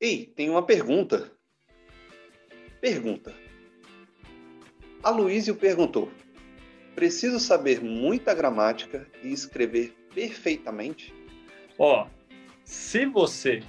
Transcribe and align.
Ei, 0.00 0.26
tem 0.36 0.50
uma 0.50 0.62
pergunta. 0.62 1.32
Pergunta. 2.80 3.34
A 5.02 5.10
Luísio 5.10 5.54
perguntou: 5.54 6.10
Preciso 6.94 7.40
saber 7.40 7.82
muita 7.82 8.34
gramática 8.34 9.06
e 9.22 9.32
escrever 9.32 9.94
perfeitamente? 10.14 11.14
Ó, 11.78 12.06
se 12.64 13.06
você 13.06 13.62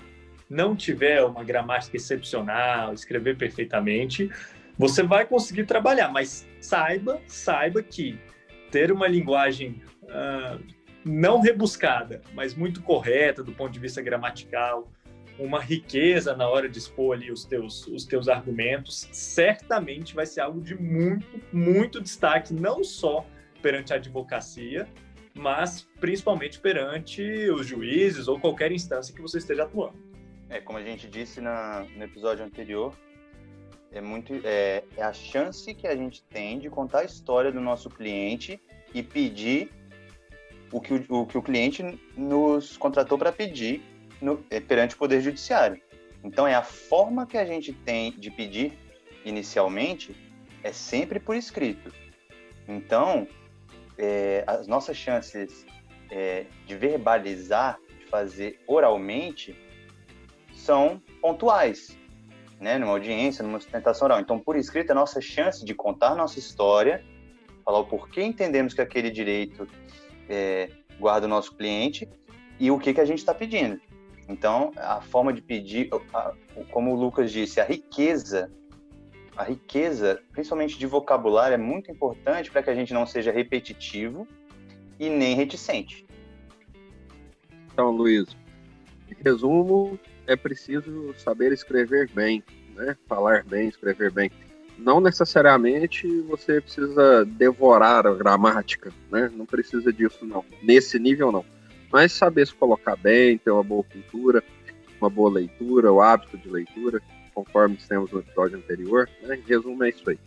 não 0.49 0.75
tiver 0.75 1.23
uma 1.23 1.43
gramática 1.43 1.95
excepcional, 1.95 2.93
escrever 2.93 3.37
perfeitamente, 3.37 4.29
você 4.77 5.03
vai 5.03 5.25
conseguir 5.25 5.65
trabalhar, 5.65 6.09
mas 6.09 6.47
saiba, 6.59 7.21
saiba 7.27 7.81
que 7.81 8.19
ter 8.71 8.91
uma 8.91 9.07
linguagem 9.07 9.81
uh, 10.03 10.61
não 11.05 11.39
rebuscada, 11.39 12.21
mas 12.33 12.53
muito 12.53 12.81
correta 12.81 13.43
do 13.43 13.51
ponto 13.53 13.71
de 13.71 13.79
vista 13.79 14.01
gramatical, 14.01 14.91
uma 15.39 15.61
riqueza 15.61 16.35
na 16.35 16.47
hora 16.47 16.67
de 16.67 16.77
expor 16.77 17.15
ali 17.15 17.31
os 17.31 17.45
teus, 17.45 17.85
os 17.87 18.05
teus 18.05 18.27
argumentos, 18.27 19.07
certamente 19.11 20.15
vai 20.15 20.25
ser 20.25 20.41
algo 20.41 20.61
de 20.61 20.75
muito, 20.75 21.39
muito 21.53 22.01
destaque, 22.01 22.53
não 22.53 22.83
só 22.83 23.25
perante 23.61 23.93
a 23.93 23.97
advocacia, 23.97 24.87
mas 25.33 25.87
principalmente 25.99 26.59
perante 26.59 27.21
os 27.51 27.65
juízes 27.67 28.27
ou 28.27 28.39
qualquer 28.39 28.71
instância 28.71 29.13
que 29.13 29.21
você 29.21 29.37
esteja 29.37 29.63
atuando. 29.63 29.97
É, 30.49 30.59
como 30.59 30.77
a 30.77 30.83
gente 30.83 31.07
disse 31.07 31.41
na, 31.41 31.85
no 31.95 32.03
episódio 32.03 32.43
anterior, 32.43 32.93
é 33.91 34.01
muito 34.01 34.33
é, 34.43 34.83
é 34.95 35.03
a 35.03 35.13
chance 35.13 35.73
que 35.73 35.87
a 35.87 35.95
gente 35.95 36.23
tem 36.23 36.59
de 36.59 36.69
contar 36.69 36.99
a 36.99 37.03
história 37.03 37.51
do 37.51 37.61
nosso 37.61 37.89
cliente 37.89 38.59
e 38.93 39.03
pedir 39.03 39.69
o 40.71 40.81
que 40.81 40.93
o, 40.93 41.21
o 41.21 41.25
que 41.25 41.37
o 41.37 41.41
cliente 41.41 41.83
nos 42.15 42.77
contratou 42.77 43.17
para 43.17 43.31
pedir 43.31 43.81
no, 44.21 44.43
é, 44.49 44.59
perante 44.59 44.95
o 44.95 44.97
Poder 44.97 45.21
Judiciário. 45.21 45.81
Então, 46.23 46.47
é 46.47 46.55
a 46.55 46.63
forma 46.63 47.25
que 47.25 47.37
a 47.37 47.45
gente 47.45 47.73
tem 47.73 48.11
de 48.11 48.31
pedir 48.31 48.77
inicialmente 49.23 50.15
é 50.63 50.71
sempre 50.71 51.19
por 51.19 51.35
escrito. 51.35 51.93
Então, 52.67 53.27
é, 53.97 54.43
as 54.45 54.67
nossas 54.67 54.97
chances 54.97 55.65
é, 56.11 56.45
de 56.65 56.75
verbalizar, 56.75 57.79
de 57.99 58.05
fazer 58.05 58.59
oralmente, 58.67 59.55
são 60.53 61.01
pontuais, 61.21 61.97
né? 62.59 62.77
Numa 62.77 62.91
audiência, 62.91 63.43
numa 63.43 63.59
sustentação 63.59 64.05
oral. 64.05 64.19
Então, 64.19 64.39
por 64.39 64.55
escrito, 64.55 64.91
a 64.91 64.95
nossa 64.95 65.21
chance 65.21 65.63
de 65.63 65.73
contar 65.73 66.15
nossa 66.15 66.39
história, 66.39 67.03
falar 67.63 67.79
o 67.79 67.85
porquê 67.85 68.23
entendemos 68.23 68.73
que 68.73 68.81
aquele 68.81 69.09
direito 69.09 69.67
é, 70.27 70.69
guarda 70.99 71.25
o 71.25 71.29
nosso 71.29 71.55
cliente 71.55 72.09
e 72.59 72.71
o 72.71 72.79
que, 72.79 72.93
que 72.93 73.01
a 73.01 73.05
gente 73.05 73.19
está 73.19 73.33
pedindo. 73.33 73.79
Então, 74.27 74.71
a 74.75 74.99
forma 74.99 75.31
de 75.31 75.41
pedir, 75.41 75.89
como 76.69 76.93
o 76.93 76.99
Lucas 76.99 77.31
disse, 77.31 77.61
a 77.61 77.63
riqueza, 77.63 78.51
a 79.37 79.43
riqueza, 79.43 80.21
principalmente 80.31 80.77
de 80.77 80.85
vocabulário, 80.85 81.55
é 81.55 81.57
muito 81.57 81.89
importante 81.89 82.51
para 82.51 82.61
que 82.61 82.69
a 82.69 82.75
gente 82.75 82.93
não 82.93 83.05
seja 83.05 83.31
repetitivo 83.31 84.27
e 84.99 85.09
nem 85.09 85.35
reticente. 85.35 86.05
Então, 87.71 87.91
Luiz, 87.91 88.35
em 89.09 89.23
resumo, 89.23 89.97
é 90.25 90.35
preciso 90.35 91.13
saber 91.17 91.53
escrever 91.53 92.09
bem, 92.11 92.43
né? 92.75 92.97
Falar 93.07 93.45
bem, 93.45 93.69
escrever 93.69 94.11
bem. 94.11 94.29
Não 94.77 94.99
necessariamente 94.99 96.07
você 96.21 96.59
precisa 96.59 97.23
devorar 97.25 98.05
a 98.05 98.13
gramática, 98.13 98.91
né? 99.09 99.31
Não 99.33 99.45
precisa 99.45 99.93
disso, 99.93 100.25
não. 100.25 100.43
Nesse 100.61 100.99
nível, 100.99 101.31
não 101.31 101.45
mas 101.91 102.11
saber 102.11 102.47
se 102.47 102.53
colocar 102.53 102.95
bem, 102.95 103.37
ter 103.37 103.51
uma 103.51 103.63
boa 103.63 103.83
cultura, 103.83 104.43
uma 104.99 105.09
boa 105.09 105.29
leitura, 105.29 105.91
o 105.91 106.01
hábito 106.01 106.37
de 106.37 106.49
leitura, 106.49 107.01
conforme 107.33 107.75
dissemos 107.75 108.11
no 108.11 108.19
episódio 108.19 108.57
anterior. 108.57 109.09
Né? 109.21 109.37
Em 109.37 109.41
resumo, 109.41 109.83
é 109.83 109.89
isso 109.89 110.09
aí. 110.09 110.19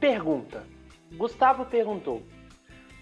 Pergunta. 0.00 0.64
Gustavo 1.12 1.64
perguntou: 1.66 2.22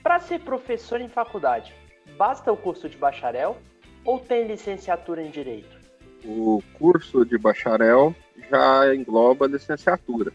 Para 0.03 0.21
ser 0.21 0.41
professor 0.41 1.01
em 1.01 1.09
faculdade, 1.09 1.75
basta 2.17 2.53
o 2.53 2.57
curso 2.57 2.89
de 2.89 2.97
bacharel 2.97 3.59
ou 4.05 4.19
tem 4.19 4.47
licenciatura 4.47 5.23
em 5.23 5.31
direito? 5.31 5.81
O 6.25 6.63
curso 6.75 7.25
de 7.25 7.39
bacharel 7.39 8.15
já 8.51 8.95
engloba 8.95 9.47
licenciatura. 9.47 10.33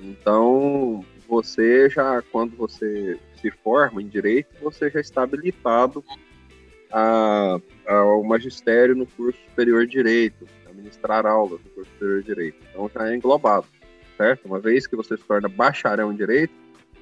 Então, 0.00 1.04
você 1.28 1.88
já, 1.88 2.22
quando 2.32 2.56
você 2.56 3.18
se 3.40 3.50
forma 3.50 4.02
em 4.02 4.08
direito, 4.08 4.48
você 4.62 4.90
já 4.90 5.00
está 5.00 5.22
habilitado 5.22 6.04
a, 6.96 7.60
ao 7.88 8.22
magistério 8.22 8.94
no 8.94 9.04
curso 9.04 9.38
superior 9.48 9.84
de 9.84 9.92
direito, 9.92 10.46
a 10.70 10.72
ministrar 10.72 11.26
aulas 11.26 11.60
no 11.64 11.70
curso 11.70 11.90
superior 11.90 12.20
de 12.20 12.26
direito. 12.26 12.58
Então 12.70 12.88
já 12.94 13.10
é 13.10 13.16
englobado, 13.16 13.66
certo? 14.16 14.46
Uma 14.46 14.60
vez 14.60 14.86
que 14.86 14.94
você 14.94 15.16
se 15.16 15.24
torna 15.24 15.48
bacharel 15.48 16.12
em 16.12 16.16
direito, 16.16 16.54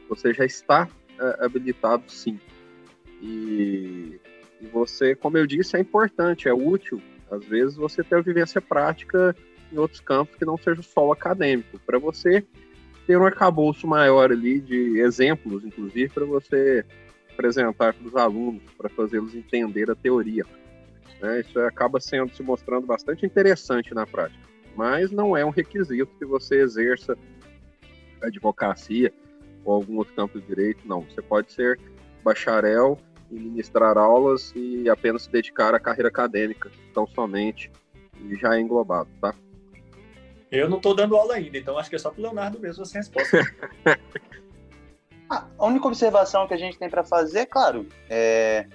você 0.09 0.33
já 0.33 0.47
está 0.47 0.89
é, 1.21 1.45
habilitado 1.45 2.05
sim. 2.11 2.41
E, 3.21 4.19
e, 4.63 4.67
você, 4.73 5.15
como 5.15 5.37
eu 5.37 5.47
disse, 5.47 5.77
é 5.77 5.81
importante, 5.81 6.49
é 6.49 6.55
útil, 6.55 7.01
às 7.31 7.45
vezes, 7.45 7.77
você 7.77 8.03
ter 8.03 8.17
a 8.17 8.23
vivência 8.23 8.63
prática 8.63 9.37
em 9.71 9.77
outros 9.77 10.01
campos 10.01 10.37
que 10.37 10.45
não 10.45 10.57
seja 10.57 10.83
só 10.83 11.07
o 11.07 11.13
acadêmico, 11.13 11.79
para 11.87 11.99
você 11.99 12.45
ter 13.07 13.19
um 13.19 13.27
arcabouço 13.27 13.87
maior 13.87 14.33
ali 14.33 14.59
de 14.59 15.01
exemplos, 15.01 15.65
inclusive, 15.65 16.09
para 16.09 16.25
você 16.25 16.85
apresentar 17.33 17.95
para 17.95 18.07
os 18.07 18.17
alunos, 18.17 18.63
para 18.77 18.89
fazê-los 18.89 19.35
entender 19.35 19.91
a 19.91 19.95
teoria. 19.95 20.45
Né? 21.21 21.41
Isso 21.41 21.59
acaba 21.61 22.01
sendo 22.01 22.35
se 22.35 22.43
mostrando 22.43 22.87
bastante 22.87 23.25
interessante 23.25 23.95
na 23.95 24.07
prática, 24.07 24.43
mas 24.77 25.11
não 25.11 25.37
é 25.37 25.45
um 25.45 25.51
requisito 25.51 26.11
que 26.19 26.25
você 26.25 26.61
exerça 26.61 27.17
advocacia 28.23 29.13
ou 29.65 29.75
algum 29.75 29.97
outro 29.97 30.15
campo 30.15 30.41
de 30.41 30.47
direito, 30.47 30.87
não. 30.87 31.03
Você 31.03 31.23
pode 31.23 31.53
ser 31.53 31.79
bacharel 32.25 32.99
e 33.31 33.35
ministrar 33.35 33.97
aulas 33.97 34.53
e 34.55 34.89
apenas 34.89 35.23
se 35.23 35.31
dedicar 35.31 35.75
à 35.75 35.81
carreira 35.81 36.09
acadêmica, 36.09 36.71
tão 36.93 37.07
somente, 37.07 37.71
e 38.21 38.37
já 38.37 38.57
é 38.57 38.61
englobado, 38.61 39.09
tá? 39.21 39.35
Eu 40.51 40.69
não 40.69 40.77
estou 40.77 40.95
dando 40.95 41.17
aula 41.17 41.35
ainda, 41.35 41.57
então 41.57 41.79
acho 41.79 41.89
que 41.89 41.97
é 41.97 41.99
só 41.99 42.11
para 42.11 42.21
o 42.21 42.23
Leonardo 42.25 42.61
mesmo 42.61 42.83
essa 42.83 42.99
resposta. 42.99 43.39
A 45.33 45.65
única 45.67 45.87
observação 45.87 46.47
que 46.47 46.53
a 46.53 46.59
gente 46.59 46.79
tem 46.79 46.91
para 46.91 47.03
fazer, 47.03 47.47
claro, 47.47 47.89
é 48.11 48.67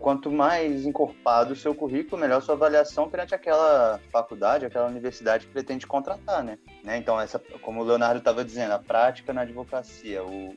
quanto 0.00 0.32
mais 0.32 0.86
encorpado 0.86 1.52
o 1.52 1.56
seu 1.56 1.74
currículo, 1.74 2.20
melhor 2.20 2.42
sua 2.42 2.54
avaliação 2.54 3.08
perante 3.08 3.34
aquela 3.34 4.00
faculdade, 4.10 4.64
aquela 4.64 4.86
universidade 4.86 5.46
que 5.46 5.52
pretende 5.52 5.86
contratar, 5.86 6.42
né? 6.42 6.58
né? 6.82 6.96
Então, 6.96 7.20
essa, 7.20 7.38
como 7.60 7.82
o 7.82 7.84
Leonardo 7.84 8.18
estava 8.18 8.42
dizendo, 8.42 8.72
a 8.72 8.78
prática 8.78 9.32
na 9.32 9.42
advocacia, 9.42 10.24
o, 10.24 10.56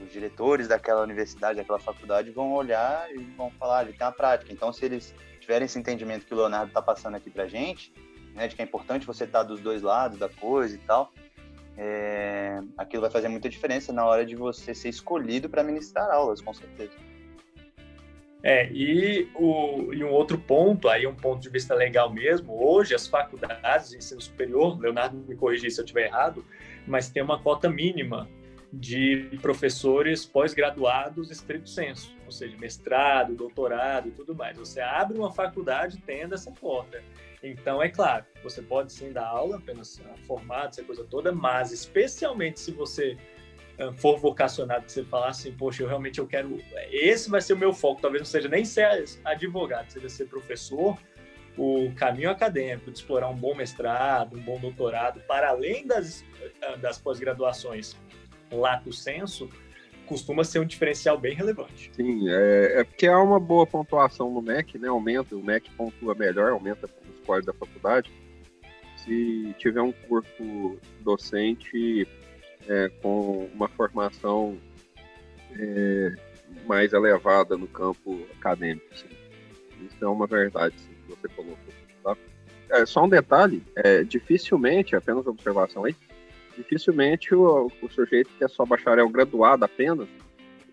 os 0.00 0.12
diretores 0.12 0.66
daquela 0.66 1.02
universidade, 1.02 1.58
daquela 1.58 1.78
faculdade 1.78 2.30
vão 2.30 2.52
olhar 2.52 3.08
e 3.14 3.22
vão 3.36 3.50
falar, 3.52 3.78
ah, 3.78 3.82
ele 3.84 3.92
tem 3.92 4.06
a 4.06 4.12
prática. 4.12 4.52
Então, 4.52 4.72
se 4.72 4.84
eles 4.84 5.14
tiverem 5.40 5.66
esse 5.66 5.78
entendimento 5.78 6.26
que 6.26 6.34
o 6.34 6.36
Leonardo 6.36 6.68
está 6.68 6.82
passando 6.82 7.14
aqui 7.14 7.30
para 7.30 7.46
gente, 7.46 7.94
né, 8.34 8.48
de 8.48 8.56
que 8.56 8.62
é 8.62 8.64
importante 8.64 9.06
você 9.06 9.24
estar 9.24 9.40
tá 9.40 9.44
dos 9.44 9.60
dois 9.60 9.80
lados 9.80 10.18
da 10.18 10.28
coisa 10.28 10.74
e 10.74 10.78
tal, 10.78 11.12
é, 11.82 12.60
aquilo 12.76 13.00
vai 13.00 13.10
fazer 13.10 13.28
muita 13.28 13.48
diferença 13.48 13.90
na 13.90 14.04
hora 14.04 14.26
de 14.26 14.36
você 14.36 14.74
ser 14.74 14.90
escolhido 14.90 15.48
para 15.48 15.64
ministrar 15.64 16.10
aulas, 16.10 16.42
com 16.42 16.52
certeza. 16.52 16.92
É, 18.42 18.70
e, 18.70 19.30
o, 19.34 19.90
e 19.94 20.04
um 20.04 20.10
outro 20.10 20.36
ponto, 20.38 20.90
aí 20.90 21.06
um 21.06 21.14
ponto 21.14 21.40
de 21.40 21.48
vista 21.48 21.74
legal 21.74 22.12
mesmo, 22.12 22.52
hoje 22.62 22.94
as 22.94 23.06
faculdades 23.06 23.90
de 23.90 23.96
ensino 23.96 24.20
superior, 24.20 24.78
Leonardo 24.78 25.16
me 25.26 25.34
corrigir 25.34 25.70
se 25.70 25.80
eu 25.80 25.84
estiver 25.84 26.08
errado, 26.08 26.44
mas 26.86 27.08
tem 27.08 27.22
uma 27.22 27.42
cota 27.42 27.68
mínima 27.70 28.28
de 28.70 29.38
professores 29.40 30.26
pós-graduados 30.26 31.30
estrito 31.30 31.68
senso, 31.68 32.14
ou 32.26 32.30
seja, 32.30 32.58
mestrado, 32.58 33.34
doutorado 33.34 34.08
e 34.08 34.10
tudo 34.10 34.34
mais. 34.34 34.58
Você 34.58 34.82
abre 34.82 35.18
uma 35.18 35.32
faculdade 35.32 35.98
tendo 36.04 36.34
essa 36.34 36.52
cota. 36.52 37.02
Então, 37.42 37.82
é 37.82 37.88
claro, 37.88 38.24
você 38.42 38.60
pode 38.60 38.92
sim 38.92 39.12
dar 39.12 39.26
aula, 39.26 39.56
apenas 39.56 40.00
ah, 40.04 40.14
formado, 40.26 40.68
essa 40.68 40.84
coisa 40.84 41.04
toda, 41.04 41.32
mas 41.32 41.72
especialmente 41.72 42.60
se 42.60 42.70
você 42.70 43.16
ah, 43.78 43.92
for 43.92 44.18
vocacionado, 44.18 44.84
que 44.84 44.92
você 44.92 45.04
falar 45.04 45.28
assim, 45.28 45.52
poxa, 45.52 45.82
eu 45.82 45.88
realmente 45.88 46.18
eu 46.18 46.26
quero, 46.26 46.58
esse 46.90 47.30
vai 47.30 47.40
ser 47.40 47.54
o 47.54 47.58
meu 47.58 47.72
foco, 47.72 48.02
talvez 48.02 48.20
não 48.20 48.26
seja 48.26 48.48
nem 48.48 48.64
ser 48.64 48.86
advogado, 49.24 49.90
seja 49.90 50.08
ser 50.08 50.26
professor, 50.26 50.98
o 51.56 51.92
caminho 51.94 52.30
acadêmico 52.30 52.90
de 52.90 52.98
explorar 52.98 53.28
um 53.28 53.36
bom 53.36 53.54
mestrado, 53.54 54.36
um 54.36 54.42
bom 54.42 54.60
doutorado, 54.60 55.20
para 55.20 55.48
além 55.48 55.86
das, 55.86 56.22
ah, 56.62 56.76
das 56.76 56.98
pós-graduações 56.98 57.96
lato 58.52 58.92
senso, 58.92 59.48
costuma 60.10 60.42
ser 60.42 60.58
um 60.58 60.64
diferencial 60.64 61.16
bem 61.16 61.36
relevante. 61.36 61.88
Sim, 61.94 62.28
é, 62.28 62.80
é, 62.80 62.84
porque 62.84 63.06
há 63.06 63.16
uma 63.22 63.38
boa 63.38 63.64
pontuação 63.64 64.28
no 64.28 64.42
MEC, 64.42 64.76
né? 64.76 64.88
Aumenta, 64.88 65.36
o 65.36 65.42
MEC 65.42 65.70
pontua 65.76 66.16
melhor, 66.16 66.50
aumenta 66.50 66.86
o 66.86 67.22
score 67.22 67.46
da 67.46 67.52
faculdade. 67.52 68.10
Se 68.96 69.54
tiver 69.56 69.80
um 69.80 69.92
curso 69.92 70.76
docente 71.02 72.08
é, 72.68 72.88
com 73.00 73.48
uma 73.54 73.68
formação 73.68 74.58
é, 75.56 76.12
mais 76.66 76.92
elevada 76.92 77.56
no 77.56 77.68
campo 77.68 78.26
acadêmico, 78.36 78.88
sim. 78.92 79.06
Isso 79.86 80.04
é 80.04 80.08
uma 80.08 80.26
verdade, 80.26 80.74
sim. 80.76 80.90
você 81.08 81.28
colocou. 81.28 81.56
Tá? 82.02 82.16
É, 82.72 82.84
só 82.84 83.04
um 83.04 83.08
detalhe, 83.08 83.62
é, 83.76 84.02
dificilmente, 84.02 84.96
apenas 84.96 85.24
observação 85.28 85.84
aí, 85.84 85.94
dificilmente 86.62 87.34
o, 87.34 87.70
o 87.82 87.88
sujeito 87.90 88.30
que 88.36 88.44
é 88.44 88.48
só 88.48 88.64
bacharel 88.64 89.08
graduado 89.08 89.64
apenas, 89.64 90.08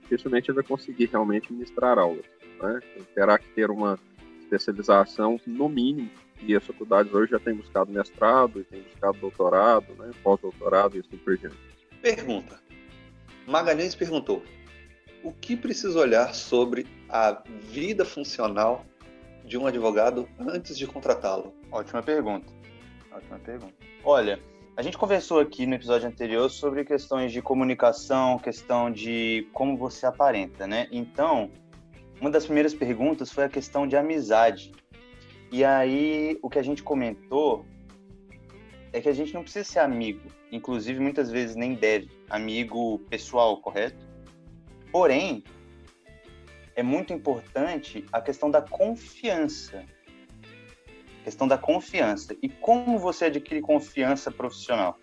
dificilmente 0.02 0.50
ele 0.50 0.56
vai 0.56 0.64
conseguir 0.64 1.06
realmente 1.06 1.52
ministrar 1.52 1.98
aulas. 1.98 2.26
Né? 2.62 2.80
Terá 3.14 3.38
que 3.38 3.48
ter 3.50 3.70
uma 3.70 4.00
especialização 4.42 5.40
no 5.46 5.68
mínimo, 5.68 6.10
e 6.42 6.56
as 6.56 6.64
faculdades 6.64 7.14
hoje 7.14 7.32
já 7.32 7.40
têm 7.40 7.56
buscado 7.56 7.92
mestrado, 7.92 8.64
têm 8.66 8.82
buscado 8.82 9.18
doutorado, 9.18 9.94
né? 9.96 10.12
pós-doutorado 10.24 10.96
e 10.96 11.00
assim 11.00 11.18
por 11.18 11.38
diante. 11.38 11.58
Pergunta. 12.02 12.60
Magalhães 13.48 13.96
perguntou: 13.96 14.44
o 15.24 15.32
que 15.32 15.56
precisa 15.56 16.00
olhar 16.00 16.34
sobre 16.36 16.86
a 17.10 17.44
vida 17.72 18.06
funcional 18.06 18.86
de 19.44 19.58
um 19.58 19.66
advogado 19.66 20.28
antes 20.40 20.78
de 20.78 20.86
contratá-lo? 20.86 21.54
Ótima 21.72 22.04
pergunta. 22.04 22.52
Ótima 23.12 23.40
pergunta. 23.40 23.74
Olha, 24.04 24.40
a 24.78 24.84
gente 24.84 24.96
conversou 24.96 25.40
aqui 25.40 25.66
no 25.66 25.74
episódio 25.74 26.08
anterior 26.08 26.48
sobre 26.52 26.86
questões 26.86 27.32
de 27.32 27.42
comunicação, 27.42 28.38
questão 28.38 28.92
de 28.92 29.50
como 29.52 29.76
você 29.76 30.06
aparenta, 30.06 30.68
né? 30.68 30.88
Então, 30.92 31.50
uma 32.22 32.30
das 32.30 32.46
primeiras 32.46 32.76
perguntas 32.76 33.32
foi 33.32 33.46
a 33.46 33.50
questão 33.50 33.88
de 33.88 33.98
amizade. 33.98 34.72
E 35.52 35.66
aí, 35.66 36.38
o 36.44 36.50
que 36.50 36.60
a 36.60 36.62
gente 36.62 36.84
comentou 36.84 37.66
é 38.94 39.02
que 39.02 39.10
a 39.10 39.14
gente 39.14 39.34
não 39.34 39.42
precisa 39.42 39.66
ser 39.66 39.80
amigo, 39.80 40.30
inclusive 40.52 41.00
muitas 41.00 41.32
vezes 41.32 41.56
nem 41.56 41.74
deve, 41.74 42.12
amigo 42.30 43.00
pessoal, 43.10 43.60
correto? 43.60 44.08
Porém, 44.92 45.44
é 46.76 46.84
muito 46.84 47.12
importante 47.12 48.06
a 48.12 48.22
questão 48.22 48.52
da 48.52 48.62
confiança. 48.62 49.84
Questão 51.28 51.46
da 51.46 51.58
confiança. 51.58 52.38
E 52.42 52.48
como 52.48 52.98
você 52.98 53.26
adquire 53.26 53.60
confiança 53.60 54.32
profissional? 54.32 54.98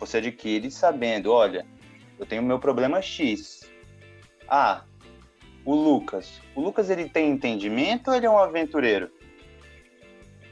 Você 0.00 0.16
adquire 0.16 0.68
sabendo, 0.68 1.30
olha, 1.30 1.64
eu 2.18 2.26
tenho 2.26 2.42
meu 2.42 2.58
problema 2.58 3.00
X. 3.00 3.70
Ah, 4.48 4.82
o 5.64 5.76
Lucas. 5.76 6.40
O 6.56 6.60
Lucas 6.60 6.90
ele 6.90 7.08
tem 7.08 7.30
entendimento 7.30 8.08
ou 8.10 8.16
ele 8.16 8.26
é 8.26 8.30
um 8.30 8.36
aventureiro? 8.36 9.12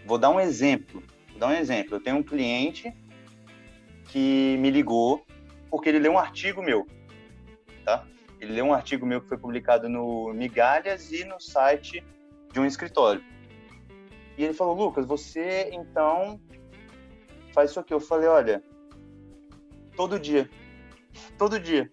Vou 0.06 0.16
dar 0.16 0.30
um 0.30 0.38
exemplo. 0.38 1.02
Vou 1.30 1.40
dar 1.40 1.48
um 1.48 1.54
exemplo. 1.54 1.96
Eu 1.96 2.00
tenho 2.00 2.18
um 2.18 2.22
cliente 2.22 2.94
que 4.04 4.56
me 4.60 4.70
ligou 4.70 5.26
porque 5.68 5.88
ele 5.88 5.98
leu 5.98 6.12
um 6.12 6.18
artigo 6.18 6.62
meu, 6.62 6.86
tá? 7.84 8.06
Ele 8.40 8.52
leu 8.52 8.66
um 8.66 8.72
artigo 8.72 9.04
meu 9.04 9.20
que 9.20 9.26
foi 9.26 9.36
publicado 9.36 9.88
no 9.88 10.32
Migalhas 10.32 11.10
e 11.10 11.24
no 11.24 11.40
site 11.40 12.04
de 12.52 12.60
um 12.60 12.64
escritório. 12.64 13.20
E 14.40 14.44
ele 14.44 14.54
falou, 14.54 14.74
Lucas, 14.74 15.04
você 15.04 15.68
então 15.70 16.40
faz 17.52 17.68
isso 17.68 17.78
aqui. 17.78 17.92
Eu 17.92 18.00
falei, 18.00 18.26
olha, 18.26 18.62
todo 19.94 20.18
dia, 20.18 20.48
todo 21.36 21.60
dia. 21.60 21.90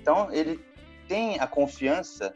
Então 0.00 0.28
ele 0.32 0.58
tem 1.06 1.38
a 1.38 1.46
confiança 1.46 2.34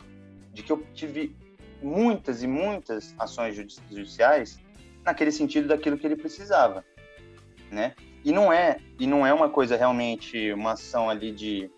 de 0.53 0.63
que 0.63 0.71
eu 0.71 0.87
tive 0.95 1.35
muitas 1.83 2.45
e 2.45 2.47
muitas 2.47 3.13
ações 3.19 3.57
judiciais 3.57 4.61
naquele 5.05 5.33
sentido 5.33 5.67
daquilo 5.67 5.99
que 5.99 6.07
ele 6.07 6.15
precisava, 6.15 6.85
né? 7.69 7.97
E 8.25 8.31
não 8.31 8.53
é 8.53 8.79
e 8.97 9.09
não 9.09 9.27
é 9.27 9.35
uma 9.35 9.51
coisa 9.51 9.77
realmente 9.77 10.53
uma 10.53 10.75
ação 10.75 11.11
ali 11.11 11.33
de 11.33 11.69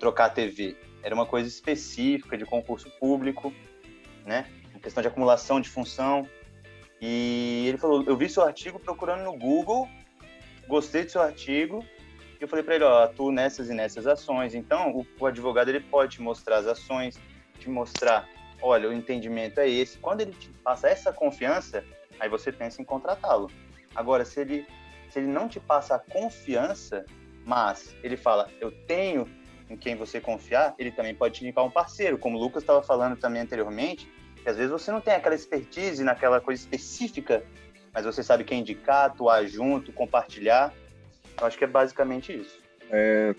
trocar 0.00 0.24
a 0.24 0.30
TV. 0.30 0.76
Era 1.00 1.14
uma 1.14 1.26
coisa 1.26 1.48
específica 1.48 2.36
de 2.36 2.44
concurso 2.44 2.90
público, 2.98 3.54
né? 4.26 4.50
Questão 4.84 5.00
de 5.00 5.08
acumulação 5.08 5.62
de 5.62 5.68
função. 5.70 6.28
E 7.00 7.64
ele 7.66 7.78
falou: 7.78 8.04
Eu 8.06 8.16
vi 8.16 8.28
seu 8.28 8.44
artigo 8.44 8.78
procurando 8.78 9.24
no 9.24 9.36
Google, 9.36 9.88
gostei 10.68 11.04
do 11.04 11.10
seu 11.10 11.22
artigo. 11.22 11.82
E 12.38 12.42
eu 12.42 12.46
falei 12.46 12.62
para 12.62 12.74
ele: 12.74 12.84
Ó, 12.84 13.02
atuo 13.02 13.32
nessas 13.32 13.70
e 13.70 13.74
nessas 13.74 14.06
ações. 14.06 14.54
Então, 14.54 14.92
o, 14.92 15.06
o 15.18 15.26
advogado 15.26 15.70
ele 15.70 15.80
pode 15.80 16.16
te 16.16 16.22
mostrar 16.22 16.58
as 16.58 16.66
ações, 16.66 17.18
te 17.58 17.70
mostrar: 17.70 18.28
olha, 18.60 18.88
o 18.88 18.92
entendimento 18.92 19.58
é 19.58 19.68
esse. 19.68 19.96
Quando 19.96 20.20
ele 20.20 20.32
te 20.32 20.50
passa 20.62 20.88
essa 20.88 21.10
confiança, 21.12 21.82
aí 22.20 22.28
você 22.28 22.52
pensa 22.52 22.82
em 22.82 22.84
contratá-lo. 22.84 23.50
Agora, 23.94 24.22
se 24.22 24.38
ele, 24.40 24.66
se 25.08 25.18
ele 25.18 25.28
não 25.28 25.48
te 25.48 25.58
passa 25.58 25.94
a 25.94 25.98
confiança, 25.98 27.06
mas 27.46 27.96
ele 28.02 28.18
fala: 28.18 28.50
Eu 28.60 28.70
tenho 28.86 29.26
em 29.70 29.78
quem 29.78 29.96
você 29.96 30.20
confiar, 30.20 30.74
ele 30.78 30.90
também 30.90 31.14
pode 31.14 31.34
te 31.34 31.42
indicar 31.42 31.64
um 31.64 31.70
parceiro, 31.70 32.18
como 32.18 32.36
o 32.36 32.40
Lucas 32.40 32.62
estava 32.62 32.82
falando 32.82 33.16
também 33.16 33.40
anteriormente, 33.40 34.10
que 34.44 34.50
às 34.50 34.56
vezes 34.58 34.70
você 34.70 34.92
não 34.92 35.00
tem 35.00 35.14
aquela 35.14 35.34
expertise 35.34 36.04
naquela 36.04 36.38
coisa 36.38 36.60
específica, 36.60 37.42
mas 37.92 38.04
você 38.04 38.22
sabe 38.22 38.44
quem 38.44 38.60
indicar, 38.60 39.06
atuar 39.06 39.46
junto, 39.46 39.90
compartilhar. 39.90 40.72
Eu 41.40 41.46
acho 41.46 41.56
que 41.56 41.64
é 41.64 41.66
basicamente 41.66 42.38
isso. 42.38 42.60
É, 42.90 43.34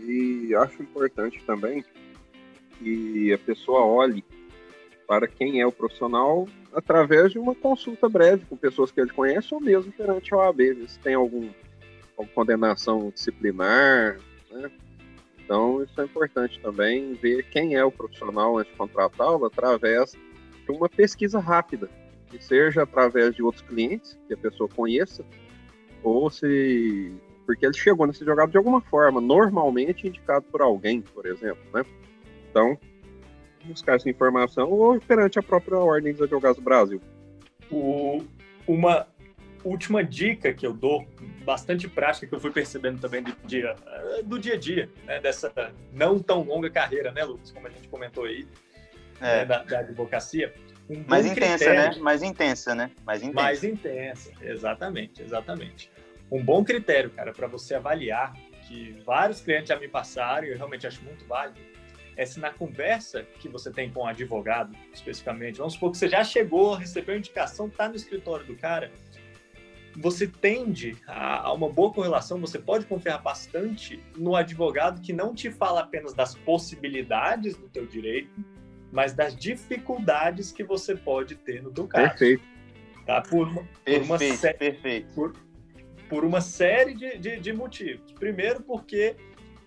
e 0.00 0.52
acho 0.56 0.82
importante 0.82 1.40
também 1.44 1.84
que 2.78 3.32
a 3.32 3.38
pessoa 3.38 3.86
olhe 3.86 4.24
para 5.06 5.28
quem 5.28 5.60
é 5.60 5.66
o 5.66 5.72
profissional 5.72 6.48
através 6.74 7.30
de 7.30 7.38
uma 7.38 7.54
consulta 7.54 8.08
breve 8.08 8.44
com 8.46 8.56
pessoas 8.56 8.90
que 8.90 9.00
ele 9.00 9.10
conhece 9.10 9.54
ou 9.54 9.60
mesmo 9.60 9.92
perante 9.92 10.34
a 10.34 10.36
OAB, 10.36 10.60
se 10.88 10.98
tem 10.98 11.14
algum, 11.14 11.48
alguma 12.16 12.34
condenação 12.34 13.10
disciplinar, 13.14 14.18
né? 14.50 14.70
Então, 15.44 15.82
isso 15.82 16.00
é 16.00 16.04
importante 16.04 16.60
também, 16.60 17.14
ver 17.14 17.44
quem 17.50 17.74
é 17.74 17.84
o 17.84 17.90
profissional 17.90 18.58
antes 18.58 18.72
de 18.72 18.78
contratá-lo 18.78 19.44
através 19.46 20.16
uma 20.70 20.88
pesquisa 20.88 21.38
rápida, 21.38 21.88
que 22.28 22.42
seja 22.42 22.82
através 22.82 23.34
de 23.34 23.42
outros 23.42 23.62
clientes 23.62 24.18
que 24.26 24.34
a 24.34 24.36
pessoa 24.36 24.68
conheça, 24.68 25.24
ou 26.02 26.30
se. 26.30 27.12
Porque 27.44 27.66
ele 27.66 27.74
chegou 27.74 28.06
nesse 28.06 28.24
jogado 28.24 28.50
de 28.50 28.56
alguma 28.56 28.80
forma, 28.80 29.20
normalmente 29.20 30.06
indicado 30.06 30.46
por 30.50 30.62
alguém, 30.62 31.00
por 31.00 31.26
exemplo, 31.26 31.62
né? 31.74 31.84
Então, 32.48 32.78
buscar 33.64 33.96
essa 33.96 34.08
informação 34.08 34.70
ou 34.70 35.00
perante 35.00 35.38
a 35.38 35.42
própria 35.42 35.78
Ordem 35.78 36.12
dos 36.12 36.22
Advogados 36.22 36.58
do 36.58 36.62
Brasil. 36.62 37.00
O, 37.70 38.22
uma 38.66 39.06
última 39.64 40.02
dica 40.02 40.52
que 40.52 40.66
eu 40.66 40.72
dou, 40.72 41.06
bastante 41.44 41.88
prática, 41.88 42.26
que 42.26 42.34
eu 42.34 42.40
fui 42.40 42.50
percebendo 42.50 43.00
também 43.00 43.22
do 43.22 43.34
dia, 43.44 43.74
do 44.24 44.38
dia 44.38 44.54
a 44.54 44.56
dia, 44.56 44.88
né, 45.04 45.20
dessa 45.20 45.52
não 45.92 46.18
tão 46.18 46.42
longa 46.42 46.70
carreira, 46.70 47.12
né, 47.12 47.24
Lucas, 47.24 47.50
como 47.50 47.66
a 47.66 47.70
gente 47.70 47.88
comentou 47.88 48.24
aí. 48.24 48.46
Né, 49.20 49.44
da, 49.44 49.62
da, 49.62 49.78
advocacia. 49.80 50.54
Um 50.88 51.04
mais 51.06 51.24
intensa, 51.24 51.64
critério, 51.64 51.96
né? 51.96 52.02
Mais 52.02 52.22
intensa, 52.22 52.74
né? 52.74 52.90
Mais 53.04 53.22
intensa. 53.22 53.42
Mais 53.42 53.64
intensa, 53.64 54.32
exatamente, 54.42 55.22
exatamente. 55.22 55.90
Um 56.30 56.42
bom 56.42 56.64
critério, 56.64 57.10
cara, 57.10 57.32
para 57.32 57.46
você 57.46 57.74
avaliar, 57.74 58.34
que 58.66 59.00
vários 59.04 59.40
clientes 59.40 59.68
já 59.68 59.78
me 59.78 59.88
passaram 59.88 60.46
e 60.46 60.50
eu 60.50 60.56
realmente 60.56 60.86
acho 60.86 61.02
muito 61.04 61.24
válido, 61.26 61.60
é 62.16 62.26
se 62.26 62.38
na 62.38 62.52
conversa 62.52 63.22
que 63.38 63.48
você 63.48 63.70
tem 63.70 63.90
com 63.90 64.00
o 64.00 64.02
um 64.04 64.06
advogado, 64.06 64.76
especificamente, 64.92 65.58
vamos 65.58 65.74
supor 65.74 65.90
que 65.90 65.98
você 65.98 66.08
já 66.08 66.22
chegou, 66.22 66.74
recebeu 66.74 67.14
a 67.14 67.18
indicação, 67.18 67.66
está 67.66 67.88
no 67.88 67.96
escritório 67.96 68.46
do 68.46 68.56
cara, 68.56 68.92
você 69.96 70.26
tende 70.26 70.96
a, 71.06 71.52
uma 71.52 71.68
boa 71.68 71.92
correlação, 71.92 72.40
você 72.40 72.58
pode 72.58 72.86
confiar 72.86 73.18
bastante 73.18 74.02
no 74.16 74.36
advogado 74.36 75.00
que 75.00 75.12
não 75.12 75.34
te 75.34 75.50
fala 75.50 75.80
apenas 75.80 76.14
das 76.14 76.34
possibilidades 76.34 77.56
do 77.56 77.68
teu 77.68 77.86
direito, 77.86 78.30
mas 78.92 79.12
das 79.12 79.34
dificuldades 79.36 80.52
que 80.52 80.64
você 80.64 80.94
pode 80.94 81.34
ter 81.36 81.62
no 81.62 81.70
teu 81.70 81.86
caso. 81.86 82.08
Perfeito. 82.10 82.42
Tá? 83.06 83.20
Por 83.22 83.48
uma, 83.48 83.62
perfeito, 83.84 83.98
por 83.98 84.04
uma 84.04 84.18
sé- 84.18 84.52
perfeito. 84.52 85.14
Por, 85.14 85.36
por 86.08 86.24
uma 86.24 86.40
série 86.40 86.94
de, 86.94 87.18
de, 87.18 87.40
de 87.40 87.52
motivos. 87.52 88.12
Primeiro, 88.12 88.62
porque 88.62 89.16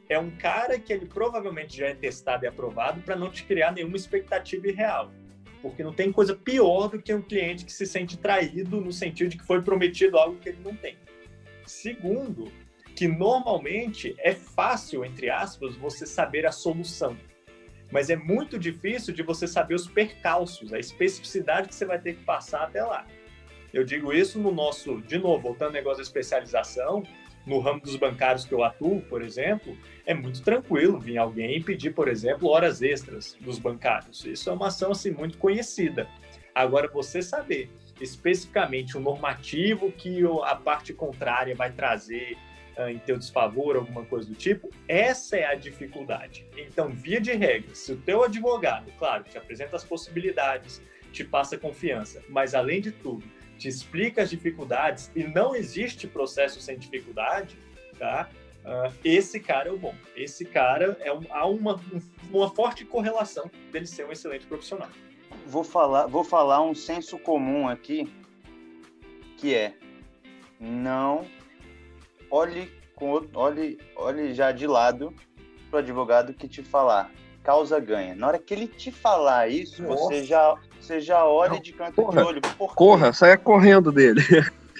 é 0.10 0.20
um 0.20 0.30
cara 0.32 0.78
que 0.78 0.92
ele 0.92 1.06
provavelmente 1.06 1.78
já 1.78 1.88
é 1.88 1.94
testado 1.96 2.46
e 2.46 2.48
aprovado 2.48 3.02
para 3.02 3.16
não 3.16 3.30
te 3.30 3.44
criar 3.44 3.72
nenhuma 3.72 3.96
expectativa 3.96 4.68
irreal 4.68 5.12
porque 5.64 5.82
não 5.82 5.94
tem 5.94 6.12
coisa 6.12 6.36
pior 6.36 6.90
do 6.90 7.02
que 7.02 7.14
um 7.14 7.22
cliente 7.22 7.64
que 7.64 7.72
se 7.72 7.86
sente 7.86 8.18
traído 8.18 8.82
no 8.82 8.92
sentido 8.92 9.30
de 9.30 9.38
que 9.38 9.46
foi 9.46 9.62
prometido 9.62 10.18
algo 10.18 10.38
que 10.38 10.50
ele 10.50 10.60
não 10.62 10.76
tem. 10.76 10.98
Segundo, 11.66 12.52
que 12.94 13.08
normalmente 13.08 14.14
é 14.20 14.34
fácil, 14.34 15.06
entre 15.06 15.30
aspas, 15.30 15.76
você 15.78 16.06
saber 16.06 16.46
a 16.46 16.52
solução, 16.52 17.18
mas 17.94 18.10
é 18.10 18.16
muito 18.16 18.58
difícil 18.58 19.14
de 19.14 19.22
você 19.22 19.48
saber 19.48 19.76
os 19.76 19.88
percalços, 19.88 20.74
a 20.74 20.80
especificidade 20.80 21.68
que 21.68 21.76
você 21.76 21.86
vai 21.86 22.00
ter 22.00 22.16
que 22.16 22.24
passar 22.24 22.64
até 22.64 22.84
lá. 22.84 23.06
Eu 23.72 23.84
digo 23.84 24.12
isso 24.12 24.40
no 24.40 24.52
nosso, 24.52 25.00
de 25.04 25.20
novo, 25.20 25.44
voltando 25.44 25.68
ao 25.68 25.74
negócio 25.74 25.98
da 25.98 26.04
especialização, 26.04 27.04
no 27.46 27.60
ramo 27.60 27.82
dos 27.82 27.96
bancários 27.96 28.46
que 28.46 28.54
eu 28.54 28.64
atuo, 28.64 29.02
por 29.02 29.22
exemplo, 29.22 29.78
é 30.08 30.14
muito 30.14 30.42
tranquilo 30.42 31.00
vir 31.00 31.20
alguém 31.20 31.62
pedir, 31.62 31.92
por 31.92 32.08
exemplo, 32.08 32.50
horas 32.50 32.82
extras 32.82 33.38
dos 33.40 33.60
bancários. 33.60 34.26
Isso 34.26 34.50
é 34.50 34.54
uma 34.54 34.68
ação 34.68 34.92
assim 34.92 35.12
muito 35.12 35.38
conhecida. 35.38 36.08
Agora 36.56 36.88
você 36.88 37.22
saber 37.22 37.70
especificamente 38.02 38.98
o 38.98 39.00
normativo 39.00 39.92
que 39.92 40.24
a 40.44 40.56
parte 40.56 40.94
contrária 40.94 41.56
vai 41.56 41.72
trazer 41.72 42.38
uh, 42.78 42.90
em 42.90 43.00
teu 43.00 43.18
desfavor, 43.18 43.76
alguma 43.76 44.06
coisa 44.06 44.28
do 44.28 44.36
tipo, 44.36 44.70
essa 44.88 45.38
é 45.38 45.46
a 45.46 45.56
dificuldade. 45.56 46.46
Então, 46.58 46.90
via 46.90 47.20
de 47.20 47.34
regra, 47.34 47.74
se 47.76 47.94
o 47.94 47.98
teu 47.98 48.24
advogado, 48.24 48.92
claro, 48.98 49.24
te 49.24 49.38
apresenta 49.38 49.76
as 49.76 49.84
possibilidades, 49.84 50.82
te 51.12 51.24
passa 51.24 51.58
confiança, 51.58 52.24
mas 52.30 52.56
além 52.56 52.82
de 52.82 52.92
tudo, 52.92 53.24
te 53.58 53.68
explica 53.68 54.24
as 54.24 54.30
dificuldades 54.30 55.12
e 55.16 55.24
não 55.24 55.56
existe 55.56 56.08
processo 56.08 56.60
sem 56.60 56.78
dificuldade, 56.78 57.58
tá? 57.98 58.30
Uh, 58.64 58.94
esse 59.04 59.40
cara 59.40 59.70
é 59.70 59.72
o 59.72 59.78
bom. 59.78 59.94
Esse 60.16 60.46
cara 60.46 60.98
é 61.02 61.14
um, 61.14 61.22
há 61.30 61.46
uma, 61.46 61.80
uma 62.32 62.50
forte 62.50 62.86
correlação 62.86 63.52
dele 63.72 63.86
ser 63.86 64.06
um 64.06 64.12
excelente 64.12 64.46
profissional. 64.48 64.90
Vou 65.46 65.64
falar, 65.64 66.08
vou 66.08 66.24
falar 66.24 66.62
um 66.62 66.74
senso 66.74 67.18
comum 67.20 67.68
aqui, 67.68 68.12
que 69.38 69.54
é 69.54 69.74
não 70.60 71.26
olhe 72.34 72.72
com 72.96 73.22
olhe, 73.36 73.78
olhe 73.96 74.34
já 74.34 74.52
de 74.52 74.66
lado 74.66 75.14
para 75.70 75.78
o 75.78 75.80
advogado 75.80 76.34
que 76.34 76.48
te 76.48 76.64
falar 76.64 77.12
causa 77.44 77.80
ganha. 77.80 78.16
Na 78.16 78.28
hora 78.28 78.40
que 78.40 78.54
ele 78.54 78.68
te 78.68 78.90
falar 78.92 79.50
isso, 79.50 79.84
Nossa. 79.84 80.06
você 80.06 80.24
já 80.24 80.56
você 80.80 81.00
já 81.00 81.26
olha 81.26 81.60
de 81.60 81.74
canto 81.74 81.96
corra, 81.96 82.22
de 82.22 82.28
olho. 82.28 82.42
Por 82.58 82.74
corra, 82.74 83.14
saia 83.14 83.38
correndo 83.38 83.92
dele. 83.92 84.22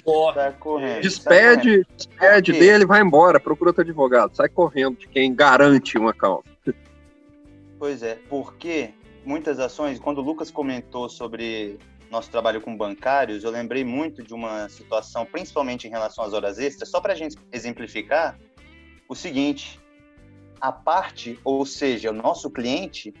Corre. 0.02 0.52
correndo. 0.58 1.00
Despede, 1.00 1.86
despede 1.96 2.52
dele, 2.52 2.84
vai 2.84 3.00
embora, 3.00 3.40
procura 3.40 3.70
outro 3.70 3.82
advogado. 3.82 4.34
Sai 4.34 4.48
correndo 4.48 4.98
de 4.98 5.08
quem 5.08 5.34
garante 5.34 5.96
uma 5.96 6.12
causa. 6.12 6.44
Pois 7.78 8.02
é, 8.02 8.18
porque 8.28 8.90
muitas 9.24 9.58
ações, 9.58 9.98
quando 9.98 10.18
o 10.18 10.22
Lucas 10.22 10.50
comentou 10.50 11.08
sobre 11.08 11.78
nosso 12.14 12.30
trabalho 12.30 12.60
com 12.60 12.76
bancários, 12.76 13.42
eu 13.42 13.50
lembrei 13.50 13.84
muito 13.84 14.22
de 14.22 14.32
uma 14.32 14.68
situação, 14.68 15.26
principalmente 15.26 15.86
em 15.86 15.90
relação 15.90 16.24
às 16.24 16.32
horas 16.32 16.58
extras, 16.58 16.88
só 16.88 17.00
para 17.00 17.12
a 17.12 17.16
gente 17.16 17.36
exemplificar, 17.52 18.38
o 19.08 19.14
seguinte: 19.14 19.80
a 20.60 20.70
parte, 20.70 21.38
ou 21.44 21.66
seja, 21.66 22.10
o 22.10 22.14
nosso 22.14 22.48
cliente, 22.50 23.12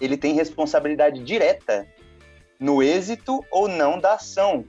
ele 0.00 0.16
tem 0.16 0.34
responsabilidade 0.34 1.22
direta 1.22 1.86
no 2.58 2.82
êxito 2.82 3.44
ou 3.50 3.68
não 3.68 3.98
da 3.98 4.14
ação. 4.14 4.64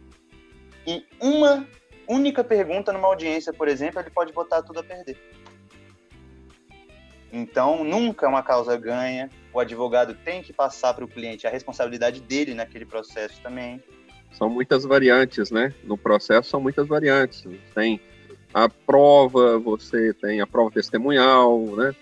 E 0.86 1.06
uma 1.20 1.66
única 2.08 2.44
pergunta 2.44 2.92
numa 2.92 3.08
audiência, 3.08 3.54
por 3.54 3.70
exemplo, 3.70 4.02
ele 4.02 4.10
pode 4.10 4.34
botar 4.34 4.62
tudo 4.64 4.82
a 4.82 4.84
perder. 4.84 5.18
Então, 7.32 7.86
nunca 7.86 8.28
uma 8.28 8.44
causa 8.44 8.76
ganha. 8.76 9.30
O 9.54 9.60
advogado 9.60 10.16
tem 10.24 10.42
que 10.42 10.54
passar 10.54 10.94
para 10.94 11.04
o 11.04 11.08
cliente 11.08 11.46
a 11.46 11.50
responsabilidade 11.50 12.22
dele 12.22 12.54
naquele 12.54 12.86
processo 12.86 13.42
também. 13.42 13.84
São 14.32 14.50
muitas 14.50 14.86
variantes, 14.86 15.52
né? 15.52 15.74
No 15.84 15.98
processo 15.98 16.50
são 16.50 16.62
muitas 16.62 16.88
variantes. 16.88 17.44
Tem 17.76 18.00
a 18.54 18.70
prova, 18.70 19.60
você 19.60 20.14
tem 20.14 20.42
a 20.42 20.48
prova 20.48 20.72
testemunhal, 20.72 21.60
né? 21.76 21.94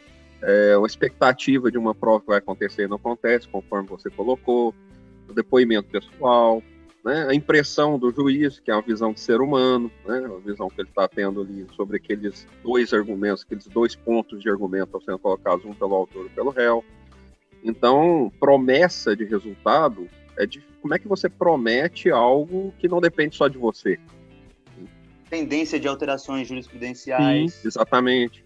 É, 0.42 0.78
uma 0.78 0.88
expectativa 0.88 1.70
de 1.72 1.78
uma 1.78 1.94
prova 1.94 2.22
que 2.22 2.28
vai 2.28 2.38
acontecer 2.38 2.88
não 2.88 2.96
acontece, 2.96 3.48
conforme 3.48 3.90
você 3.90 4.10
colocou 4.10 4.74
o 5.28 5.34
depoimento 5.34 5.90
pessoal, 5.90 6.64
né, 7.04 7.28
a 7.30 7.34
impressão 7.34 8.00
do 8.00 8.12
juiz, 8.12 8.60
que 8.60 8.72
é 8.72 8.74
a 8.74 8.82
visão 8.82 9.14
de 9.14 9.20
ser 9.20 9.42
humano, 9.42 9.92
né, 10.06 10.26
a 10.26 10.40
visão 10.40 10.70
que 10.70 10.82
ele 10.82 10.90
está 10.90 11.08
tendo 11.08 11.42
ali 11.42 11.66
sobre 11.76 11.98
aqueles 11.98 12.48
dois 12.64 12.94
argumentos, 12.94 13.44
aqueles 13.44 13.68
dois 13.68 13.96
pontos 13.96 14.42
de 14.42 14.50
argumento 14.50 15.02
sendo 15.04 15.20
colocados, 15.20 15.66
um 15.66 15.74
pelo 15.74 15.96
autor 15.96 16.26
e 16.26 16.30
pelo 16.30 16.52
réu. 16.52 16.84
Então, 17.64 18.32
promessa 18.40 19.16
de 19.16 19.26
resultado 19.26 20.08
é 20.38 20.46
de 20.46 20.62
como 20.82 20.94
é 20.94 21.00
que 21.00 21.08
você 21.08 21.28
promete 21.30 22.10
algo 22.10 22.74
que 22.80 22.88
não 22.88 23.02
depende 23.02 23.36
só 23.36 23.48
de 23.48 23.58
você. 23.58 24.00
Tendência 25.30 25.80
de 25.80 25.88
alterações 25.88 26.48
jurisprudenciais. 26.48 27.54
Sim, 27.54 27.68
exatamente. 27.68 28.44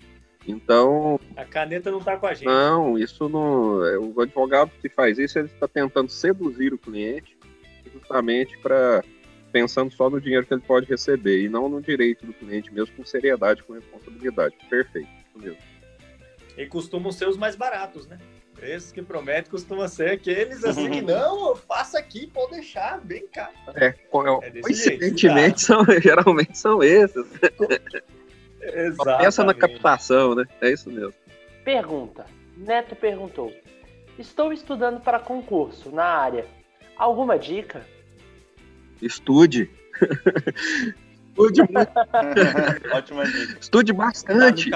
Então. 0.48 1.20
A 1.38 1.46
caneta 1.46 1.90
não 1.92 2.00
está 2.00 2.18
com 2.18 2.28
a 2.28 2.34
gente. 2.34 2.46
Não, 2.46 2.98
isso 2.98 3.30
não. 3.30 3.86
É, 3.86 3.98
o 3.98 4.20
advogado 4.20 4.72
que 4.82 4.90
faz 4.90 5.18
isso, 5.18 5.40
ele 5.40 5.48
está 5.48 5.68
tentando 5.68 6.10
seduzir 6.10 6.74
o 6.74 6.78
cliente, 6.78 7.38
justamente 7.94 8.58
para 8.58 9.04
pensando 9.52 9.94
só 9.94 10.10
no 10.10 10.20
dinheiro 10.20 10.48
que 10.48 10.54
ele 10.54 10.64
pode 10.64 10.88
receber 10.88 11.44
e 11.44 11.48
não 11.48 11.70
no 11.70 11.80
direito 11.80 12.26
do 12.26 12.34
cliente 12.34 12.74
mesmo, 12.74 12.96
com 12.96 13.06
seriedade, 13.06 13.62
com 13.64 13.74
responsabilidade. 13.74 14.56
Perfeito, 14.68 15.08
isso 15.08 15.46
mesmo. 15.46 15.62
E 16.58 16.66
costumam 16.66 17.12
ser 17.12 17.28
os 17.28 17.38
mais 17.38 17.56
baratos, 17.56 18.08
né? 18.08 18.18
Esses 18.64 18.92
que 18.92 19.02
prometem 19.02 19.52
costumam 19.52 19.88
ser 19.88 20.12
aqueles 20.12 20.64
assim 20.66 20.90
que 20.90 21.02
não, 21.02 21.56
faça 21.56 22.00
aqui, 22.00 22.28
pode 22.28 22.52
deixar, 22.52 23.00
vem 23.04 23.28
cá. 23.28 23.52
É, 23.76 23.88
é 23.88 24.62
coincidentemente, 24.62 25.62
são, 25.62 25.86
geralmente 26.02 26.58
são 26.58 26.82
esses. 26.82 27.26
Exatamente. 28.62 29.24
Pensa 29.24 29.44
na 29.44 29.54
captação, 29.54 30.36
né? 30.36 30.46
É 30.62 30.72
isso 30.72 30.90
mesmo. 30.90 31.14
Pergunta. 31.64 32.26
Neto 32.56 32.96
perguntou: 32.96 33.54
Estou 34.18 34.54
estudando 34.54 35.02
para 35.02 35.20
concurso 35.20 35.92
na 35.92 36.06
área. 36.06 36.46
Alguma 36.96 37.38
dica? 37.38 37.86
Estude. 39.02 39.70
Estude 41.34 41.62
muito. 41.62 41.92
Ótima 42.94 43.26
dica. 43.26 43.58
Estude 43.60 43.94
bastante. 43.94 44.70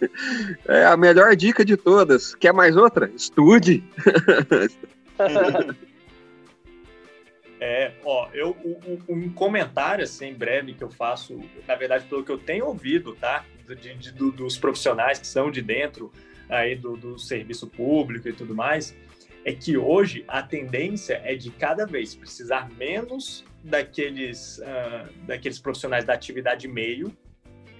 É 0.66 0.84
a 0.84 0.96
melhor 0.96 1.34
dica 1.34 1.64
de 1.64 1.76
todas. 1.76 2.34
Quer 2.34 2.52
mais 2.52 2.76
outra? 2.76 3.10
Estude. 3.14 3.82
É, 7.60 7.92
ó, 8.04 8.28
eu, 8.32 8.56
um, 8.64 8.98
um, 9.08 9.32
comentário 9.32 10.04
assim 10.04 10.32
breve 10.32 10.74
que 10.74 10.84
eu 10.84 10.90
faço, 10.90 11.40
na 11.66 11.74
verdade, 11.74 12.04
pelo 12.04 12.22
que 12.22 12.30
eu 12.30 12.38
tenho 12.38 12.66
ouvido, 12.66 13.16
tá? 13.16 13.44
De, 13.66 13.94
de, 13.94 14.12
do, 14.12 14.30
dos 14.30 14.56
profissionais 14.56 15.18
que 15.18 15.26
são 15.26 15.50
de 15.50 15.60
dentro 15.60 16.12
aí 16.48 16.76
do, 16.76 16.96
do 16.96 17.18
serviço 17.18 17.66
público 17.66 18.28
e 18.28 18.32
tudo 18.32 18.54
mais, 18.54 18.96
é 19.44 19.52
que 19.52 19.76
hoje 19.76 20.24
a 20.28 20.42
tendência 20.42 21.20
é 21.24 21.34
de 21.34 21.50
cada 21.50 21.84
vez 21.84 22.14
precisar 22.14 22.70
menos 22.78 23.44
daqueles, 23.62 24.58
uh, 24.58 25.12
daqueles 25.26 25.58
profissionais 25.58 26.04
da 26.04 26.14
atividade 26.14 26.68
meio, 26.68 27.12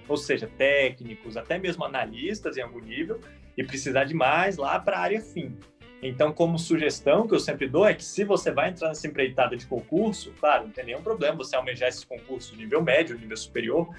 ou 0.09 0.17
seja, 0.17 0.47
técnicos, 0.57 1.37
até 1.37 1.57
mesmo 1.57 1.85
analistas 1.85 2.57
em 2.57 2.61
algum 2.61 2.79
nível, 2.79 3.21
e 3.55 3.63
precisar 3.63 4.03
de 4.03 4.13
mais 4.13 4.57
lá 4.57 4.79
para 4.79 4.97
a 4.97 5.01
área 5.01 5.21
fim. 5.21 5.55
Então, 6.01 6.31
como 6.31 6.57
sugestão 6.57 7.27
que 7.27 7.35
eu 7.35 7.39
sempre 7.39 7.67
dou 7.67 7.85
é 7.85 7.93
que 7.93 8.03
se 8.03 8.23
você 8.23 8.51
vai 8.51 8.69
entrar 8.69 8.87
nessa 8.87 9.05
empreitada 9.05 9.55
de 9.55 9.65
concurso, 9.65 10.33
claro, 10.39 10.63
não 10.63 10.71
tem 10.71 10.85
nenhum 10.85 11.01
problema 11.01 11.37
você 11.37 11.55
almejar 11.55 11.89
esses 11.89 12.05
concursos 12.05 12.57
nível 12.57 12.81
médio, 12.81 13.17
nível 13.17 13.35
superior, 13.35 13.89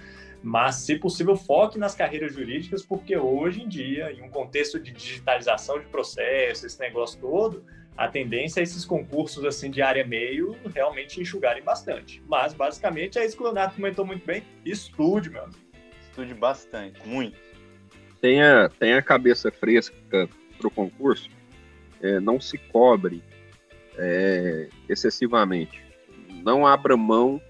mas, 0.43 0.77
se 0.77 0.97
possível, 0.97 1.37
foque 1.37 1.79
nas 1.79 1.95
carreiras 1.95 2.33
jurídicas, 2.33 2.83
porque 2.83 3.15
hoje 3.17 3.63
em 3.63 3.69
dia, 3.69 4.11
em 4.11 4.23
um 4.23 4.31
contexto 4.31 4.81
de 4.81 4.91
digitalização 4.91 5.79
de 5.79 5.87
processos, 5.87 6.65
esse 6.65 6.81
negócio 6.81 7.21
todo, 7.21 7.63
a 7.95 8.09
tendência 8.09 8.61
é 8.61 8.63
esses 8.63 8.87
concursos 8.87 9.45
assim 9.45 9.71
de 9.71 9.83
área 9.83 10.07
meio 10.07 10.57
realmente 10.75 11.21
enxugarem 11.21 11.63
bastante. 11.63 12.23
Mas, 12.27 12.55
basicamente, 12.55 13.19
é 13.19 13.27
isso 13.27 13.37
que 13.37 13.43
o 13.43 13.45
Leonardo 13.45 13.75
comentou 13.75 14.07
muito 14.07 14.25
bem, 14.25 14.43
estude, 14.65 15.29
meu 15.29 15.45
amigo. 15.45 15.70
Estude 16.11 16.35
bastante, 16.35 17.01
muito. 17.07 17.37
Tenha, 18.21 18.69
tenha 18.79 18.99
a 18.99 19.03
cabeça 19.03 19.51
fresca 19.51 19.95
para 20.59 20.69
o 20.69 20.71
concurso, 20.71 21.31
é, 22.03 22.21
não 22.21 22.39
se 22.41 22.59
cobre 22.59 23.23
é, 23.97 24.69
excessivamente. 24.89 25.81
Não 26.43 26.67
abra 26.67 26.97
mão 26.97 27.41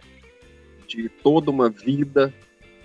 de 0.86 1.08
toda 1.08 1.50
uma 1.50 1.70
vida 1.70 2.32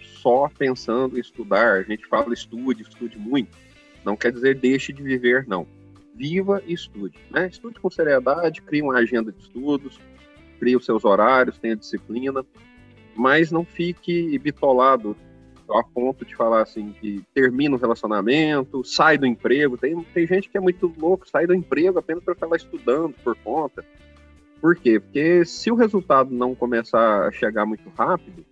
só 0.02 0.50
pensando 0.50 1.18
em 1.18 1.22
estudar. 1.22 1.80
A 1.80 1.84
gente 1.84 2.08
fala 2.08 2.34
estude, 2.34 2.84
estude 2.84 3.18
muito. 3.18 3.56
Não 4.04 4.16
quer 4.16 4.32
dizer 4.32 4.56
deixe 4.56 4.94
de 4.94 5.04
viver, 5.04 5.46
não. 5.48 5.68
Viva 6.16 6.64
e 6.66 6.74
estude. 6.74 7.18
Né? 7.30 7.48
Estude 7.48 7.80
com 7.80 7.90
seriedade, 7.90 8.62
crie 8.62 8.82
uma 8.82 8.98
agenda 8.98 9.32
de 9.32 9.42
estudos, 9.42 10.00
crie 10.60 10.76
os 10.76 10.86
seus 10.86 11.04
horários, 11.04 11.58
tenha 11.58 11.76
disciplina, 11.76 12.46
mas 13.16 13.52
não 13.52 13.66
fique 13.66 14.38
bitolado 14.40 15.16
a 15.70 15.84
ponto 15.84 16.26
de 16.26 16.36
falar 16.36 16.62
assim 16.62 16.94
que 17.00 17.24
termina 17.34 17.76
o 17.76 17.80
relacionamento, 17.80 18.84
sai 18.84 19.18
do 19.18 19.26
emprego. 19.26 19.78
Tem, 19.78 20.00
tem 20.14 20.28
gente 20.28 20.50
que 20.50 20.58
é 20.58 20.62
muito 20.62 20.94
louco, 20.98 21.28
sai 21.28 21.48
do 21.48 21.54
emprego 21.54 22.00
apenas 22.00 22.24
para 22.24 22.36
ficar 22.36 22.56
estudando 22.56 23.14
por 23.24 23.36
conta. 23.38 23.84
Por 24.62 24.76
quê? 24.76 25.00
Porque 25.00 25.46
se 25.46 25.72
o 25.72 25.76
resultado 25.76 26.34
não 26.34 26.56
começar 26.56 27.28
a 27.28 27.32
chegar 27.32 27.66
muito 27.66 27.90
rápido, 27.98 28.46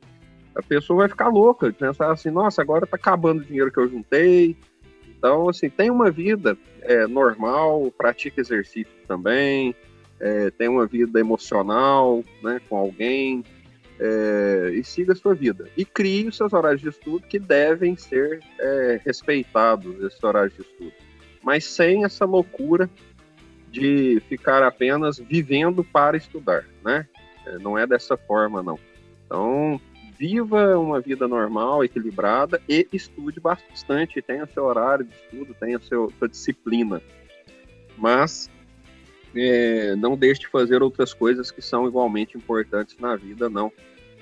a 0.55 0.61
pessoa 0.61 0.99
vai 0.99 1.09
ficar 1.09 1.29
louca, 1.29 1.71
de 1.71 1.77
pensar 1.77 2.11
assim, 2.11 2.29
nossa, 2.29 2.61
agora 2.61 2.85
tá 2.85 2.95
acabando 2.95 3.41
o 3.41 3.45
dinheiro 3.45 3.71
que 3.71 3.79
eu 3.79 3.89
juntei. 3.89 4.55
Então, 5.07 5.49
assim, 5.49 5.69
tem 5.69 5.89
uma 5.89 6.11
vida 6.11 6.57
é, 6.81 7.07
normal, 7.07 7.91
pratica 7.97 8.41
exercício 8.41 8.93
também, 9.07 9.73
é, 10.19 10.51
tem 10.51 10.67
uma 10.67 10.85
vida 10.85 11.19
emocional, 11.19 12.23
né, 12.41 12.61
com 12.69 12.77
alguém, 12.77 13.43
é, 13.99 14.71
e 14.73 14.83
siga 14.83 15.13
a 15.13 15.15
sua 15.15 15.33
vida. 15.33 15.69
E 15.77 15.85
crie 15.85 16.27
os 16.27 16.37
seus 16.37 16.53
horários 16.53 16.81
de 16.81 16.89
estudo 16.89 17.25
que 17.27 17.39
devem 17.39 17.95
ser 17.95 18.39
é, 18.59 19.01
respeitados, 19.05 20.01
esses 20.03 20.23
horários 20.23 20.53
de 20.55 20.61
estudo. 20.61 20.93
Mas 21.41 21.65
sem 21.65 22.03
essa 22.03 22.25
loucura 22.25 22.89
de 23.69 24.21
ficar 24.29 24.63
apenas 24.63 25.17
vivendo 25.17 25.83
para 25.83 26.15
estudar, 26.15 26.65
né? 26.83 27.07
É, 27.45 27.57
não 27.57 27.77
é 27.77 27.85
dessa 27.85 28.15
forma, 28.15 28.61
não. 28.61 28.79
Então, 29.25 29.81
viva 30.17 30.77
uma 30.77 31.01
vida 31.01 31.27
normal, 31.27 31.83
equilibrada 31.83 32.61
e 32.69 32.87
estude 32.93 33.39
bastante, 33.39 34.21
tenha 34.21 34.45
seu 34.45 34.63
horário 34.63 35.05
de 35.05 35.13
estudo, 35.13 35.55
tenha 35.59 35.79
seu, 35.79 36.11
sua 36.17 36.29
disciplina. 36.29 37.01
Mas 37.97 38.49
é, 39.35 39.95
não 39.95 40.15
deixe 40.15 40.41
de 40.41 40.47
fazer 40.47 40.81
outras 40.81 41.13
coisas 41.13 41.51
que 41.51 41.61
são 41.61 41.87
igualmente 41.87 42.37
importantes 42.37 42.97
na 42.99 43.15
vida, 43.15 43.49
não. 43.49 43.71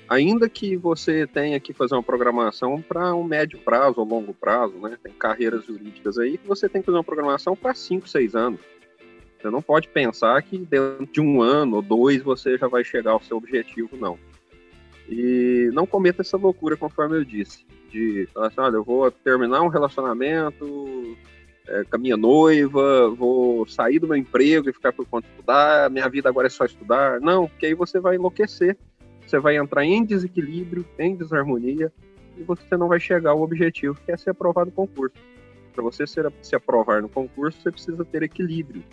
Ainda 0.08 0.48
que 0.48 0.76
você 0.76 1.26
tenha 1.26 1.58
que 1.58 1.72
fazer 1.72 1.94
uma 1.94 2.02
programação 2.02 2.82
para 2.82 3.14
um 3.14 3.24
médio 3.24 3.58
prazo 3.58 4.00
ou 4.00 4.06
longo 4.06 4.34
prazo, 4.34 4.74
né? 4.78 4.98
Tem 5.02 5.12
carreiras 5.12 5.64
jurídicas 5.64 6.18
aí 6.18 6.36
que 6.36 6.46
você 6.46 6.68
tem 6.68 6.82
que 6.82 6.86
fazer 6.86 6.98
uma 6.98 7.04
programação 7.04 7.56
para 7.56 7.72
5, 7.72 8.08
6 8.08 8.34
anos. 8.34 8.60
Você 9.40 9.50
não 9.50 9.62
pode 9.62 9.88
pensar 9.88 10.40
que 10.42 10.58
dentro 10.58 11.06
de 11.06 11.20
um 11.20 11.40
ano 11.42 11.76
ou 11.76 11.82
dois 11.82 12.22
você 12.22 12.56
já 12.58 12.68
vai 12.68 12.84
chegar 12.84 13.12
ao 13.12 13.22
seu 13.22 13.36
objetivo, 13.36 13.96
não. 13.96 14.18
E 15.08 15.70
não 15.72 15.86
cometa 15.86 16.22
essa 16.22 16.36
loucura, 16.36 16.76
conforme 16.76 17.16
eu 17.16 17.24
disse, 17.24 17.64
de 17.90 18.28
falar 18.32 18.48
assim, 18.48 18.60
olha, 18.60 18.76
eu 18.76 18.84
vou 18.84 19.10
terminar 19.10 19.62
um 19.62 19.68
relacionamento 19.68 21.16
é, 21.68 21.84
com 21.84 21.96
a 21.96 21.98
minha 21.98 22.16
noiva, 22.16 23.10
vou 23.10 23.66
sair 23.66 23.98
do 23.98 24.08
meu 24.08 24.16
emprego 24.16 24.68
e 24.68 24.72
ficar 24.72 24.92
por 24.92 25.06
conta 25.06 25.26
de 25.26 25.34
estudar, 25.34 25.90
minha 25.90 26.08
vida 26.08 26.28
agora 26.28 26.46
é 26.46 26.50
só 26.50 26.64
estudar. 26.64 27.20
Não, 27.20 27.48
porque 27.48 27.66
aí 27.66 27.74
você 27.74 28.00
vai 28.00 28.16
enlouquecer 28.16 28.76
você 29.32 29.38
vai 29.38 29.56
entrar 29.56 29.84
em 29.84 30.04
desequilíbrio, 30.04 30.84
em 30.98 31.16
desarmonia, 31.16 31.92
e 32.36 32.42
você 32.42 32.76
não 32.76 32.88
vai 32.88 33.00
chegar 33.00 33.30
ao 33.30 33.40
objetivo, 33.40 33.98
que 34.04 34.12
é 34.12 34.16
ser 34.16 34.30
aprovado 34.30 34.66
no 34.66 34.72
concurso. 34.72 35.16
Para 35.72 35.82
você 35.82 36.06
ser, 36.06 36.30
se 36.42 36.54
aprovar 36.54 37.00
no 37.00 37.08
concurso, 37.08 37.58
você 37.62 37.70
precisa 37.70 38.04
ter 38.04 38.22
equilíbrio, 38.22 38.84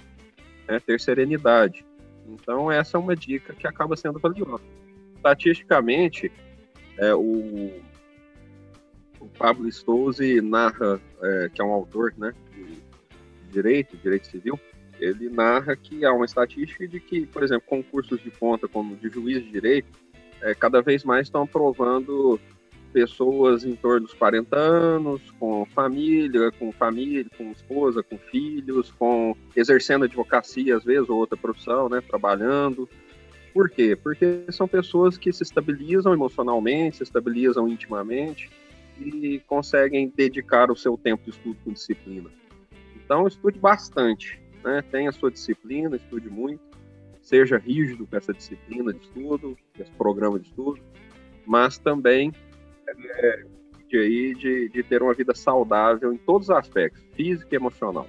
né, 0.67 0.79
ter 0.79 0.99
serenidade. 0.99 1.85
Então, 2.25 2.71
essa 2.71 2.97
é 2.97 2.99
uma 2.99 3.15
dica 3.15 3.53
que 3.53 3.67
acaba 3.67 3.97
sendo 3.97 4.17
valiosa. 4.19 4.63
Estatisticamente, 5.17 6.31
é, 6.97 7.13
o, 7.13 7.73
o 9.19 9.27
Pablo 9.37 9.69
Stouze 9.69 10.39
narra, 10.39 11.01
é, 11.21 11.49
que 11.53 11.61
é 11.61 11.65
um 11.65 11.73
autor 11.73 12.13
né, 12.17 12.33
direito, 13.49 13.97
direito 13.97 14.27
civil, 14.27 14.59
ele 14.99 15.29
narra 15.29 15.75
que 15.75 16.05
há 16.05 16.13
uma 16.13 16.25
estatística 16.25 16.87
de 16.87 16.99
que, 16.99 17.25
por 17.25 17.43
exemplo, 17.43 17.63
concursos 17.67 18.21
de 18.21 18.29
ponta, 18.29 18.67
como 18.67 18.95
de 18.95 19.09
juiz 19.09 19.43
de 19.43 19.49
direito, 19.49 19.87
é, 20.41 20.53
cada 20.53 20.81
vez 20.81 21.03
mais 21.03 21.27
estão 21.27 21.43
aprovando 21.43 22.39
pessoas 22.91 23.63
em 23.63 23.75
torno 23.75 24.07
dos 24.07 24.13
40 24.13 24.55
anos, 24.57 25.21
com 25.39 25.65
família, 25.65 26.51
com 26.51 26.71
família, 26.71 27.25
com 27.37 27.51
esposa, 27.51 28.01
com 28.01 28.17
filhos, 28.17 28.91
com 28.91 29.35
exercendo 29.55 30.05
advocacia 30.05 30.75
às 30.75 30.83
vezes 30.83 31.09
ou 31.09 31.17
outra 31.17 31.37
profissão, 31.37 31.87
né, 31.87 32.01
trabalhando. 32.01 32.89
Por 33.53 33.69
quê? 33.69 33.95
Porque 33.95 34.43
são 34.49 34.67
pessoas 34.67 35.17
que 35.17 35.31
se 35.31 35.43
estabilizam 35.43 36.13
emocionalmente, 36.13 36.97
se 36.97 37.03
estabilizam 37.03 37.67
intimamente 37.67 38.49
e 38.99 39.39
conseguem 39.47 40.11
dedicar 40.15 40.71
o 40.71 40.75
seu 40.75 40.97
tempo 40.97 41.23
de 41.23 41.31
estudo 41.31 41.57
com 41.63 41.71
disciplina. 41.71 42.29
Então, 43.09 43.27
estude 43.27 43.57
bastante, 43.57 44.39
né? 44.63 44.83
Tenha 44.91 45.09
a 45.09 45.13
sua 45.13 45.31
disciplina, 45.31 45.95
estude 45.95 46.29
muito 46.29 46.69
seja 47.29 47.57
rígido 47.57 48.07
com 48.07 48.17
essa 48.17 48.33
disciplina 48.33 48.91
de 48.91 49.01
estudo, 49.01 49.55
esse 49.79 49.91
programa 49.91 50.39
de 50.39 50.47
estudo, 50.47 50.81
mas 51.45 51.77
também 51.77 52.33
é, 52.87 53.45
de, 53.87 53.97
aí, 53.97 54.33
de, 54.33 54.83
ter 54.83 55.03
uma 55.03 55.13
vida 55.13 55.35
saudável 55.35 56.11
em 56.11 56.17
todos 56.17 56.49
os 56.49 56.55
aspectos, 56.55 57.03
físico 57.13 57.53
e 57.53 57.55
emocional. 57.55 58.07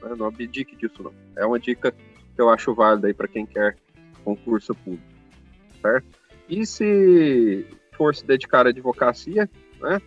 Né? 0.00 0.14
Não 0.16 0.26
abdique 0.26 0.74
disso, 0.74 1.02
não. 1.02 1.12
É 1.36 1.44
uma 1.44 1.60
dica 1.60 1.92
que 1.92 2.40
eu 2.40 2.48
acho 2.48 2.74
válida 2.74 3.08
aí 3.08 3.14
para 3.14 3.28
quem 3.28 3.44
quer 3.44 3.76
concurso 4.24 4.74
público, 4.74 5.04
certo? 5.82 6.06
E 6.48 6.64
se 6.64 7.66
for 7.92 8.14
se 8.14 8.24
dedicar 8.24 8.66
à 8.66 8.70
advocacia, 8.70 9.50
né? 9.80 10.00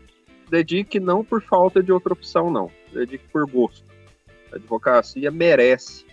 Dedique 0.50 1.00
não 1.00 1.24
por 1.24 1.42
falta 1.42 1.84
de 1.84 1.92
outra 1.92 2.14
opção, 2.14 2.50
não. 2.50 2.72
Dedique 2.92 3.28
por 3.32 3.46
gosto. 3.50 3.86
A 4.52 4.56
advocacia 4.56 5.32
merece 5.32 6.06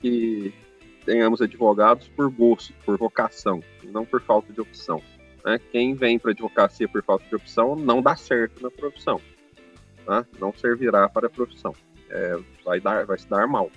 que 0.00 0.52
tenhamos 1.04 1.40
advogados 1.40 2.08
por 2.08 2.30
gosto, 2.30 2.72
por 2.84 2.98
vocação, 2.98 3.62
não 3.84 4.04
por 4.04 4.20
falta 4.20 4.52
de 4.52 4.60
opção. 4.60 5.02
Né? 5.44 5.58
Quem 5.72 5.94
vem 5.94 6.18
para 6.18 6.30
a 6.30 6.32
advocacia 6.32 6.88
por 6.88 7.02
falta 7.02 7.24
de 7.26 7.34
opção 7.34 7.74
não 7.74 8.02
dá 8.02 8.14
certo 8.14 8.62
na 8.62 8.70
profissão, 8.70 9.20
tá? 10.04 10.26
não 10.38 10.52
servirá 10.52 11.08
para 11.08 11.26
a 11.26 11.30
profissão, 11.30 11.72
é, 12.10 12.38
vai, 12.64 12.80
dar, 12.80 13.06
vai 13.06 13.18
se 13.18 13.28
dar 13.28 13.46
mal. 13.46 13.70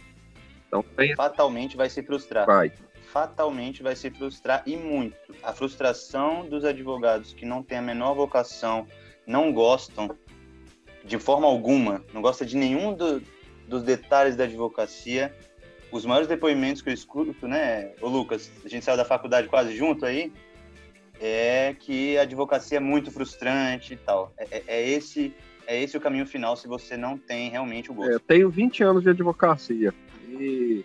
Então, 0.68 0.84
tem... 0.84 1.16
Fatalmente 1.16 1.78
vai 1.78 1.90
se 1.90 2.04
frustrar. 2.04 2.46
Vai. 2.46 2.72
Fatalmente 3.12 3.84
vai 3.84 3.96
se 3.96 4.10
frustrar 4.10 4.64
e 4.66 4.78
muito. 4.78 5.36
A 5.44 5.54
frustração 5.54 6.48
dos 6.48 6.64
advogados 6.64 7.34
que 7.34 7.46
não 7.46 7.62
têm 7.62 7.78
a 7.78 7.82
menor 7.82 8.14
vocação, 8.14 8.88
não 9.26 9.52
gostam 9.54 10.16
de 11.04 11.18
forma 11.18 11.48
alguma, 11.48 12.04
não 12.14 12.22
gostam 12.22 12.48
de 12.48 12.56
nenhum 12.56 12.94
do, 12.94 13.22
dos 13.72 13.84
detalhes 13.84 14.36
da 14.36 14.44
advocacia, 14.44 15.34
os 15.92 16.06
maiores 16.06 16.28
depoimentos 16.28 16.82
que 16.82 16.90
eu 16.90 16.94
escuto, 16.94 17.48
né, 17.48 17.94
o 18.02 18.08
Lucas, 18.08 18.52
a 18.64 18.68
gente 18.68 18.84
saiu 18.84 18.98
da 18.98 19.06
faculdade 19.06 19.48
quase 19.48 19.76
junto 19.76 20.06
aí, 20.06 20.32
é 21.20 21.74
que 21.80 22.18
a 22.18 22.24
advocacia 22.24 22.78
é 22.78 22.82
muito 22.82 23.12
frustrante 23.12 23.94
e 23.94 23.98
tal. 23.98 24.34
É, 24.38 24.58
é, 24.58 24.64
é 24.68 24.90
esse 24.90 25.34
é 25.68 25.82
esse 25.82 25.96
o 25.96 26.02
caminho 26.02 26.26
final 26.26 26.58
se 26.58 26.68
você 26.68 26.98
não 26.98 27.18
tem 27.18 27.50
realmente 27.50 27.92
o 27.92 27.94
gosto. 27.94 28.12
É, 28.12 28.16
eu 28.16 28.20
tenho 28.20 28.50
20 28.50 28.84
anos 28.84 29.04
de 29.04 29.10
advocacia 29.10 29.94
e 30.28 30.84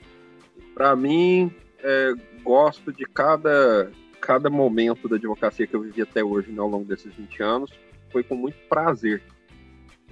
para 0.74 0.94
mim 0.94 1.50
é, 1.82 2.12
gosto 2.44 2.92
de 2.92 3.04
cada 3.06 3.90
cada 4.20 4.50
momento 4.50 5.08
da 5.08 5.16
advocacia 5.16 5.66
que 5.66 5.74
eu 5.74 5.80
vivi 5.80 6.02
até 6.02 6.22
hoje 6.22 6.52
né, 6.52 6.60
ao 6.60 6.68
longo 6.68 6.84
desses 6.84 7.12
20 7.14 7.42
anos 7.42 7.70
foi 8.12 8.22
com 8.22 8.36
muito 8.36 8.58
prazer. 8.68 9.22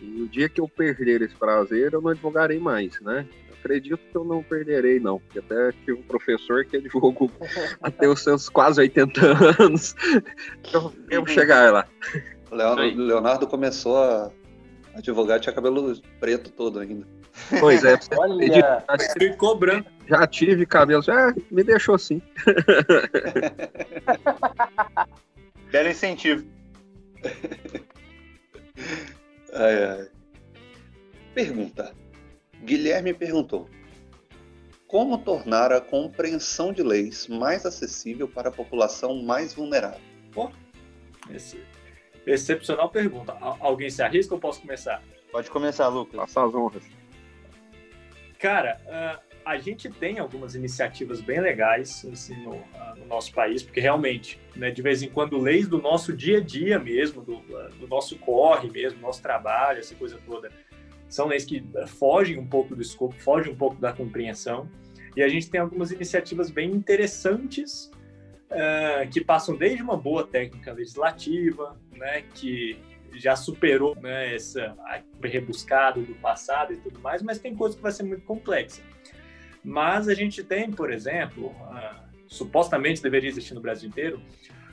E 0.01 0.23
o 0.23 0.29
dia 0.29 0.49
que 0.49 0.61
eu 0.61 0.69
perder 0.69 1.23
esse 1.23 1.35
prazer, 1.35 1.93
eu 1.93 2.03
não 2.03 2.11
advogarei 2.11 2.59
mais, 2.59 3.01
né? 3.01 3.27
acredito 3.65 3.99
que 3.99 4.17
eu 4.17 4.25
não 4.25 4.43
perderei, 4.43 5.01
não. 5.01 5.19
Porque 5.19 5.39
até 5.39 5.73
tive 5.73 5.95
um 5.95 6.03
professor 6.03 6.67
que 6.67 6.77
advogou 6.77 7.31
até 7.83 8.07
os 8.07 8.23
seus 8.23 8.51
quase 8.51 8.83
80 8.83 9.21
anos. 9.59 9.97
Então, 10.61 10.93
eu 11.11 11.25
vou 11.25 11.35
chegar 11.35 11.73
lá. 11.73 11.89
Leonardo, 12.53 13.03
Leonardo 13.03 13.47
começou 13.47 13.97
a 13.97 14.31
advogar, 14.95 15.41
tinha 15.41 15.55
cabelo 15.55 15.99
preto 16.21 16.51
todo 16.51 16.79
ainda. 16.79 17.07
Pois 17.59 17.83
é. 17.85 17.99
Olha, 18.17 18.85
ficou 19.19 19.59
branco. 19.59 19.91
Já 20.07 20.27
tive 20.27 20.67
cabelo, 20.67 21.03
já 21.03 21.35
me 21.51 21.65
deixou 21.65 21.95
assim. 21.95 22.21
Belo 25.73 25.89
incentivo. 25.89 26.45
Ai, 29.55 29.85
ai. 29.85 30.11
Pergunta. 31.33 31.95
Guilherme 32.63 33.15
perguntou: 33.15 33.69
Como 34.87 35.19
tornar 35.19 35.73
a 35.73 35.81
compreensão 35.81 36.73
de 36.73 36.83
leis 36.83 37.29
mais 37.29 37.65
acessível 37.65 38.29
para 38.29 38.49
a 38.49 38.53
população 38.53 39.23
mais 39.23 39.55
vulnerável? 39.55 40.01
Pô, 40.33 40.51
esse, 41.31 41.65
excepcional 42.27 42.91
pergunta. 42.91 43.37
Alguém 43.61 43.91
se 43.91 44.03
arrisca 44.03 44.35
ou 44.35 44.41
posso 44.41 44.61
começar? 44.61 45.03
Pode 45.31 45.51
começar, 45.51 45.89
Lucas. 45.89 46.17
Passar 46.17 46.47
as 46.47 46.55
honras. 46.55 46.85
Cara, 48.39 48.81
uh, 48.87 49.34
a 49.45 49.59
gente 49.59 49.91
tem 49.91 50.19
algumas 50.19 50.55
iniciativas 50.55 51.21
bem 51.21 51.41
legais 51.41 52.07
assim, 52.11 52.37
no, 52.43 52.55
uh, 52.55 52.97
no, 52.99 53.07
nosso 53.07 53.33
país, 53.33 53.63
porque 53.63 53.81
realmente, 53.81 54.41
né, 54.57 54.71
de 54.71 54.81
vez 54.81 55.03
em 55.03 55.09
quando, 55.09 55.39
leis 55.39 55.69
do 55.69 55.81
nosso 55.81 56.13
dia 56.13 56.39
a 56.39 56.41
dia 56.41 56.79
mesmo, 56.79 57.23
do, 57.23 57.37
uh, 57.37 57.69
do 57.79 57.87
nosso 57.87 58.19
corre 58.19 58.71
mesmo, 58.71 59.01
nosso 59.01 59.23
trabalho, 59.23 59.79
essa 59.79 59.95
coisa 59.95 60.19
toda, 60.27 60.51
são 61.09 61.27
leis 61.27 61.45
que 61.45 61.65
fogem 61.87 62.39
um 62.39 62.47
pouco 62.47 62.75
do 62.75 62.83
escopo, 62.83 63.15
fogem 63.15 63.53
um 63.53 63.57
pouco 63.57 63.77
da 63.77 63.93
compreensão. 63.93 64.69
E 65.17 65.23
a 65.23 65.29
gente 65.29 65.49
tem 65.49 65.61
algumas 65.61 65.93
iniciativas 65.93 66.51
bem 66.51 66.73
interessantes 66.73 67.91
uh, 68.51 69.09
que 69.11 69.23
passam 69.23 69.57
desde 69.57 69.83
uma 69.83 69.97
boa 69.97 70.27
técnica 70.27 70.73
legislativa, 70.73 71.79
né, 71.93 72.23
que 72.35 72.77
já 73.13 73.37
superou 73.37 73.95
né, 74.01 74.35
essa 74.35 74.77
rebuscado 75.23 76.03
do 76.03 76.15
passado 76.17 76.73
e 76.73 76.77
tudo 76.77 76.99
mais, 76.99 77.23
mas 77.23 77.39
tem 77.39 77.55
coisas 77.55 77.77
que 77.77 77.83
vai 77.83 77.93
ser 77.93 78.03
muito 78.03 78.25
complexa. 78.25 78.83
Mas 79.65 80.09
a 80.09 80.15
gente 80.15 80.45
tem, 80.45 80.71
por 80.71 80.93
exemplo, 80.93 81.47
uh, 81.47 82.05
supostamente 82.27 83.03
deveria 83.03 83.31
existir 83.31 83.55
no 83.55 83.61
Brasil 83.61 83.89
inteiro, 83.89 84.21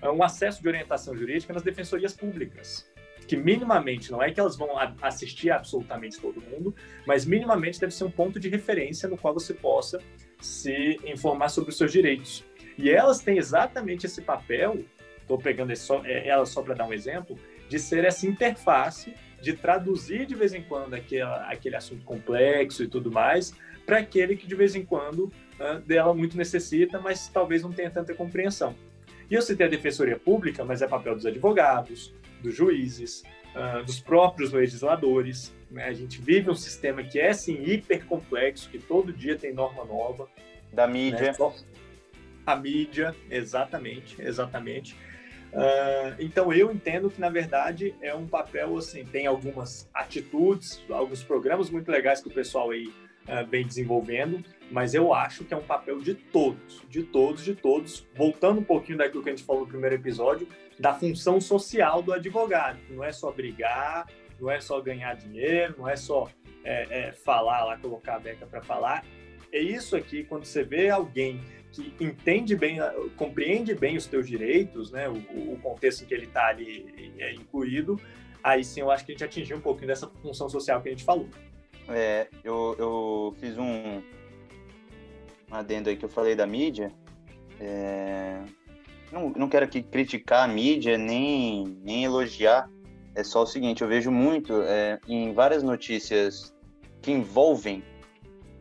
uh, 0.03 0.09
um 0.09 0.21
acesso 0.21 0.61
de 0.61 0.67
orientação 0.67 1.15
jurídica 1.15 1.53
nas 1.53 1.63
defensorias 1.63 2.13
públicas 2.13 2.91
que 3.31 3.37
minimamente, 3.37 4.11
não 4.11 4.21
é 4.21 4.29
que 4.29 4.41
elas 4.41 4.57
vão 4.57 4.71
assistir 5.01 5.51
absolutamente 5.51 6.19
todo 6.19 6.41
mundo, 6.41 6.75
mas 7.07 7.25
minimamente 7.25 7.79
deve 7.79 7.93
ser 7.93 8.03
um 8.03 8.11
ponto 8.11 8.37
de 8.37 8.49
referência 8.49 9.07
no 9.07 9.17
qual 9.17 9.33
você 9.33 9.53
possa 9.53 10.01
se 10.41 10.99
informar 11.05 11.47
sobre 11.47 11.69
os 11.69 11.77
seus 11.77 11.93
direitos. 11.93 12.43
E 12.77 12.89
elas 12.89 13.21
têm 13.21 13.37
exatamente 13.37 14.05
esse 14.05 14.21
papel, 14.21 14.83
estou 15.21 15.37
pegando 15.37 15.73
só, 15.77 16.03
é, 16.03 16.27
elas 16.27 16.49
só 16.49 16.61
para 16.61 16.73
dar 16.73 16.85
um 16.85 16.91
exemplo, 16.91 17.39
de 17.69 17.79
ser 17.79 18.03
essa 18.03 18.27
interface, 18.27 19.13
de 19.41 19.53
traduzir 19.53 20.25
de 20.25 20.35
vez 20.35 20.53
em 20.53 20.63
quando 20.63 20.93
aquele, 20.93 21.21
aquele 21.21 21.77
assunto 21.77 22.03
complexo 22.03 22.83
e 22.83 22.87
tudo 22.89 23.09
mais, 23.09 23.53
para 23.91 23.99
aquele 23.99 24.37
que 24.37 24.47
de 24.47 24.55
vez 24.55 24.73
em 24.73 24.85
quando 24.85 25.23
uh, 25.59 25.77
dela 25.85 26.13
muito 26.13 26.37
necessita, 26.37 26.97
mas 26.97 27.27
talvez 27.27 27.61
não 27.61 27.73
tenha 27.73 27.89
tanta 27.89 28.13
compreensão. 28.13 28.73
E 29.29 29.33
eu 29.33 29.41
citei 29.41 29.67
a 29.67 29.69
Defensoria 29.69 30.17
Pública, 30.17 30.63
mas 30.63 30.81
é 30.81 30.87
papel 30.87 31.13
dos 31.13 31.25
advogados, 31.25 32.13
dos 32.41 32.55
juízes, 32.55 33.21
uh, 33.53 33.83
dos 33.83 33.99
próprios 33.99 34.53
legisladores. 34.53 35.53
Né? 35.69 35.83
A 35.83 35.91
gente 35.91 36.21
vive 36.21 36.49
um 36.49 36.55
sistema 36.55 37.03
que 37.03 37.19
é, 37.19 37.33
sim, 37.33 37.61
hiper 37.61 38.05
complexo, 38.05 38.69
que 38.69 38.79
todo 38.79 39.11
dia 39.11 39.37
tem 39.37 39.53
norma 39.53 39.83
nova. 39.83 40.29
Da 40.71 40.87
mídia. 40.87 41.35
Né? 41.37 41.53
A 42.45 42.55
mídia, 42.55 43.13
exatamente, 43.29 44.21
exatamente. 44.21 44.95
Uh, 45.51 46.15
então 46.17 46.53
eu 46.53 46.71
entendo 46.71 47.09
que 47.09 47.19
na 47.19 47.27
verdade 47.27 47.93
é 48.01 48.15
um 48.15 48.25
papel 48.25 48.77
assim, 48.77 49.03
tem 49.03 49.27
algumas 49.27 49.89
atitudes, 49.93 50.81
alguns 50.89 51.21
programas 51.25 51.69
muito 51.69 51.91
legais 51.91 52.21
que 52.21 52.29
o 52.29 52.31
pessoal 52.31 52.71
aí 52.71 52.89
uh, 53.27 53.47
vem 53.49 53.65
desenvolvendo, 53.65 54.43
mas 54.69 54.93
eu 54.93 55.13
acho 55.13 55.43
que 55.43 55.53
é 55.53 55.57
um 55.57 55.63
papel 55.63 55.99
de 55.99 56.13
todos, 56.13 56.81
de 56.89 57.03
todos, 57.03 57.43
de 57.43 57.55
todos. 57.55 58.07
Voltando 58.15 58.59
um 58.59 58.63
pouquinho 58.63 58.97
daquilo 58.97 59.23
que 59.23 59.29
a 59.29 59.35
gente 59.35 59.45
falou 59.45 59.63
no 59.63 59.67
primeiro 59.67 59.95
episódio, 59.95 60.47
da 60.79 60.93
função 60.93 61.39
social 61.39 62.01
do 62.01 62.13
advogado, 62.13 62.79
não 62.89 63.03
é 63.03 63.11
só 63.11 63.31
brigar, 63.31 64.07
não 64.39 64.49
é 64.49 64.59
só 64.59 64.81
ganhar 64.81 65.15
dinheiro, 65.15 65.75
não 65.77 65.87
é 65.87 65.95
só 65.95 66.29
é, 66.63 67.07
é, 67.07 67.11
falar 67.11 67.63
lá, 67.65 67.77
colocar 67.77 68.15
a 68.15 68.19
beca 68.19 68.45
para 68.45 68.61
falar. 68.61 69.05
É 69.51 69.59
isso 69.59 69.95
aqui, 69.95 70.23
quando 70.23 70.45
você 70.45 70.63
vê 70.63 70.89
alguém 70.89 71.41
que 71.71 71.93
entende 71.99 72.55
bem, 72.55 72.79
compreende 73.15 73.75
bem 73.75 73.95
os 73.97 74.05
teus 74.05 74.27
direitos, 74.27 74.91
né, 74.91 75.07
o, 75.07 75.53
o 75.53 75.59
contexto 75.61 76.03
em 76.03 76.05
que 76.05 76.13
ele 76.13 76.25
está 76.25 76.47
ali 76.47 77.13
é 77.19 77.33
incluído, 77.33 77.99
aí 78.43 78.63
sim 78.63 78.81
eu 78.81 78.89
acho 78.89 79.05
que 79.05 79.11
a 79.11 79.13
gente 79.13 79.23
atingiu 79.23 79.57
um 79.57 79.61
pouquinho 79.61 79.87
dessa 79.87 80.07
função 80.07 80.49
social 80.49 80.81
que 80.81 80.89
a 80.89 80.91
gente 80.91 81.03
falou. 81.03 81.29
É, 81.89 82.27
eu, 82.43 82.75
eu 82.77 83.35
fiz 83.39 83.57
um, 83.57 84.01
adendo 85.49 85.89
aí 85.89 85.97
que 85.97 86.05
eu 86.05 86.09
falei 86.09 86.35
da 86.35 86.47
mídia. 86.47 86.91
É, 87.59 88.41
não, 89.11 89.29
não 89.29 89.49
quero 89.49 89.65
aqui 89.65 89.83
criticar 89.83 90.49
a 90.49 90.51
mídia 90.51 90.97
nem, 90.97 91.65
nem 91.83 92.03
elogiar. 92.03 92.69
É 93.13 93.23
só 93.23 93.43
o 93.43 93.45
seguinte, 93.45 93.81
eu 93.81 93.87
vejo 93.87 94.09
muito 94.09 94.61
é, 94.63 94.99
em 95.07 95.33
várias 95.33 95.61
notícias 95.63 96.53
que 97.01 97.11
envolvem 97.11 97.83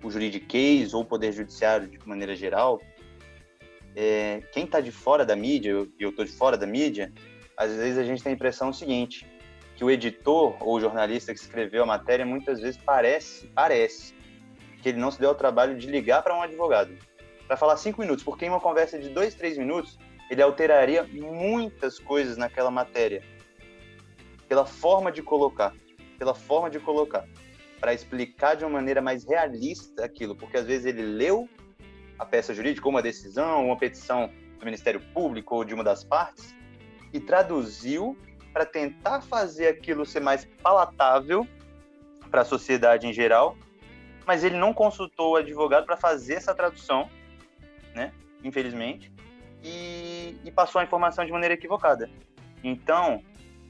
o 0.03 0.11
juridiquês 0.11 0.93
ou 0.95 1.03
o 1.03 1.05
poder 1.05 1.33
judiciário 1.33 1.87
de 1.87 1.99
maneira 2.09 2.35
geral, 2.35 2.81
é, 3.95 4.43
quem 4.53 4.65
está 4.65 4.81
de 4.81 4.91
fora 4.91 5.25
da 5.25 5.37
mídia, 5.37 5.71
e 5.99 6.03
eu 6.03 6.11
estou 6.11 6.25
de 6.25 6.33
fora 6.33 6.57
da 6.57 6.67
mídia, 6.67 7.13
às 7.57 7.75
vezes 7.75 7.99
a 7.99 8.05
gente 8.05 8.23
tem 8.23 8.33
a 8.33 8.35
impressão 8.35 8.73
seguinte, 8.73 9.27
que 9.81 9.85
o 9.85 9.91
editor 9.91 10.59
ou 10.61 10.75
o 10.75 10.81
jornalista 10.81 11.33
que 11.33 11.41
escreveu 11.41 11.85
a 11.85 11.87
matéria 11.87 12.27
muitas 12.27 12.61
vezes 12.61 12.79
parece, 12.85 13.47
parece, 13.55 14.15
que 14.83 14.91
ele 14.91 14.99
não 14.99 15.11
se 15.11 15.19
deu 15.19 15.31
ao 15.31 15.35
trabalho 15.35 15.75
de 15.75 15.87
ligar 15.87 16.23
para 16.23 16.37
um 16.37 16.43
advogado. 16.43 16.95
Para 17.47 17.57
falar 17.57 17.79
cinco 17.79 18.03
minutos, 18.03 18.23
porque 18.23 18.45
em 18.45 18.51
uma 18.51 18.61
conversa 18.61 18.99
de 18.99 19.09
dois, 19.09 19.35
três 19.35 19.57
minutos, 19.57 19.99
ele 20.31 20.43
alteraria 20.43 21.03
muitas 21.05 21.99
coisas 21.99 22.37
naquela 22.37 22.71
matéria, 22.71 23.23
pela 24.47 24.67
forma 24.67 25.11
de 25.11 25.23
colocar, 25.23 25.73
pela 26.19 26.35
forma 26.35 26.69
de 26.69 26.79
colocar, 26.79 27.27
para 27.81 27.95
explicar 27.95 28.57
de 28.57 28.67
uma 28.67 28.73
maneira 28.73 29.01
mais 29.01 29.25
realista 29.25 30.05
aquilo, 30.05 30.37
porque 30.37 30.59
às 30.59 30.67
vezes 30.67 30.85
ele 30.85 31.01
leu 31.01 31.49
a 32.19 32.27
peça 32.27 32.53
jurídica, 32.53 32.87
uma 32.87 33.01
decisão, 33.01 33.65
uma 33.65 33.79
petição 33.79 34.31
do 34.59 34.65
Ministério 34.67 35.01
Público 35.15 35.55
ou 35.55 35.65
de 35.65 35.73
uma 35.73 35.83
das 35.83 36.05
partes, 36.05 36.55
e 37.15 37.19
traduziu 37.19 38.15
para 38.53 38.67
tentar 38.67 39.21
fazer 39.21 39.69
aquilo 39.69 40.05
ser 40.05 40.21
mais 40.21 40.45
palatável 40.63 41.47
para 42.31 42.43
a 42.43 42.45
sociedade 42.45 43.07
em 43.07 43.13
geral, 43.13 43.57
mas 44.27 44.45
ele 44.45 44.57
não 44.57 44.73
consultou 44.73 45.33
o 45.33 45.37
advogado 45.37 45.87
para 45.87 45.97
fazer 45.97 46.35
essa 46.35 46.55
tradução, 46.55 47.11
né? 47.95 48.13
Infelizmente, 48.45 49.13
e, 49.63 50.39
e 50.45 50.51
passou 50.51 50.81
a 50.81 50.85
informação 50.85 51.25
de 51.25 51.33
maneira 51.33 51.55
equivocada. 51.55 52.09
Então, 52.63 53.23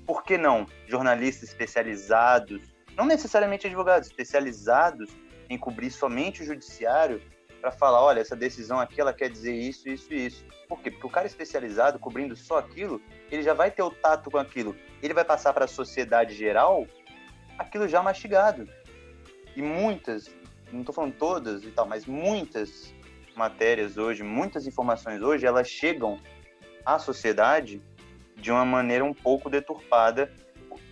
por 0.06 0.22
que 0.22 0.36
não 0.36 0.66
jornalistas 0.86 1.48
especializados, 1.48 2.74
não 2.96 3.06
necessariamente 3.06 3.66
advogados, 3.66 4.08
especializados 4.08 5.10
em 5.48 5.58
cobrir 5.58 5.90
somente 5.90 6.42
o 6.42 6.44
judiciário, 6.44 7.20
para 7.60 7.70
falar, 7.70 8.02
olha, 8.02 8.20
essa 8.20 8.34
decisão 8.34 8.80
aqui 8.80 9.00
ela 9.00 9.12
quer 9.12 9.28
dizer 9.28 9.54
isso, 9.54 9.88
isso 9.88 10.12
e 10.12 10.26
isso. 10.26 10.44
Por 10.68 10.80
quê? 10.80 10.90
Porque 10.90 11.06
o 11.06 11.10
cara 11.10 11.26
especializado, 11.26 11.98
cobrindo 11.98 12.34
só 12.34 12.58
aquilo, 12.58 13.00
ele 13.30 13.42
já 13.42 13.54
vai 13.54 13.70
ter 13.70 13.82
o 13.82 13.90
tato 13.90 14.30
com 14.30 14.38
aquilo. 14.38 14.76
Ele 15.02 15.14
vai 15.14 15.24
passar 15.24 15.52
para 15.52 15.64
a 15.64 15.68
sociedade 15.68 16.34
geral 16.34 16.86
aquilo 17.58 17.86
já 17.86 18.02
mastigado. 18.02 18.68
E 19.54 19.62
muitas, 19.62 20.34
não 20.72 20.80
estou 20.80 20.94
falando 20.94 21.14
todas 21.14 21.64
e 21.64 21.70
tal, 21.70 21.86
mas 21.86 22.06
muitas 22.06 22.94
matérias 23.36 23.96
hoje, 23.96 24.22
muitas 24.22 24.66
informações 24.66 25.20
hoje, 25.22 25.46
elas 25.46 25.68
chegam 25.68 26.18
à 26.84 26.98
sociedade 26.98 27.82
de 28.36 28.50
uma 28.50 28.64
maneira 28.64 29.04
um 29.04 29.14
pouco 29.14 29.50
deturpada. 29.50 30.32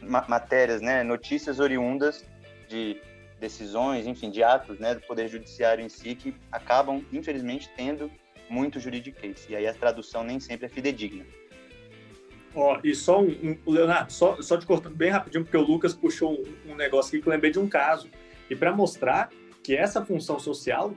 Matérias, 0.00 0.80
né, 0.80 1.02
notícias 1.02 1.58
oriundas 1.58 2.24
de 2.68 3.00
decisões, 3.40 4.06
enfim, 4.06 4.30
de 4.30 4.42
atos 4.42 4.78
né, 4.78 4.94
do 4.94 5.00
Poder 5.00 5.28
Judiciário 5.28 5.84
em 5.84 5.88
si 5.88 6.14
que 6.14 6.34
acabam, 6.52 7.04
infelizmente, 7.12 7.70
tendo 7.76 8.10
muito 8.48 8.80
juridiquês. 8.80 9.46
E 9.48 9.56
aí 9.56 9.66
a 9.66 9.74
tradução 9.74 10.24
nem 10.24 10.40
sempre 10.40 10.66
é 10.66 10.68
fidedigna. 10.68 11.24
Ó, 12.60 12.80
e 12.82 12.92
só 12.92 13.22
um, 13.22 13.56
um 13.64 13.70
Leonardo, 13.70 14.12
só, 14.12 14.42
só 14.42 14.56
te 14.56 14.66
cortando 14.66 14.96
bem 14.96 15.10
rapidinho, 15.10 15.44
porque 15.44 15.56
o 15.56 15.62
Lucas 15.62 15.94
puxou 15.94 16.32
um, 16.66 16.72
um 16.72 16.74
negócio 16.74 17.10
aqui 17.10 17.22
que 17.22 17.28
eu 17.28 17.32
lembrei 17.32 17.52
de 17.52 17.58
um 17.60 17.68
caso. 17.68 18.10
E 18.50 18.56
para 18.56 18.72
mostrar 18.72 19.30
que 19.62 19.76
essa 19.76 20.04
função 20.04 20.40
social 20.40 20.92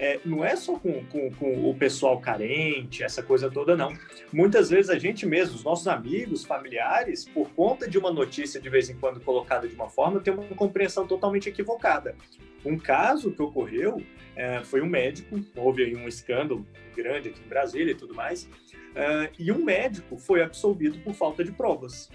é, 0.00 0.18
não 0.24 0.42
é 0.42 0.56
só 0.56 0.78
com, 0.78 1.04
com, 1.04 1.30
com, 1.32 1.68
o 1.68 1.74
pessoal 1.74 2.18
carente, 2.18 3.04
essa 3.04 3.22
coisa 3.22 3.50
toda, 3.50 3.76
não. 3.76 3.92
Muitas 4.32 4.70
vezes 4.70 4.90
a 4.90 4.98
gente 4.98 5.26
mesmo, 5.26 5.56
os 5.56 5.62
nossos 5.62 5.86
amigos, 5.86 6.42
familiares, 6.42 7.28
por 7.28 7.50
conta 7.50 7.86
de 7.86 7.98
uma 7.98 8.10
notícia 8.10 8.58
de 8.58 8.70
vez 8.70 8.88
em 8.88 8.96
quando 8.96 9.20
colocada 9.20 9.68
de 9.68 9.74
uma 9.74 9.90
forma, 9.90 10.18
tem 10.18 10.32
uma 10.32 10.42
compreensão 10.56 11.06
totalmente 11.06 11.50
equivocada. 11.50 12.16
Um 12.64 12.78
caso 12.78 13.30
que 13.30 13.42
ocorreu 13.42 14.02
é, 14.34 14.64
foi 14.64 14.80
um 14.80 14.86
médico, 14.86 15.38
houve 15.54 15.84
aí 15.84 15.94
um 15.94 16.08
escândalo 16.08 16.66
grande 16.96 17.28
aqui 17.28 17.40
em 17.44 17.48
Brasília 17.48 17.92
e 17.92 17.94
tudo 17.94 18.14
mais, 18.14 18.48
é, 18.94 19.30
e 19.38 19.52
um 19.52 19.62
médico 19.62 20.16
foi 20.16 20.42
absolvido 20.42 20.98
por 21.00 21.12
falta 21.12 21.44
de 21.44 21.52
provas. 21.52 22.08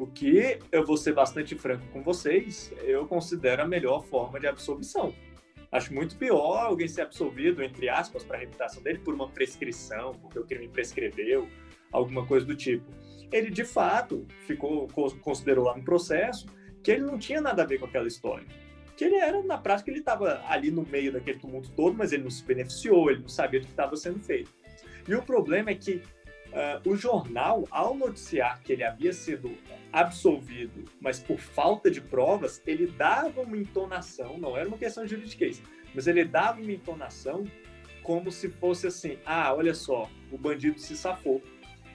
O 0.00 0.06
que 0.06 0.58
eu 0.72 0.84
vou 0.84 0.96
ser 0.96 1.12
bastante 1.12 1.54
franco 1.54 1.86
com 1.92 2.02
vocês, 2.02 2.72
eu 2.82 3.06
considero 3.06 3.62
a 3.62 3.68
melhor 3.68 4.02
forma 4.04 4.40
de 4.40 4.48
absolvição 4.48 5.14
Acho 5.72 5.94
muito 5.94 6.16
pior 6.16 6.64
alguém 6.64 6.88
ser 6.88 7.02
absolvido, 7.02 7.62
entre 7.62 7.88
aspas, 7.88 8.24
para 8.24 8.36
a 8.36 8.40
reputação 8.40 8.82
dele 8.82 8.98
por 8.98 9.14
uma 9.14 9.28
prescrição, 9.28 10.12
porque 10.14 10.38
o 10.38 10.44
crime 10.44 10.68
prescreveu, 10.68 11.48
alguma 11.92 12.26
coisa 12.26 12.44
do 12.44 12.56
tipo. 12.56 12.84
Ele, 13.32 13.50
de 13.50 13.64
fato, 13.64 14.26
ficou 14.46 14.88
considerou 15.20 15.64
lá 15.64 15.76
no 15.76 15.84
processo 15.84 16.46
que 16.82 16.90
ele 16.90 17.02
não 17.02 17.18
tinha 17.18 17.40
nada 17.40 17.62
a 17.62 17.66
ver 17.66 17.78
com 17.78 17.86
aquela 17.86 18.08
história. 18.08 18.46
Que 18.96 19.04
ele 19.04 19.16
era, 19.16 19.42
na 19.42 19.56
prática, 19.56 19.90
ele 19.90 20.00
estava 20.00 20.42
ali 20.48 20.70
no 20.70 20.82
meio 20.82 21.12
daquele 21.12 21.38
tumulto 21.38 21.70
todo, 21.72 21.96
mas 21.96 22.12
ele 22.12 22.24
não 22.24 22.30
se 22.30 22.44
beneficiou, 22.44 23.10
ele 23.10 23.20
não 23.20 23.28
sabia 23.28 23.60
do 23.60 23.66
que 23.66 23.72
estava 23.72 23.96
sendo 23.96 24.18
feito. 24.18 24.52
E 25.08 25.14
o 25.14 25.22
problema 25.22 25.70
é 25.70 25.74
que 25.74 26.02
Uh, 26.50 26.90
o 26.90 26.96
jornal, 26.96 27.64
ao 27.70 27.94
noticiar 27.94 28.60
que 28.62 28.72
ele 28.72 28.82
havia 28.82 29.12
sido 29.12 29.56
absolvido, 29.92 30.84
mas 31.00 31.20
por 31.20 31.38
falta 31.38 31.90
de 31.90 32.00
provas, 32.00 32.60
ele 32.66 32.88
dava 32.88 33.42
uma 33.42 33.56
entonação, 33.56 34.36
não 34.36 34.56
era 34.56 34.66
uma 34.66 34.76
questão 34.76 35.04
de 35.04 35.10
juridiquês, 35.10 35.62
mas 35.94 36.08
ele 36.08 36.24
dava 36.24 36.60
uma 36.60 36.72
entonação 36.72 37.44
como 38.02 38.32
se 38.32 38.48
fosse 38.48 38.86
assim: 38.86 39.18
ah, 39.24 39.54
olha 39.54 39.74
só, 39.74 40.10
o 40.32 40.38
bandido 40.38 40.80
se 40.80 40.96
safou. 40.96 41.40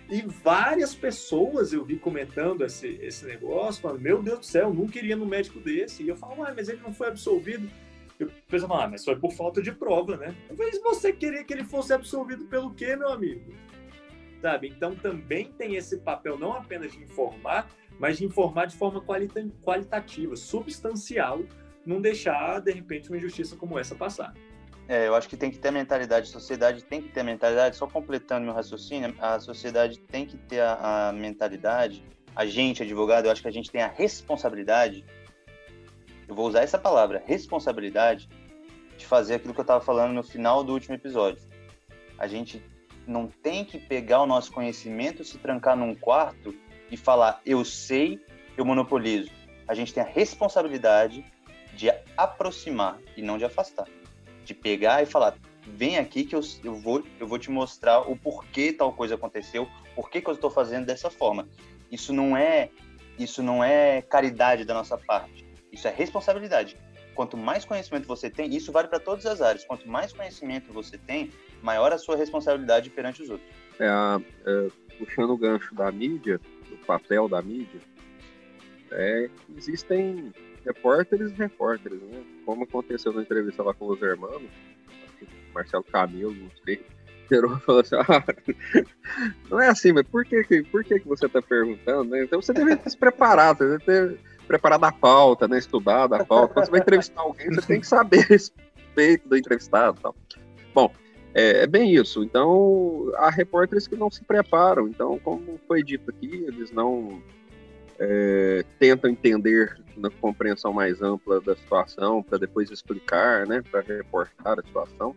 E 0.10 0.22
várias 0.22 0.94
pessoas 0.94 1.74
eu 1.74 1.84
vi 1.84 1.98
comentando 1.98 2.64
esse, 2.64 2.88
esse 3.02 3.26
negócio, 3.26 3.82
falando: 3.82 4.02
meu 4.02 4.22
Deus 4.22 4.40
do 4.40 4.46
céu, 4.46 4.74
não 4.74 4.88
queria 4.88 5.16
no 5.16 5.26
médico 5.26 5.60
desse. 5.60 6.04
E 6.04 6.08
eu 6.08 6.16
falo: 6.16 6.44
ah, 6.44 6.54
mas 6.56 6.70
ele 6.70 6.82
não 6.82 6.94
foi 6.94 7.08
absolvido. 7.08 7.70
E 8.20 8.24
o 8.24 8.32
fala: 8.48 8.86
ah, 8.86 8.88
mas 8.88 9.04
foi 9.04 9.16
por 9.18 9.34
falta 9.34 9.62
de 9.62 9.72
prova, 9.72 10.16
né? 10.16 10.36
Falei: 10.56 10.72
você 10.80 11.12
queria 11.12 11.44
que 11.44 11.54
ele 11.54 11.64
fosse 11.64 11.92
absolvido 11.92 12.46
pelo 12.46 12.74
quê, 12.74 12.96
meu 12.96 13.10
amigo? 13.10 13.54
Sabe? 14.46 14.68
Então 14.68 14.96
também 14.96 15.52
tem 15.54 15.76
esse 15.76 15.98
papel 15.98 16.38
não 16.38 16.54
apenas 16.54 16.92
de 16.92 17.02
informar, 17.02 17.68
mas 18.00 18.20
de 18.20 18.26
informar 18.26 18.68
de 18.68 18.78
forma 18.78 19.02
qualita 19.02 19.44
qualitativa, 19.64 20.36
substancial, 20.36 21.42
não 21.84 22.00
deixar, 22.00 22.62
de 22.62 22.72
repente, 22.72 23.10
uma 23.10 23.18
injustiça 23.18 23.56
como 23.56 23.80
essa 23.80 23.96
passar. 23.96 24.36
É, 24.88 25.08
eu 25.08 25.16
acho 25.16 25.28
que 25.28 25.36
tem 25.36 25.50
que 25.50 25.58
ter 25.58 25.70
a 25.70 25.72
mentalidade, 25.72 26.30
a 26.30 26.32
sociedade 26.32 26.84
tem 26.84 27.02
que 27.02 27.10
ter 27.10 27.22
a 27.22 27.24
mentalidade, 27.24 27.76
só 27.76 27.88
completando 27.88 28.46
meu 28.46 28.54
raciocínio, 28.54 29.16
a 29.20 29.40
sociedade 29.40 29.98
tem 29.98 30.28
que 30.28 30.38
ter 30.38 30.60
a, 30.60 31.08
a 31.10 31.12
mentalidade, 31.12 32.04
a 32.36 32.46
gente, 32.46 32.84
advogado, 32.84 33.26
eu 33.26 33.32
acho 33.32 33.42
que 33.42 33.48
a 33.48 33.52
gente 33.52 33.72
tem 33.72 33.82
a 33.82 33.88
responsabilidade, 33.88 35.04
eu 36.28 36.36
vou 36.36 36.48
usar 36.48 36.62
essa 36.62 36.78
palavra, 36.78 37.24
responsabilidade, 37.26 38.30
de 38.96 39.08
fazer 39.08 39.36
aquilo 39.36 39.56
que 39.56 39.60
eu 39.60 39.64
estava 39.64 39.84
falando 39.84 40.14
no 40.14 40.22
final 40.22 40.64
do 40.64 40.72
último 40.72 40.94
episódio. 40.94 41.42
A 42.20 42.28
gente 42.28 42.64
não 43.08 43.28
tem 43.28 43.64
que 43.64 43.78
pegar 43.78 44.22
o 44.22 44.26
nosso 44.26 44.52
conhecimento, 44.52 45.24
se 45.24 45.38
trancar 45.38 45.76
num 45.76 45.96
quarto 45.96 46.56
e 46.90 46.98
falar, 46.98 47.42
eu 47.46 47.64
sei, 47.64 48.20
eu 48.58 48.66
monopolizo. 48.66 49.30
A 49.68 49.74
gente 49.74 49.94
tem 49.94 50.04
a 50.04 50.08
responsabilidade 50.08 51.26
de 51.74 51.92
aproximar 52.16 53.00
e 53.18 53.22
não 53.22 53.38
de 53.38 53.46
afastar. 53.46 53.88
De 54.44 54.54
pegar 54.54 55.02
e 55.02 55.06
falar, 55.06 55.36
vem 55.64 55.98
aqui 55.98 56.24
que 56.24 56.36
eu, 56.36 56.42
eu, 56.64 56.76
vou, 56.76 57.04
eu 57.20 57.28
vou 57.28 57.40
te 57.40 57.50
mostrar 57.50 58.02
o 58.02 58.16
porquê 58.16 58.72
tal 58.72 58.94
coisa 58.94 59.16
aconteceu, 59.16 59.68
por 59.96 60.10
que 60.10 60.24
eu 60.26 60.34
estou 60.34 60.50
fazendo 60.50 60.86
dessa 60.86 61.10
forma. 61.10 61.48
Isso 61.92 62.14
não 62.14 62.36
é 62.36 62.70
isso 63.18 63.42
não 63.42 63.64
é 63.64 64.02
caridade 64.02 64.66
da 64.66 64.74
nossa 64.74 64.98
parte. 64.98 65.46
Isso 65.72 65.88
é 65.88 65.92
responsabilidade. 65.92 66.78
quanto 67.14 67.38
mais 67.38 67.64
conhecimento 67.64 68.06
você 68.06 68.30
tem, 68.30 68.54
isso 68.54 68.74
vale 68.74 68.90
para 68.90 69.00
todas 69.00 69.26
as 69.26 69.42
áreas. 69.42 69.64
Quanto 69.64 69.88
mais 69.88 70.12
conhecimento 70.12 70.74
você 70.74 70.98
tem, 70.98 71.32
maior 71.66 71.92
a 71.92 71.98
sua 71.98 72.16
responsabilidade 72.16 72.92
perante 72.92 73.24
os 73.24 73.30
outros. 73.30 73.50
É, 73.80 73.88
é, 74.46 74.68
puxando 75.00 75.32
o 75.32 75.38
gancho 75.38 75.74
da 75.74 75.92
mídia, 75.92 76.40
do 76.70 76.78
papel 76.86 77.28
da 77.28 77.42
mídia, 77.42 77.82
é, 78.92 79.30
existem 79.58 80.32
repórteres 80.64 81.32
e 81.32 81.36
repórteres, 81.36 82.00
né? 82.02 82.24
Como 82.46 82.64
aconteceu 82.64 83.12
na 83.12 83.24
entrevista 83.24 83.64
lá 83.64 83.74
com 83.74 83.88
os 83.88 84.02
irmãos, 84.02 84.44
Marcelo 85.54 85.84
Camilo, 85.84 86.34
não 86.34 86.52
sei, 86.64 86.86
virou 87.30 87.58
e 87.58 87.60
falou 87.62 87.82
assim, 87.82 87.96
ah, 87.96 88.86
não 89.50 89.60
é 89.60 89.70
assim, 89.70 89.92
mas 89.92 90.08
por 90.08 90.24
que, 90.24 90.64
por 90.72 90.84
que, 90.84 91.00
que 91.00 91.08
você 91.08 91.26
está 91.26 91.42
perguntando? 91.42 92.12
Né? 92.12 92.24
Então 92.24 92.42
você 92.42 92.54
deve 92.54 92.76
ter 92.76 92.92
se 92.92 92.98
preparado, 92.98 93.58
você 93.58 93.78
deve 93.78 93.86
ter 93.86 94.20
preparado 94.48 94.84
a 94.84 94.92
pauta, 94.92 95.48
né? 95.48 95.58
estudado 95.58 96.14
a 96.14 96.24
pauta. 96.24 96.54
Quando 96.54 96.66
você 96.66 96.72
vai 96.72 96.80
entrevistar 96.80 97.22
alguém, 97.22 97.50
você 97.50 97.68
tem 97.68 97.80
que 97.80 97.88
saber 97.88 98.20
a 98.20 98.28
respeito 98.28 99.28
do 99.28 99.36
entrevistado 99.36 100.00
tal. 100.00 100.16
Bom, 100.74 100.94
é, 101.36 101.64
é, 101.64 101.68
bem 101.68 101.94
isso. 101.94 102.24
Então, 102.24 103.12
há 103.18 103.30
repórteres 103.30 103.88
que 103.88 103.98
não 103.98 104.10
se 104.10 104.24
preparam. 104.24 104.88
Então, 104.88 105.20
como 105.20 105.60
foi 105.68 105.84
dito 105.84 106.10
aqui, 106.10 106.46
eles 106.48 106.72
não 106.72 107.22
é, 108.00 108.64
tentam 108.80 109.10
entender 109.10 109.78
na 109.98 110.10
compreensão 110.10 110.72
mais 110.72 111.02
ampla 111.02 111.42
da 111.42 111.54
situação 111.54 112.24
para 112.24 112.38
depois 112.38 112.72
explicar, 112.72 113.46
né, 113.46 113.62
para 113.70 113.82
reportar 113.82 114.60
a 114.60 114.64
situação. 114.64 115.14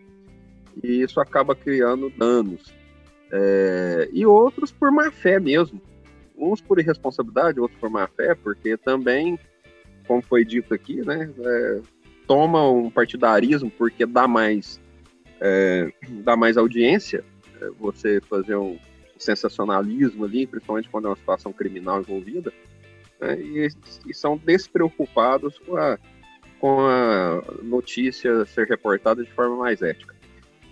E 0.82 1.02
isso 1.02 1.20
acaba 1.20 1.54
criando 1.54 2.10
danos. 2.10 2.74
É, 3.30 4.08
e 4.12 4.26
outros 4.26 4.72
por 4.72 4.90
má 4.90 5.12
fé 5.12 5.38
mesmo. 5.38 5.80
Uns 6.36 6.60
por 6.60 6.80
irresponsabilidade, 6.80 7.60
outros 7.60 7.78
por 7.78 7.90
má 7.90 8.08
fé, 8.08 8.34
porque 8.34 8.76
também, 8.76 9.38
como 10.06 10.20
foi 10.20 10.44
dito 10.44 10.74
aqui, 10.74 11.00
né, 11.06 11.30
é, 11.38 11.80
toma 12.26 12.68
um 12.68 12.90
partidarismo 12.90 13.70
porque 13.70 14.04
dá 14.04 14.26
mais, 14.26 14.80
é, 15.40 15.92
dá 16.22 16.36
mais 16.36 16.56
audiência, 16.56 17.24
é, 17.60 17.70
você 17.78 18.20
fazer 18.20 18.56
um 18.56 18.78
sensacionalismo 19.18 20.24
ali, 20.24 20.46
principalmente 20.46 20.88
quando 20.88 21.06
é 21.06 21.10
uma 21.10 21.16
situação 21.16 21.52
criminal 21.52 22.00
envolvida, 22.00 22.52
né, 23.20 23.40
e, 23.40 23.68
e, 24.06 24.14
são 24.14 24.36
despreocupados 24.36 25.58
com 25.58 25.76
a, 25.76 25.98
com 26.60 26.80
a 26.80 27.42
notícia 27.62 28.44
ser 28.46 28.68
reportada 28.68 29.24
de 29.24 29.32
forma 29.32 29.56
mais 29.56 29.82
ética. 29.82 30.14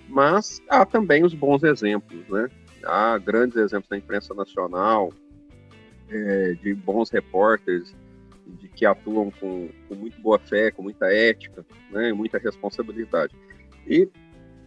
Mas 0.08 0.62
há 0.68 0.86
também 0.86 1.24
os 1.24 1.34
bons 1.34 1.64
exemplos, 1.64 2.28
né? 2.28 2.48
Há 2.84 3.18
grandes 3.18 3.56
exemplos 3.56 3.90
na 3.90 3.96
imprensa 3.96 4.32
nacional, 4.32 5.12
é, 6.08 6.52
de 6.62 6.72
bons 6.74 7.10
repórteres, 7.10 7.92
de 8.46 8.68
que 8.68 8.86
atuam 8.86 9.32
com, 9.32 9.68
com 9.88 9.94
muito 9.96 10.20
boa 10.20 10.38
fé, 10.38 10.70
com 10.70 10.82
muita 10.82 11.12
ética, 11.12 11.66
né, 11.90 12.12
muita 12.12 12.38
responsabilidade. 12.38 13.34
E 13.86 14.08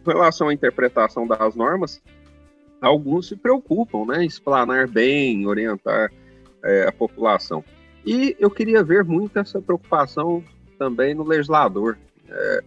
relação 0.04 0.48
à 0.48 0.54
interpretação 0.54 1.26
das 1.26 1.54
normas, 1.54 2.02
alguns 2.80 3.28
se 3.28 3.36
preocupam, 3.36 4.06
né, 4.06 4.24
explanar 4.24 4.88
bem, 4.88 5.46
orientar 5.46 6.10
é, 6.64 6.88
a 6.88 6.92
população. 6.92 7.64
E 8.04 8.34
eu 8.38 8.50
queria 8.50 8.82
ver 8.82 9.04
muito 9.04 9.38
essa 9.38 9.60
preocupação 9.60 10.42
também 10.78 11.14
no 11.14 11.24
legislador. 11.24 11.98
É, 12.28 12.64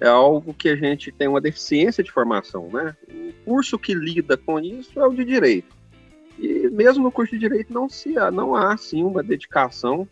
é 0.00 0.08
algo 0.08 0.54
que 0.54 0.68
a 0.68 0.76
gente 0.76 1.10
tem 1.10 1.26
uma 1.26 1.40
deficiência 1.40 2.04
de 2.04 2.12
formação, 2.12 2.68
né? 2.70 2.94
O 3.08 3.32
curso 3.44 3.78
que 3.78 3.94
lida 3.94 4.36
com 4.36 4.60
isso 4.60 5.00
é 5.00 5.06
o 5.06 5.14
de 5.14 5.24
direito. 5.24 5.74
E 6.38 6.68
mesmo 6.68 7.02
no 7.02 7.10
curso 7.10 7.32
de 7.32 7.38
direito 7.38 7.72
não 7.72 7.88
se 7.88 8.12
não 8.32 8.54
há 8.54 8.74
assim 8.74 9.02
uma 9.02 9.22
dedicação 9.22 10.06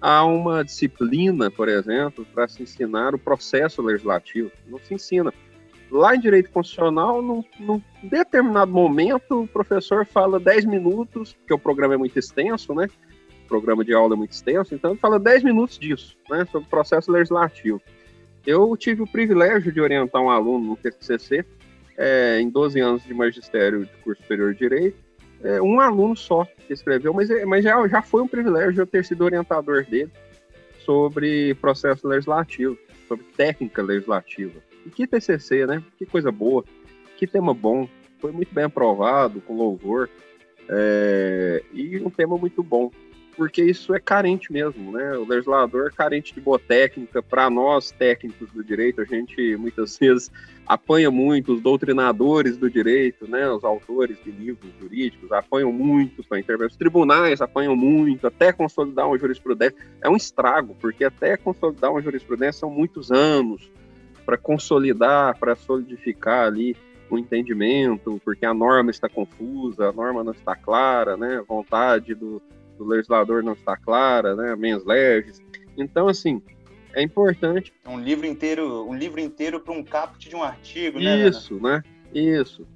a 0.00 0.24
uma 0.24 0.64
disciplina, 0.64 1.50
por 1.50 1.68
exemplo, 1.68 2.26
para 2.32 2.48
se 2.48 2.62
ensinar 2.62 3.14
o 3.14 3.18
processo 3.18 3.82
legislativo. 3.82 4.50
Não 4.66 4.78
se 4.78 4.94
ensina. 4.94 5.32
Lá 5.90 6.14
em 6.14 6.20
direito 6.20 6.50
constitucional, 6.50 7.20
num, 7.20 7.82
determinado 8.02 8.70
momento, 8.70 9.42
o 9.42 9.48
professor 9.48 10.06
fala 10.06 10.38
10 10.38 10.64
minutos, 10.64 11.32
porque 11.32 11.52
o 11.52 11.58
programa 11.58 11.94
é 11.94 11.96
muito 11.96 12.18
extenso, 12.18 12.74
né? 12.74 12.88
O 13.44 13.48
programa 13.48 13.84
de 13.84 13.92
aula 13.92 14.14
é 14.14 14.16
muito 14.16 14.30
extenso, 14.30 14.74
então 14.74 14.92
ele 14.92 15.00
fala 15.00 15.18
10 15.18 15.42
minutos 15.42 15.78
disso, 15.78 16.16
né? 16.30 16.44
Sobre 16.44 16.66
o 16.66 16.70
processo 16.70 17.10
legislativo. 17.10 17.80
Eu 18.46 18.76
tive 18.76 19.02
o 19.02 19.06
privilégio 19.06 19.72
de 19.72 19.80
orientar 19.80 20.22
um 20.22 20.30
aluno 20.30 20.64
no 20.64 20.76
TCC, 20.76 21.44
é, 21.98 22.40
em 22.40 22.48
12 22.48 22.80
anos 22.80 23.04
de 23.04 23.12
magistério 23.12 23.84
de 23.84 23.92
curso 24.02 24.22
superior 24.22 24.52
de 24.52 24.58
direito, 24.60 24.96
é, 25.42 25.60
um 25.60 25.80
aluno 25.80 26.16
só 26.16 26.44
que 26.44 26.72
escreveu, 26.72 27.12
mas, 27.12 27.30
é, 27.30 27.44
mas 27.44 27.64
já, 27.64 27.86
já 27.88 28.02
foi 28.02 28.22
um 28.22 28.28
privilégio 28.28 28.82
eu 28.82 28.86
ter 28.86 29.04
sido 29.04 29.24
orientador 29.24 29.84
dele 29.84 30.10
sobre 30.84 31.54
processo 31.54 32.06
legislativo, 32.06 32.76
sobre 33.08 33.24
técnica 33.36 33.82
legislativa. 33.82 34.60
E 34.86 34.90
que 34.90 35.06
TCC, 35.06 35.66
né? 35.66 35.82
Que 35.96 36.06
coisa 36.06 36.30
boa, 36.30 36.64
que 37.16 37.26
tema 37.26 37.52
bom, 37.54 37.88
foi 38.18 38.32
muito 38.32 38.54
bem 38.54 38.64
aprovado, 38.64 39.40
com 39.40 39.56
louvor, 39.56 40.08
é, 40.68 41.62
e 41.72 41.98
um 42.00 42.10
tema 42.10 42.36
muito 42.36 42.62
bom 42.62 42.90
porque 43.40 43.62
isso 43.62 43.94
é 43.94 43.98
carente 43.98 44.52
mesmo, 44.52 44.92
né? 44.92 45.16
O 45.16 45.26
legislador 45.26 45.86
é 45.86 45.96
carente 45.96 46.34
de 46.34 46.42
boa 46.42 46.58
técnica. 46.58 47.22
Para 47.22 47.48
nós, 47.48 47.90
técnicos 47.90 48.50
do 48.50 48.62
direito, 48.62 49.00
a 49.00 49.04
gente 49.06 49.56
muitas 49.56 49.96
vezes 49.98 50.30
apanha 50.66 51.10
muito 51.10 51.54
os 51.54 51.62
doutrinadores 51.62 52.58
do 52.58 52.68
direito, 52.68 53.26
né? 53.26 53.48
Os 53.50 53.64
autores 53.64 54.22
de 54.22 54.30
livros 54.30 54.70
jurídicos 54.78 55.32
apanham 55.32 55.72
muito 55.72 56.22
para 56.22 56.38
intervir. 56.38 56.66
Os 56.66 56.76
tribunais 56.76 57.40
apanham 57.40 57.74
muito 57.74 58.26
até 58.26 58.52
consolidar 58.52 59.06
uma 59.06 59.18
jurisprudência. 59.18 59.78
É 60.02 60.10
um 60.10 60.16
estrago, 60.16 60.76
porque 60.78 61.02
até 61.02 61.34
consolidar 61.38 61.92
uma 61.92 62.02
jurisprudência 62.02 62.60
são 62.60 62.70
muitos 62.70 63.10
anos 63.10 63.70
para 64.30 64.38
consolidar, 64.38 65.36
para 65.38 65.56
solidificar 65.56 66.46
ali 66.46 66.76
o 67.10 67.18
entendimento, 67.18 68.20
porque 68.24 68.46
a 68.46 68.54
norma 68.54 68.92
está 68.92 69.08
confusa, 69.08 69.88
a 69.88 69.92
norma 69.92 70.22
não 70.22 70.30
está 70.30 70.54
clara, 70.54 71.16
né? 71.16 71.38
A 71.38 71.42
vontade 71.42 72.14
do 72.14 72.40
do 72.80 72.86
legislador 72.86 73.42
não 73.42 73.52
está 73.52 73.76
clara, 73.76 74.34
né? 74.34 74.56
Mens 74.56 74.84
leves. 74.84 75.42
Então, 75.76 76.08
assim, 76.08 76.40
é 76.94 77.02
importante. 77.02 77.72
É 77.84 77.88
um 77.90 78.00
livro 78.00 78.26
inteiro, 78.26 78.88
um 78.88 78.94
livro 78.94 79.20
inteiro 79.20 79.60
para 79.60 79.74
um 79.74 79.84
caput 79.84 80.26
de 80.26 80.34
um 80.34 80.42
artigo, 80.42 80.98
né? 80.98 81.28
Isso, 81.28 81.60
né? 81.60 81.82
Isso. 82.14 82.66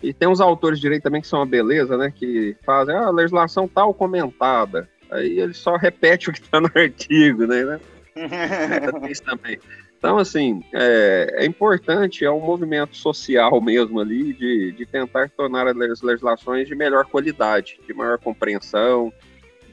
E 0.00 0.14
tem 0.14 0.28
uns 0.28 0.40
autores 0.40 0.78
de 0.78 0.82
direito 0.82 1.02
também 1.02 1.20
que 1.20 1.26
são 1.26 1.40
uma 1.40 1.46
beleza, 1.46 1.96
né? 1.96 2.12
Que 2.14 2.56
fazem 2.64 2.94
ah, 2.94 3.06
a 3.06 3.10
legislação 3.10 3.66
tal 3.66 3.92
comentada. 3.92 4.88
Aí 5.10 5.40
ele 5.40 5.54
só 5.54 5.76
repete 5.76 6.30
o 6.30 6.32
que 6.32 6.40
está 6.40 6.60
no 6.60 6.70
artigo, 6.76 7.46
né? 7.46 7.80
é, 8.14 9.10
isso 9.10 9.24
também. 9.24 9.58
Então, 9.98 10.16
assim, 10.16 10.62
é, 10.72 11.38
é, 11.38 11.44
importante, 11.44 12.24
é 12.24 12.30
um 12.30 12.40
movimento 12.40 12.96
social 12.96 13.60
mesmo 13.60 13.98
ali 14.00 14.32
de, 14.32 14.72
de 14.72 14.86
tentar 14.86 15.28
tornar 15.30 15.66
as 15.66 16.00
legislações 16.00 16.68
de 16.68 16.74
melhor 16.74 17.04
qualidade, 17.06 17.80
de 17.84 17.92
maior 17.92 18.16
compreensão, 18.18 19.12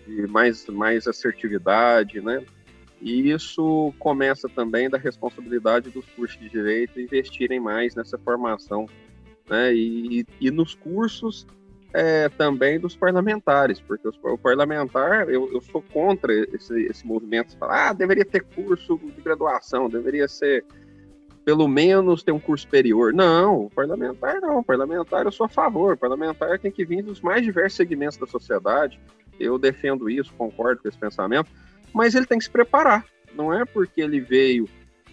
de 0.07 0.27
mais, 0.27 0.65
mais 0.67 1.07
assertividade, 1.07 2.21
né? 2.21 2.43
E 3.01 3.29
isso 3.29 3.93
começa 3.99 4.49
também 4.49 4.89
da 4.89 4.97
responsabilidade 4.97 5.91
dos 5.91 6.05
cursos 6.15 6.39
de 6.39 6.49
direito 6.49 6.99
investirem 6.99 7.59
mais 7.59 7.93
nessa 7.93 8.17
formação, 8.17 8.87
né? 9.47 9.75
E, 9.75 10.25
e 10.41 10.49
nos 10.49 10.73
cursos 10.73 11.45
é, 11.97 12.27
também 12.27 12.77
dos 12.77 12.93
parlamentares, 12.93 13.79
porque 13.79 14.05
os, 14.05 14.19
o 14.21 14.37
parlamentar, 14.37 15.29
eu, 15.29 15.49
eu 15.53 15.61
sou 15.61 15.81
contra 15.81 16.33
esse, 16.53 16.77
esse 16.87 17.07
movimento, 17.07 17.57
falar, 17.57 17.89
ah, 17.89 17.93
deveria 17.93 18.25
ter 18.25 18.43
curso 18.43 18.97
de 18.97 19.21
graduação, 19.21 19.87
deveria 19.87 20.27
ser 20.27 20.65
pelo 21.45 21.69
menos 21.69 22.21
ter 22.21 22.33
um 22.33 22.39
curso 22.39 22.65
superior. 22.65 23.13
Não, 23.13 23.69
parlamentar 23.73 24.41
não, 24.41 24.61
parlamentar 24.61 25.23
eu 25.23 25.31
sou 25.31 25.45
a 25.45 25.49
favor, 25.49 25.95
parlamentar 25.95 26.59
tem 26.59 26.69
que 26.69 26.83
vir 26.83 27.01
dos 27.01 27.21
mais 27.21 27.43
diversos 27.43 27.77
segmentos 27.77 28.17
da 28.17 28.27
sociedade, 28.27 28.99
eu 29.39 29.57
defendo 29.57 30.09
isso, 30.09 30.33
concordo 30.33 30.81
com 30.81 30.89
esse 30.89 30.97
pensamento, 30.97 31.49
mas 31.93 32.13
ele 32.13 32.25
tem 32.25 32.37
que 32.37 32.43
se 32.43 32.51
preparar. 32.51 33.05
Não 33.33 33.53
é 33.53 33.63
porque 33.63 34.01
ele 34.01 34.19
veio, 34.19 34.67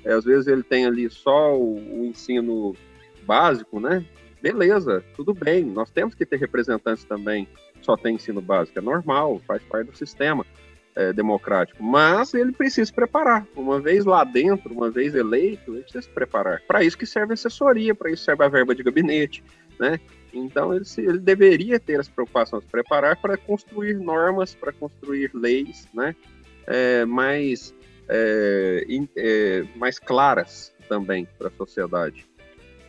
é, 0.05 0.15
às 0.15 0.25
vezes 0.25 0.49
ele 0.49 0.65
tem 0.65 0.85
ali 0.85 1.09
só 1.09 1.57
o, 1.57 1.77
o 1.77 2.05
ensino 2.05 2.75
básico, 3.25 3.79
né? 3.79 4.05
Beleza, 4.43 5.05
tudo 5.15 5.33
bem. 5.33 5.65
Nós 5.65 5.89
temos 5.89 6.15
que 6.15 6.27
ter 6.27 6.39
representantes 6.39 7.05
também 7.05 7.47
só 7.83 7.97
tem 7.97 8.15
ensino 8.15 8.41
básico, 8.41 8.79
é 8.79 8.83
normal, 8.83 9.41
faz 9.47 9.63
parte 9.65 9.91
do 9.91 9.97
sistema 9.97 10.47
é, 10.95 11.13
democrático. 11.13 11.83
Mas 11.83 12.33
ele 12.33 12.53
precisa 12.53 12.87
se 12.87 12.93
preparar. 12.93 13.47
Uma 13.57 13.81
vez 13.81 14.05
lá 14.05 14.25
dentro, 14.25 14.73
uma 14.73 14.91
vez 14.91 15.15
eleito, 15.15 15.73
ele 15.75 15.83
precisa 15.83 16.03
se 16.03 16.09
preparar. 16.09 16.63
Para 16.67 16.83
isso 16.85 16.97
que 16.97 17.07
serve 17.07 17.33
a 17.33 17.35
assessoria, 17.35 17.95
para 17.95 18.11
isso 18.11 18.25
serve 18.25 18.45
a 18.45 18.49
verba 18.49 18.75
de 18.75 18.83
gabinete, 18.83 19.43
né? 19.79 20.01
Então 20.33 20.75
ele, 20.75 20.85
ele 20.99 21.19
deveria 21.19 21.79
ter 21.79 22.01
essa 22.01 22.11
preocupação 22.11 22.59
de 22.59 22.65
se 22.65 22.71
preparar 22.71 23.17
para 23.17 23.37
construir 23.37 23.99
normas, 23.99 24.55
para 24.55 24.73
construir 24.73 25.31
leis, 25.35 25.89
né? 25.93 26.15
É, 26.67 27.05
mais, 27.05 27.75
é, 28.09 28.87
é, 29.17 29.65
mais 29.77 29.99
claras 29.99 30.73
também 30.89 31.27
para 31.39 31.49
a 31.49 31.51
sociedade. 31.51 32.27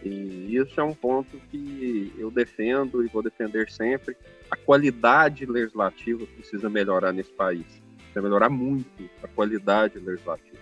E 0.04 0.56
isso 0.58 0.80
é 0.80 0.84
um 0.84 0.94
ponto 0.94 1.38
que 1.50 2.14
eu 2.18 2.30
defendo 2.30 3.04
e 3.04 3.08
vou 3.08 3.24
defender 3.24 3.72
sempre. 3.72 4.18
A 4.52 4.58
qualidade 4.58 5.46
legislativa 5.46 6.26
precisa 6.28 6.70
melhorar 6.70 7.14
nesse 7.14 7.32
país. 7.32 7.66
Precisa 7.98 8.22
melhorar 8.22 8.50
muito 8.50 9.10
a 9.24 9.28
qualidade 9.28 9.98
legislativa. 10.00 10.62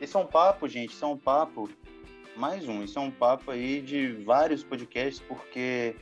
Esse 0.00 0.16
é 0.16 0.18
um 0.18 0.26
papo, 0.26 0.68
gente. 0.68 0.90
Isso 0.90 1.04
é 1.04 1.08
um 1.08 1.16
papo. 1.16 1.70
Mais 2.36 2.68
um. 2.68 2.82
Isso 2.82 2.98
é 2.98 3.02
um 3.02 3.10
papo 3.10 3.52
aí 3.52 3.80
de 3.80 4.08
vários 4.08 4.64
podcasts, 4.64 5.22
porque 5.26 5.94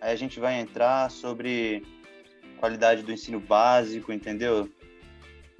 a 0.00 0.16
gente 0.16 0.40
vai 0.40 0.60
entrar 0.60 1.10
sobre 1.10 1.84
qualidade 2.58 3.02
do 3.02 3.12
ensino 3.12 3.38
básico, 3.38 4.12
entendeu? 4.12 4.68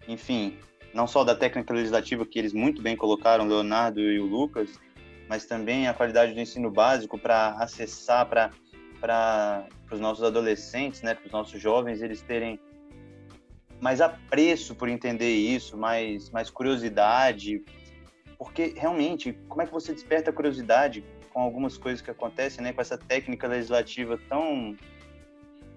Enfim, 0.08 0.58
não 0.96 1.06
só 1.06 1.22
da 1.22 1.36
técnica 1.36 1.74
legislativa 1.74 2.24
que 2.24 2.38
eles 2.38 2.54
muito 2.54 2.80
bem 2.80 2.96
colocaram, 2.96 3.46
Leonardo 3.46 4.00
e 4.00 4.18
o 4.18 4.24
Lucas, 4.24 4.80
mas 5.28 5.44
também 5.44 5.86
a 5.86 5.92
qualidade 5.92 6.32
do 6.32 6.40
ensino 6.40 6.70
básico 6.70 7.18
para 7.18 7.50
acessar 7.58 8.26
para 8.26 8.50
para 8.98 9.66
os 9.92 10.00
nossos 10.00 10.24
adolescentes, 10.24 11.02
né, 11.02 11.14
para 11.14 11.26
os 11.26 11.30
nossos 11.30 11.60
jovens, 11.60 12.00
eles 12.00 12.22
terem 12.22 12.58
mais 13.78 14.00
apreço 14.00 14.74
por 14.74 14.88
entender 14.88 15.32
isso, 15.32 15.76
mais 15.76 16.30
mais 16.30 16.48
curiosidade, 16.48 17.62
porque 18.38 18.72
realmente, 18.74 19.38
como 19.48 19.60
é 19.60 19.66
que 19.66 19.72
você 19.72 19.92
desperta 19.92 20.30
a 20.30 20.32
curiosidade 20.32 21.04
com 21.30 21.40
algumas 21.42 21.76
coisas 21.76 22.00
que 22.00 22.10
acontecem, 22.10 22.64
né, 22.64 22.72
com 22.72 22.80
essa 22.80 22.96
técnica 22.96 23.46
legislativa 23.46 24.18
tão, 24.30 24.74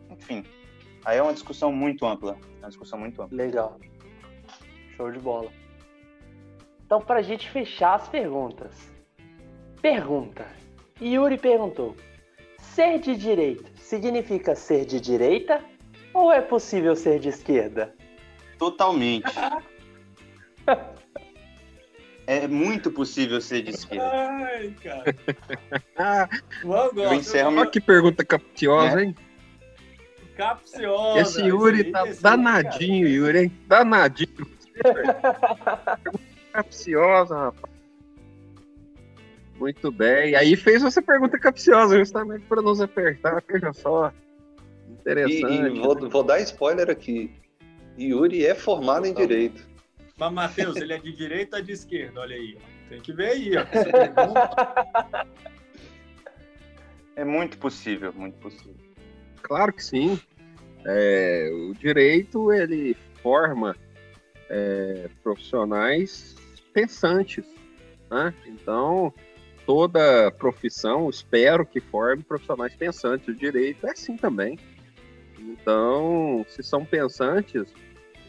enfim, 0.10 0.46
aí 1.04 1.18
é 1.18 1.22
uma 1.22 1.34
discussão 1.34 1.74
muito 1.74 2.06
ampla, 2.06 2.38
é 2.62 2.64
uma 2.64 2.70
discussão 2.70 2.98
muito 2.98 3.22
ampla. 3.22 3.38
Legal. 3.38 3.78
Show 5.00 5.12
de 5.14 5.20
bola. 5.20 5.50
Então, 6.86 7.00
para 7.00 7.20
a 7.20 7.22
gente 7.22 7.50
fechar 7.50 7.96
as 7.96 8.10
perguntas. 8.10 8.92
Pergunta. 9.82 10.46
Yuri 11.02 11.38
perguntou: 11.38 11.96
Ser 12.58 13.00
de 13.00 13.16
direita 13.16 13.64
significa 13.78 14.56
ser 14.56 14.84
de 14.84 15.00
direita 15.00 15.64
ou 16.14 16.34
é 16.34 16.42
possível 16.42 16.98
ser 16.98 17.18
de 17.18 17.30
esquerda? 17.30 17.96
Totalmente. 18.58 19.32
é 22.28 22.46
muito 22.46 22.92
possível 22.92 23.40
ser 23.40 23.62
de 23.62 23.70
esquerda. 23.70 24.12
Ai, 24.12 24.76
cara. 24.84 26.30
Eu 26.94 27.14
encerro 27.14 27.58
Olha 27.58 27.70
que 27.70 27.80
pergunta 27.80 28.26
capciosa, 28.26 29.00
É. 29.00 29.06
hein? 29.06 29.16
Capciosa. 30.36 31.20
Esse 31.22 31.42
Yuri 31.42 31.86
aí, 31.86 31.92
tá 31.92 32.02
esse 32.02 32.18
aí, 32.18 32.22
danadinho, 32.22 33.08
Yuri, 33.08 33.44
hein? 33.44 33.52
Danadinho. 33.66 34.59
Capciosa, 36.54 37.36
rapaz. 37.36 37.74
Muito 39.60 39.92
bem. 39.92 40.36
Aí 40.36 40.56
fez 40.56 40.84
essa 40.84 41.02
pergunta 41.02 41.38
capciosa, 41.38 41.98
justamente 41.98 42.46
para 42.46 42.62
nos 42.62 42.80
apertar. 42.80 43.44
Veja 43.48 43.74
só. 43.74 44.12
E, 44.88 44.94
Interessante. 44.94 45.76
e 45.76 45.80
vou, 45.80 46.10
vou 46.10 46.24
dar 46.24 46.40
spoiler 46.40 46.90
aqui. 46.90 47.32
Yuri 48.00 48.46
é 48.46 48.56
formado 48.56 49.06
em 49.06 49.14
Direito. 49.14 49.68
Mas, 50.18 50.34
Matheus, 50.34 50.76
ele 50.78 50.94
é 50.94 50.98
de 50.98 51.14
direita 51.14 51.58
ou 51.58 51.64
de 51.64 51.72
esquerda? 51.72 52.22
Olha 52.22 52.36
aí. 52.36 52.58
Tem 52.90 53.00
que 53.02 53.14
ver 53.14 53.30
aí, 53.30 53.52
ó. 53.56 53.66
É 57.16 57.26
muito 57.26 57.58
possível, 57.58 58.14
muito 58.14 58.38
possível. 58.38 58.76
Claro 59.42 59.74
que 59.74 59.84
sim. 59.84 60.20
É, 60.86 61.50
o 61.70 61.74
direito 61.74 62.52
ele 62.54 62.96
forma 63.22 63.76
é, 64.50 65.10
profissionais 65.24 66.36
pensantes, 66.74 67.46
né? 68.10 68.34
Então 68.46 69.14
toda 69.70 70.32
profissão 70.32 71.12
espero 71.12 71.64
que 71.64 71.80
forme 71.80 72.24
profissionais 72.24 72.74
pensantes. 72.76 73.28
O 73.28 73.36
direito 73.36 73.86
é 73.86 73.92
assim 73.92 74.18
também. 74.18 74.58
Então, 75.38 76.44
se 76.50 76.64
são 76.64 76.84
pensantes, 76.84 77.72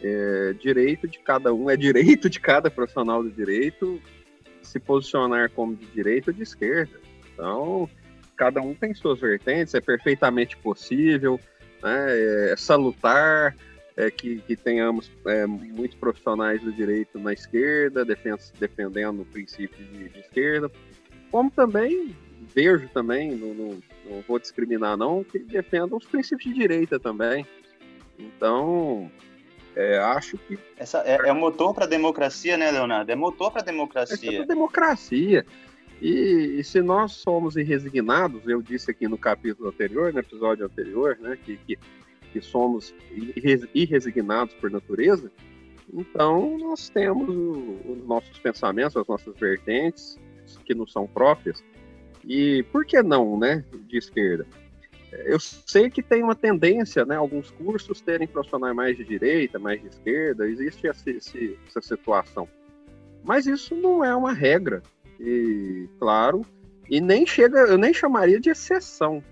é 0.03 0.53
direito 0.53 1.07
de 1.07 1.17
cada 1.17 1.51
um, 1.51 1.67
é 1.67 1.75
direito 1.75 2.29
de 2.29 2.39
cada 2.39 2.69
profissional 2.69 3.23
do 3.23 3.31
direito 3.31 3.99
se 4.61 4.79
posicionar 4.79 5.49
como 5.49 5.75
de 5.75 5.87
direita 5.87 6.29
ou 6.29 6.35
de 6.35 6.43
esquerda. 6.43 6.99
Então, 7.33 7.89
cada 8.37 8.61
um 8.61 8.75
tem 8.75 8.93
suas 8.93 9.19
vertentes, 9.19 9.73
é 9.73 9.81
perfeitamente 9.81 10.55
possível, 10.57 11.39
né, 11.81 12.51
é 12.51 12.55
salutar 12.55 13.55
é, 14.01 14.09
que, 14.09 14.37
que 14.39 14.55
tenhamos 14.55 15.11
é, 15.27 15.45
muitos 15.45 15.95
profissionais 15.95 16.59
do 16.61 16.71
direito 16.71 17.19
na 17.19 17.33
esquerda, 17.33 18.03
defen 18.03 18.35
defendendo 18.59 19.21
o 19.21 19.25
princípio 19.25 19.85
de, 19.85 20.09
de, 20.09 20.19
esquerda, 20.19 20.71
como 21.29 21.51
também 21.51 22.15
vejo 22.53 22.89
também, 22.89 23.35
não, 23.35 23.53
não, 23.53 23.69
não, 24.09 24.21
vou 24.27 24.39
discriminar 24.39 24.97
não, 24.97 25.23
que 25.23 25.37
defendam 25.37 25.99
os 25.99 26.05
princípios 26.05 26.51
de 26.51 26.59
direita 26.59 26.99
também. 26.99 27.45
Então, 28.17 29.11
é, 29.75 29.99
acho 29.99 30.35
que... 30.39 30.57
Essa 30.77 31.03
é, 31.05 31.29
é 31.29 31.33
motor 31.33 31.73
para 31.73 31.85
a 31.85 31.87
democracia, 31.87 32.57
né, 32.57 32.71
Leonardo? 32.71 33.11
É 33.11 33.15
motor 33.15 33.51
para 33.51 33.61
a 33.61 33.65
democracia. 33.65 34.41
É 34.41 34.45
democracia. 34.45 35.45
E, 36.01 36.55
e, 36.57 36.63
se 36.63 36.81
nós 36.81 37.11
somos 37.11 37.55
irresignados, 37.55 38.41
eu 38.47 38.63
disse 38.63 38.89
aqui 38.89 39.07
no 39.07 39.19
capítulo 39.19 39.69
anterior, 39.69 40.11
no 40.11 40.19
episódio 40.19 40.65
anterior, 40.65 41.15
né, 41.21 41.37
que, 41.45 41.57
que, 41.57 41.77
que 42.31 42.41
somos 42.41 42.93
irresignados 43.73 44.53
por 44.55 44.71
natureza, 44.71 45.31
então 45.93 46.57
nós 46.57 46.89
temos 46.89 47.29
os 47.85 48.07
nossos 48.07 48.39
pensamentos, 48.39 48.95
as 48.95 49.07
nossas 49.07 49.35
vertentes, 49.37 50.17
que 50.65 50.73
nos 50.73 50.91
são 50.91 51.07
próprias. 51.07 51.63
E 52.25 52.63
por 52.71 52.85
que 52.85 53.01
não, 53.01 53.37
né, 53.37 53.65
de 53.87 53.97
esquerda? 53.97 54.45
Eu 55.11 55.39
sei 55.39 55.89
que 55.89 56.01
tem 56.01 56.23
uma 56.23 56.35
tendência, 56.35 57.03
né, 57.05 57.15
alguns 57.15 57.51
cursos 57.51 57.99
terem 57.99 58.27
profissionais 58.27 58.73
mais 58.73 58.95
de 58.95 59.03
direita, 59.03 59.59
mais 59.59 59.81
de 59.81 59.87
esquerda, 59.87 60.47
existe 60.47 60.87
essa, 60.87 61.09
essa 61.09 61.81
situação. 61.81 62.47
Mas 63.23 63.45
isso 63.45 63.75
não 63.75 64.03
é 64.03 64.15
uma 64.15 64.31
regra, 64.31 64.81
e 65.19 65.89
claro, 65.99 66.45
e 66.89 67.01
nem 67.01 67.25
chega, 67.27 67.59
eu 67.59 67.77
nem 67.77 67.93
chamaria 67.93 68.39
de 68.39 68.49
exceção, 68.49 69.23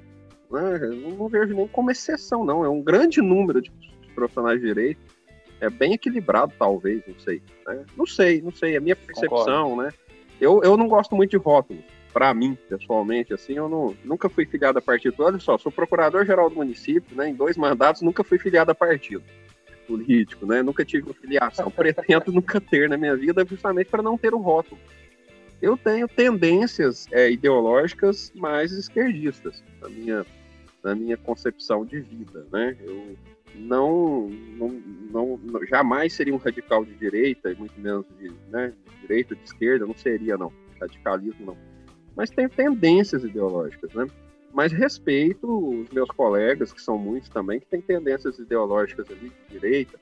né? 0.50 0.80
Eu 0.82 1.12
não 1.12 1.28
vejo 1.28 1.54
nem 1.54 1.68
como 1.68 1.92
exceção, 1.92 2.44
não. 2.44 2.64
É 2.64 2.70
um 2.70 2.82
grande 2.82 3.22
número 3.22 3.62
de 3.62 3.72
profissionais 4.16 4.60
de 4.60 4.68
direito, 4.68 5.00
é 5.62 5.70
bem 5.70 5.94
equilibrado, 5.94 6.54
talvez, 6.58 7.02
não 7.08 7.18
sei. 7.20 7.42
Né? 7.68 7.86
Não 7.96 8.06
sei, 8.06 8.42
não 8.42 8.52
sei, 8.52 8.74
é 8.74 8.78
a 8.78 8.82
minha 8.82 8.96
percepção, 8.96 9.70
Concordo. 9.70 9.82
né? 9.84 9.94
Eu, 10.40 10.62
eu 10.64 10.78
não 10.78 10.88
gosto 10.88 11.16
muito 11.16 11.32
de 11.32 11.38
rótulos, 11.38 11.84
para 12.14 12.34
mim, 12.34 12.58
pessoalmente, 12.68 13.34
assim, 13.34 13.54
eu 13.54 13.68
não, 13.68 13.96
nunca 14.04 14.30
fui 14.30 14.46
filiado 14.46 14.80
a 14.80 14.82
partido. 14.82 15.16
Olha 15.20 15.40
só, 15.40 15.58
sou 15.58 15.72
procurador-geral 15.72 16.50
do 16.50 16.56
município, 16.56 17.16
né? 17.16 17.30
Em 17.30 17.36
dois 17.36 17.58
mandatos, 17.58 18.02
nunca 18.02 18.24
fui 18.24 18.40
filiado 18.40 18.72
a 18.72 18.76
partido 18.76 19.24
político, 19.88 20.46
né? 20.46 20.62
Nunca 20.62 20.86
tive 20.86 21.08
uma 21.08 21.14
filiação, 21.14 21.70
pretendo 21.70 22.32
nunca 22.34 22.62
ter 22.62 22.88
na 22.88 22.98
minha 22.98 23.16
vida, 23.16 23.46
justamente 23.46 23.90
para 23.90 24.04
não 24.04 24.18
ter 24.18 24.34
o 24.34 24.38
rótulo 24.38 24.80
eu 25.62 25.78
tenho 25.78 26.08
tendências 26.08 27.08
é, 27.12 27.30
ideológicas 27.30 28.32
mais 28.36 28.72
esquerdistas 28.72 29.64
na 29.82 29.90
minha, 29.90 30.26
na 30.84 30.96
minha 30.96 31.18
concepção 31.18 31.86
de 31.86 32.00
vida, 32.00 32.46
né? 32.52 32.76
Eu 32.82 33.16
não, 33.56 34.28
não, 34.30 34.80
não 35.10 35.66
jamais 35.66 36.14
seria 36.14 36.34
um 36.34 36.38
radical 36.38 36.86
de 36.86 36.94
direita, 36.96 37.54
muito 37.56 37.80
menos 37.80 38.06
de, 38.18 38.32
né, 38.50 38.74
de 38.86 39.02
direita, 39.02 39.36
de 39.36 39.44
esquerda, 39.44 39.86
não 39.86 39.96
seria 39.96 40.38
não, 40.38 40.52
radicalismo 40.80 41.46
não. 41.46 41.58
Mas 42.16 42.30
tenho 42.30 42.50
tendências 42.50 43.24
ideológicas, 43.24 43.94
né? 43.94 44.08
Mas 44.54 44.72
respeito 44.72 45.48
os 45.48 45.90
meus 45.90 46.10
colegas, 46.10 46.74
que 46.74 46.82
são 46.82 46.98
muitos 46.98 47.30
também, 47.30 47.60
que 47.60 47.68
têm 47.68 47.82
tendências 47.82 48.40
ideológicas 48.40 49.06
ali 49.10 49.30
de 49.30 49.60
direita, 49.60 50.00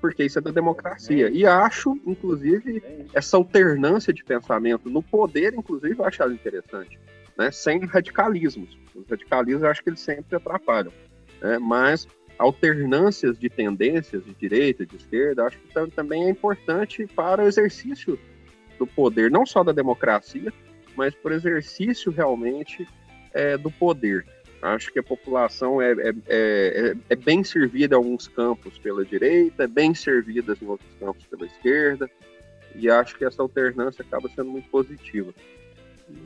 porque 0.00 0.24
isso 0.24 0.38
é 0.38 0.42
da 0.42 0.50
democracia. 0.50 1.28
E 1.28 1.44
acho, 1.44 1.98
inclusive, 2.06 2.82
essa 3.12 3.36
alternância 3.36 4.12
de 4.12 4.24
pensamento 4.24 4.88
no 4.88 5.02
poder, 5.02 5.54
inclusive, 5.54 5.98
eu 5.98 6.04
acho 6.04 6.22
interessante, 6.30 6.98
né? 7.40 7.50
sem 7.50 7.86
radicalismos. 7.86 8.78
Os 8.94 9.08
radicalismos, 9.08 9.62
eu 9.62 9.70
acho 9.70 9.82
que 9.82 9.88
eles 9.88 10.00
sempre 10.00 10.36
atrapalham. 10.36 10.92
Né? 11.40 11.58
Mas 11.58 12.06
alternâncias 12.38 13.38
de 13.38 13.48
tendências, 13.48 14.24
de 14.24 14.34
direita, 14.34 14.84
de 14.84 14.96
esquerda, 14.96 15.44
acho 15.44 15.58
que 15.58 15.90
também 15.90 16.24
é 16.24 16.30
importante 16.30 17.06
para 17.06 17.42
o 17.42 17.46
exercício 17.46 18.18
do 18.78 18.86
poder, 18.86 19.30
não 19.30 19.46
só 19.46 19.64
da 19.64 19.72
democracia, 19.72 20.52
mas 20.94 21.14
para 21.14 21.32
o 21.32 21.34
exercício 21.34 22.12
realmente 22.12 22.86
é, 23.32 23.56
do 23.56 23.70
poder. 23.70 24.26
Acho 24.60 24.92
que 24.92 24.98
a 24.98 25.02
população 25.02 25.80
é, 25.80 25.92
é, 25.92 26.14
é, 26.28 26.94
é, 27.08 27.16
bem 27.16 27.42
servida 27.42 27.94
em 27.94 27.96
alguns 27.96 28.28
campos 28.28 28.78
pela 28.78 29.02
direita, 29.02 29.64
é 29.64 29.66
bem 29.66 29.94
servida 29.94 30.54
em 30.60 30.66
outros 30.66 30.90
campos 30.98 31.24
pela 31.26 31.46
esquerda, 31.46 32.10
e 32.74 32.90
acho 32.90 33.16
que 33.16 33.24
essa 33.24 33.40
alternância 33.40 34.02
acaba 34.02 34.28
sendo 34.28 34.50
muito 34.50 34.68
positiva. 34.68 35.32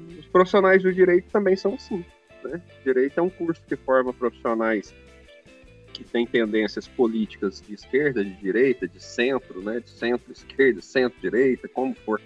E 0.08 0.18
os 0.18 0.26
profissionais 0.26 0.82
do 0.82 0.92
direito 0.92 1.28
também 1.30 1.56
são 1.56 1.74
assim. 1.74 2.04
Né? 2.42 2.60
Direito 2.84 3.18
é 3.18 3.22
um 3.22 3.30
curso 3.30 3.62
que 3.66 3.76
forma 3.76 4.12
profissionais 4.12 4.94
que 5.92 6.02
têm 6.02 6.26
tendências 6.26 6.88
políticas 6.88 7.60
de 7.60 7.74
esquerda, 7.74 8.24
de 8.24 8.34
direita, 8.34 8.88
de 8.88 9.02
centro, 9.02 9.62
né? 9.62 9.80
de 9.80 9.90
centro-esquerda, 9.90 10.80
centro-direita, 10.80 11.68
como 11.68 11.94
for. 11.94 12.20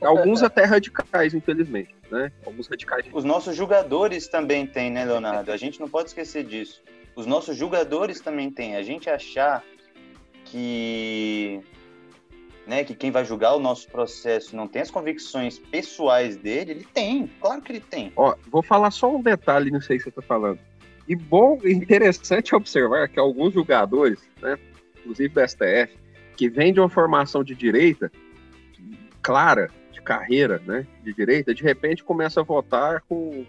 Alguns 0.00 0.42
até 0.42 0.64
radicais, 0.64 1.34
infelizmente, 1.34 1.94
né? 2.10 2.30
Alguns 2.44 2.66
radicais. 2.66 3.06
Os 3.12 3.24
nossos 3.24 3.56
jogadores 3.56 4.28
também 4.28 4.66
têm, 4.66 4.90
né, 4.90 5.04
Leonardo? 5.04 5.50
A 5.50 5.56
gente 5.56 5.80
não 5.80 5.88
pode 5.88 6.08
esquecer 6.08 6.44
disso. 6.44 6.82
Os 7.16 7.26
nossos 7.26 7.56
jogadores 7.56 8.20
também 8.20 8.50
têm. 8.50 8.76
A 8.76 8.82
gente 8.82 9.08
achar 9.08 9.64
que 10.44 11.62
né, 12.66 12.84
que 12.84 12.94
quem 12.94 13.10
vai 13.10 13.24
julgar 13.24 13.54
o 13.54 13.60
nosso 13.60 13.88
processo 13.88 14.56
não 14.56 14.66
tem 14.66 14.82
as 14.82 14.90
convicções 14.90 15.58
pessoais 15.58 16.36
dele, 16.36 16.70
ele 16.70 16.86
tem, 16.92 17.30
claro 17.40 17.60
que 17.60 17.72
ele 17.72 17.80
tem. 17.80 18.12
Ó, 18.16 18.34
vou 18.50 18.62
falar 18.62 18.90
só 18.90 19.14
um 19.14 19.22
detalhe 19.22 19.70
nisso 19.70 19.92
aí 19.92 19.98
que 19.98 20.04
você 20.04 20.10
está 20.10 20.22
falando. 20.22 20.58
E 21.06 21.14
bom, 21.14 21.58
interessante 21.64 22.54
observar 22.54 23.08
que 23.08 23.20
alguns 23.20 23.52
jogadores, 23.52 24.20
né, 24.40 24.58
inclusive 25.00 25.34
do 25.34 25.46
STF, 25.46 25.98
que 26.36 26.48
vêm 26.48 26.72
de 26.72 26.80
uma 26.80 26.88
formação 26.88 27.44
de 27.44 27.54
direita 27.54 28.10
clara, 29.22 29.70
de 29.92 30.00
carreira, 30.00 30.60
né, 30.66 30.86
de 31.02 31.12
direita, 31.12 31.54
de 31.54 31.62
repente 31.62 32.02
começa 32.02 32.40
a 32.40 32.44
votar 32.44 33.02
com 33.08 33.44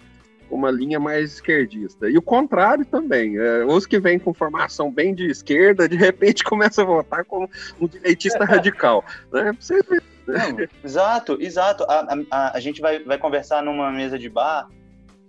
uma 0.50 0.72
linha 0.72 1.00
mais 1.00 1.34
esquerdista. 1.34 2.10
E 2.10 2.18
o 2.18 2.22
contrário 2.22 2.86
também. 2.86 3.38
É, 3.38 3.66
os 3.66 3.86
que 3.86 4.00
vêm 4.00 4.20
com 4.20 4.34
formação 4.34 4.92
bem 4.92 5.14
de 5.14 5.26
esquerda, 5.30 5.88
de 5.88 5.96
repente 5.96 6.44
começa 6.46 6.82
a 6.82 6.86
votar 6.86 7.26
como 7.26 7.50
um 7.80 7.88
direitista 7.88 8.44
radical. 8.46 9.04
Né? 9.32 9.56
Você 9.60 9.80
Não, 10.28 10.58
exato, 10.84 11.38
exato. 11.40 11.84
A, 11.86 12.08
a, 12.32 12.58
a, 12.58 12.60
gente 12.60 12.82
vai, 12.82 13.04
vai 13.04 13.18
conversar 13.18 13.64
numa 13.64 13.92
mesa 13.92 14.18
de 14.18 14.30
bar. 14.30 14.68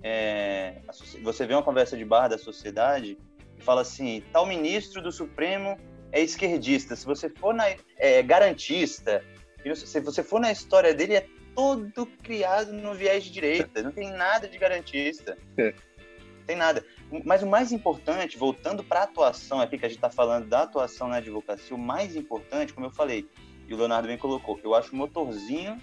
É, 0.03 0.75
você 1.23 1.47
vê 1.47 1.55
uma 1.55 1.63
conversa 1.63 1.97
de 1.97 2.05
bar 2.05 2.29
da 2.29 2.39
sociedade 2.39 3.19
e 3.59 3.63
fala 3.63 3.81
assim: 3.81 4.23
tal 4.33 4.47
ministro 4.47 5.03
do 5.03 5.11
Supremo 5.11 5.77
é 6.13 6.23
esquerdista. 6.23 6.95
Se 6.95 7.05
você 7.05 7.29
for 7.29 7.55
na 7.55 7.65
é, 7.99 8.23
garantista, 8.23 9.23
se 9.75 10.01
você 10.01 10.23
for 10.23 10.41
na 10.41 10.53
história 10.53 10.95
dele, 10.95 11.17
é 11.17 11.27
todo 11.57 12.07
criado 12.23 12.71
no 12.73 12.95
viés 12.95 13.25
de 13.25 13.31
direita, 13.31 13.83
não 13.83 13.91
tem 13.91 14.11
nada 14.11 14.47
de 14.47 14.59
garantista. 14.59 15.39
É. 15.57 15.75
Tem 16.47 16.55
nada. 16.55 16.85
Mas 17.25 17.43
o 17.43 17.47
mais 17.47 17.73
importante, 17.73 18.37
voltando 18.37 18.85
para 18.85 19.01
a 19.01 19.05
atuação 19.05 19.61
aqui, 19.61 19.79
que 19.79 19.87
a 19.87 19.89
gente 19.89 19.99
está 19.99 20.11
falando 20.11 20.47
da 20.47 20.63
atuação 20.63 21.09
na 21.09 21.17
advocacia, 21.17 21.75
o 21.75 21.79
mais 21.79 22.15
importante, 22.15 22.73
como 22.73 22.87
eu 22.87 22.91
falei, 22.91 23.27
e 23.67 23.75
o 23.75 23.77
Leonardo 23.77 24.07
bem 24.07 24.19
colocou, 24.19 24.61
eu 24.63 24.75
acho 24.75 24.93
o 24.93 24.97
motorzinho, 24.97 25.81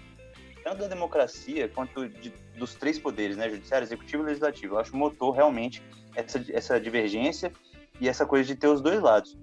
tanto 0.62 0.78
da 0.78 0.86
democracia 0.86 1.68
quanto 1.68 2.08
de, 2.08 2.32
dos 2.56 2.74
três 2.74 2.98
poderes, 2.98 3.36
né, 3.36 3.50
judiciário, 3.50 3.84
executivo 3.84 4.22
e 4.22 4.26
legislativo, 4.26 4.76
eu 4.76 4.78
acho 4.78 4.94
o 4.94 4.96
motor 4.96 5.32
realmente 5.32 5.82
essa, 6.14 6.42
essa 6.50 6.80
divergência 6.80 7.52
e 8.00 8.08
essa 8.08 8.24
coisa 8.24 8.46
de 8.46 8.54
ter 8.54 8.68
os 8.68 8.80
dois 8.80 9.02
lados 9.02 9.36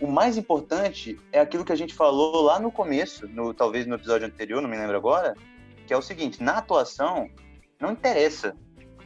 o 0.00 0.06
mais 0.06 0.36
importante 0.36 1.18
é 1.32 1.40
aquilo 1.40 1.64
que 1.64 1.72
a 1.72 1.76
gente 1.76 1.94
falou 1.94 2.42
lá 2.42 2.58
no 2.58 2.70
começo, 2.70 3.26
no, 3.28 3.54
talvez 3.54 3.86
no 3.86 3.94
episódio 3.94 4.26
anterior, 4.26 4.60
não 4.60 4.68
me 4.68 4.76
lembro 4.76 4.96
agora, 4.96 5.34
que 5.86 5.94
é 5.94 5.96
o 5.96 6.02
seguinte: 6.02 6.42
na 6.42 6.58
atuação, 6.58 7.30
não 7.80 7.92
interessa 7.92 8.54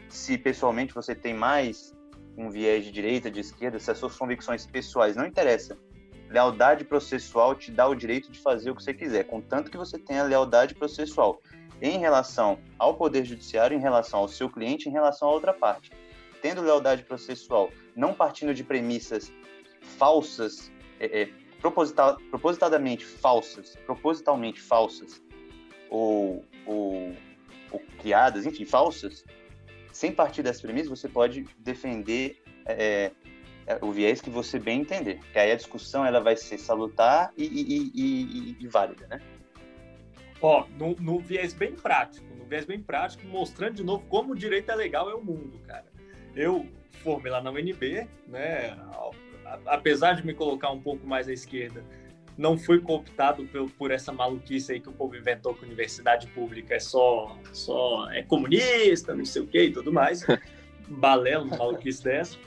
se 0.09 0.36
pessoalmente 0.36 0.93
você 0.93 1.14
tem 1.14 1.32
mais 1.32 1.95
um 2.36 2.51
viés 2.51 2.84
de 2.84 2.91
direita, 2.91 3.30
de 3.30 3.41
esquerda, 3.41 3.78
se 3.78 3.91
as 3.91 3.99
suas 3.99 4.16
convicções 4.16 4.66
pessoais, 4.66 5.14
não 5.14 5.26
interessa. 5.26 5.78
Lealdade 6.28 6.84
processual 6.84 7.55
te 7.55 7.70
dá 7.70 7.86
o 7.86 7.95
direito 7.95 8.30
de 8.30 8.38
fazer 8.38 8.70
o 8.70 8.74
que 8.74 8.82
você 8.82 8.95
quiser, 8.95 9.24
contanto 9.24 9.70
que 9.70 9.76
você 9.76 9.99
tenha 9.99 10.22
lealdade 10.22 10.74
processual 10.74 11.41
em 11.82 11.99
relação 11.99 12.59
ao 12.78 12.95
Poder 12.95 13.24
Judiciário, 13.24 13.76
em 13.76 13.80
relação 13.80 14.20
ao 14.20 14.28
seu 14.28 14.49
cliente, 14.49 14.88
em 14.88 14.93
relação 14.93 15.28
à 15.28 15.32
outra 15.32 15.53
parte. 15.53 15.91
Tendo 16.43 16.62
lealdade 16.62 17.03
processual, 17.03 17.70
não 17.97 18.14
partindo 18.14 18.55
de 18.55 18.64
premissas 18.64 19.32
falsas 19.80 20.70
é, 21.01 21.22
é, 21.22 21.28
proposital, 21.61 22.16
propositadamente 22.30 23.05
falsas, 23.05 23.76
propositalmente 23.86 24.61
falsas, 24.61 25.22
ou, 25.88 26.44
ou, 26.66 27.12
ou, 27.72 27.82
criadas, 27.98 28.46
enfim, 28.46 28.64
falsas, 28.64 29.24
sem 29.92 30.12
partir 30.12 30.42
dessa 30.42 30.62
premissa, 30.62 30.88
você 30.88 31.09
pode 31.09 31.46
defender 31.59 32.40
é, 32.66 33.11
é, 33.66 33.78
o 33.82 33.90
viés 33.90 34.20
que 34.20 34.30
você 34.30 34.59
bem 34.59 34.82
entender. 34.82 35.18
Que 35.32 35.38
aí 35.38 35.51
a 35.51 35.57
discussão 35.57 36.05
ela 36.05 36.20
vai 36.20 36.36
ser 36.36 36.59
salutar 36.59 37.32
e, 37.36 37.44
e, 37.44 37.92
e, 37.94 38.57
e 38.61 38.68
válida, 38.68 39.07
né? 39.09 39.20
Ó, 40.40 40.66
no, 40.78 40.94
no, 40.96 41.18
viés 41.18 41.53
bem 41.53 41.74
prático, 41.74 42.26
no 42.34 42.44
viés 42.44 42.64
bem 42.64 42.80
prático, 42.80 43.26
mostrando 43.26 43.74
de 43.74 43.84
novo 43.84 44.05
como 44.09 44.32
o 44.32 44.36
direito 44.36 44.70
é 44.70 44.74
legal 44.74 45.11
é 45.11 45.14
o 45.14 45.22
mundo, 45.22 45.59
cara. 45.66 45.84
Eu 46.34 46.66
formei 47.03 47.30
lá 47.30 47.42
na 47.42 47.51
UNB, 47.51 48.09
né, 48.26 48.76
apesar 49.66 50.14
de 50.14 50.26
me 50.26 50.34
colocar 50.34 50.70
um 50.70 50.80
pouco 50.80 51.07
mais 51.07 51.28
à 51.28 51.32
esquerda, 51.32 51.84
não 52.36 52.57
fui 52.57 52.80
cooptado 52.80 53.44
por, 53.46 53.70
por, 53.72 53.90
essa 53.90 54.12
maluquice 54.12 54.72
aí 54.72 54.80
que 54.80 54.88
o 54.88 54.92
povo 54.92 55.16
inventou 55.16 55.55
que 55.55 55.64
a 55.64 55.66
universidade 55.66 56.26
pública 56.28 56.74
é 56.74 56.80
só, 56.80 57.36
só 57.53 58.11
é 58.11 58.22
comunista, 58.22 59.14
não 59.14 59.24
sei 59.24 59.42
o 59.42 59.46
que 59.46 59.64
e 59.64 59.72
tudo 59.72 59.92
mais. 59.92 60.26
Balelo, 60.88 61.46
maluquice 61.46 62.03
dessa. 62.03 62.38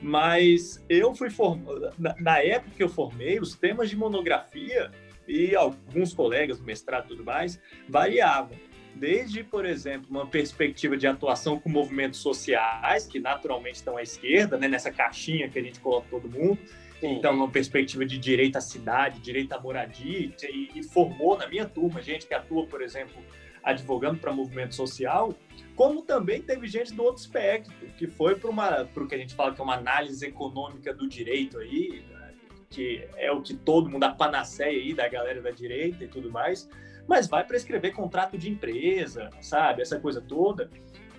Mas 0.00 0.82
eu 0.88 1.14
fui 1.14 1.30
formado, 1.30 1.92
na, 1.98 2.14
na 2.18 2.38
época 2.38 2.70
que 2.76 2.82
eu 2.82 2.88
formei, 2.88 3.38
os 3.38 3.54
temas 3.54 3.90
de 3.90 3.96
monografia 3.96 4.90
e 5.28 5.54
alguns 5.54 6.14
colegas 6.14 6.58
do 6.58 6.64
mestrado 6.64 7.06
e 7.06 7.08
tudo 7.08 7.24
mais 7.24 7.60
variavam 7.88 8.56
desde, 9.00 9.42
por 9.42 9.64
exemplo, 9.64 10.06
uma 10.10 10.26
perspectiva 10.26 10.94
de 10.94 11.06
atuação 11.06 11.58
com 11.58 11.70
movimentos 11.70 12.20
sociais, 12.20 13.06
que 13.06 13.18
naturalmente 13.18 13.76
estão 13.76 13.96
à 13.96 14.02
esquerda, 14.02 14.58
né, 14.58 14.68
nessa 14.68 14.92
caixinha 14.92 15.48
que 15.48 15.58
a 15.58 15.62
gente 15.62 15.80
coloca 15.80 16.06
todo 16.10 16.28
mundo. 16.28 16.58
Sim. 17.00 17.14
Então, 17.14 17.34
uma 17.34 17.48
perspectiva 17.48 18.04
de 18.04 18.18
direito 18.18 18.56
à 18.56 18.60
cidade, 18.60 19.18
direito 19.20 19.54
à 19.54 19.58
moradia, 19.58 20.30
e, 20.42 20.70
e 20.74 20.82
formou 20.82 21.38
na 21.38 21.48
minha 21.48 21.64
turma 21.64 22.02
gente 22.02 22.26
que 22.26 22.34
atua, 22.34 22.66
por 22.66 22.82
exemplo, 22.82 23.16
advogando 23.64 24.18
para 24.18 24.32
movimento 24.34 24.74
social, 24.74 25.34
como 25.74 26.02
também 26.02 26.42
teve 26.42 26.68
gente 26.68 26.92
do 26.92 27.02
outro 27.02 27.22
espectro, 27.22 27.72
que 27.96 28.06
foi 28.06 28.34
para 28.34 28.86
o 28.94 29.08
que 29.08 29.14
a 29.14 29.18
gente 29.18 29.34
fala 29.34 29.54
que 29.54 29.60
é 29.62 29.64
uma 29.64 29.76
análise 29.76 30.26
econômica 30.26 30.92
do 30.92 31.08
direito 31.08 31.58
aí, 31.58 32.04
né, 32.10 32.34
que 32.68 33.08
é 33.16 33.32
o 33.32 33.40
que 33.40 33.54
todo 33.54 33.88
mundo, 33.88 34.04
a 34.04 34.10
panaceia 34.10 34.78
aí 34.78 34.92
da 34.92 35.08
galera 35.08 35.40
da 35.40 35.50
direita 35.50 36.04
e 36.04 36.08
tudo 36.08 36.30
mais, 36.30 36.68
mas 37.06 37.26
vai 37.26 37.44
para 37.44 37.56
escrever 37.56 37.92
contrato 37.92 38.38
de 38.38 38.50
empresa, 38.50 39.30
sabe? 39.40 39.82
Essa 39.82 39.98
coisa 39.98 40.20
toda. 40.20 40.70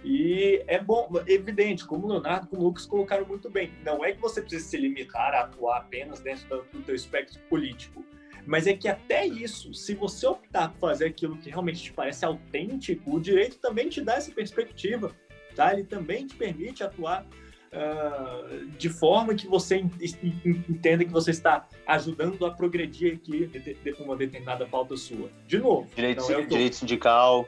E 0.04 0.64
é 0.68 0.80
bom, 0.80 1.10
evidente, 1.28 1.86
como 1.86 2.08
o 2.08 2.10
Leonardo 2.10 2.48
e 2.52 2.56
o 2.56 2.60
Lucas 2.60 2.86
colocaram 2.86 3.26
muito 3.26 3.50
bem, 3.50 3.72
não 3.86 4.04
é 4.04 4.12
que 4.12 4.20
você 4.20 4.42
precisa 4.42 4.68
se 4.68 4.78
limitar 4.78 5.34
a 5.34 5.42
atuar 5.42 5.78
apenas 5.78 6.20
dentro 6.20 6.48
do, 6.48 6.80
do 6.80 6.84
teu 6.84 6.96
espectro 6.96 7.40
político, 7.48 8.04
mas 8.46 8.66
é 8.66 8.74
que 8.74 8.88
até 8.88 9.26
isso, 9.28 9.74
se 9.76 9.94
você 9.94 10.26
optar 10.26 10.70
por 10.70 10.80
fazer 10.80 11.06
aquilo 11.06 11.38
que 11.38 11.50
realmente 11.50 11.84
te 11.84 11.94
parece 11.94 12.26
autêntico, 12.26 13.16
o 13.16 13.20
direito 13.20 13.60
também 13.60 13.90
te 13.90 14.02
dá 14.02 14.16
essa 14.16 14.32
perspectiva, 14.32 15.16
tá? 15.56 15.72
Ele 15.74 15.84
também 15.84 16.26
te 16.26 16.36
permite 16.36 16.84
atuar 16.84 17.26
uh, 17.72 18.68
de 18.78 18.90
forma 18.90 19.34
que 19.34 19.48
você 19.48 19.78
entenda 19.78 21.06
que 21.06 21.12
você 21.12 21.32
está 21.32 21.68
ajudando 21.88 22.46
a 22.46 22.52
progredir 22.52 23.16
aqui 23.16 23.48
de, 23.48 23.74
de 23.74 23.92
uma 24.02 24.16
determinada 24.16 24.66
pauta 24.66 24.96
sua. 24.98 25.30
De 25.48 25.58
novo. 25.58 25.90
Direito, 25.96 26.32
é 26.32 26.42
direito 26.46 26.76
sindical. 26.76 27.48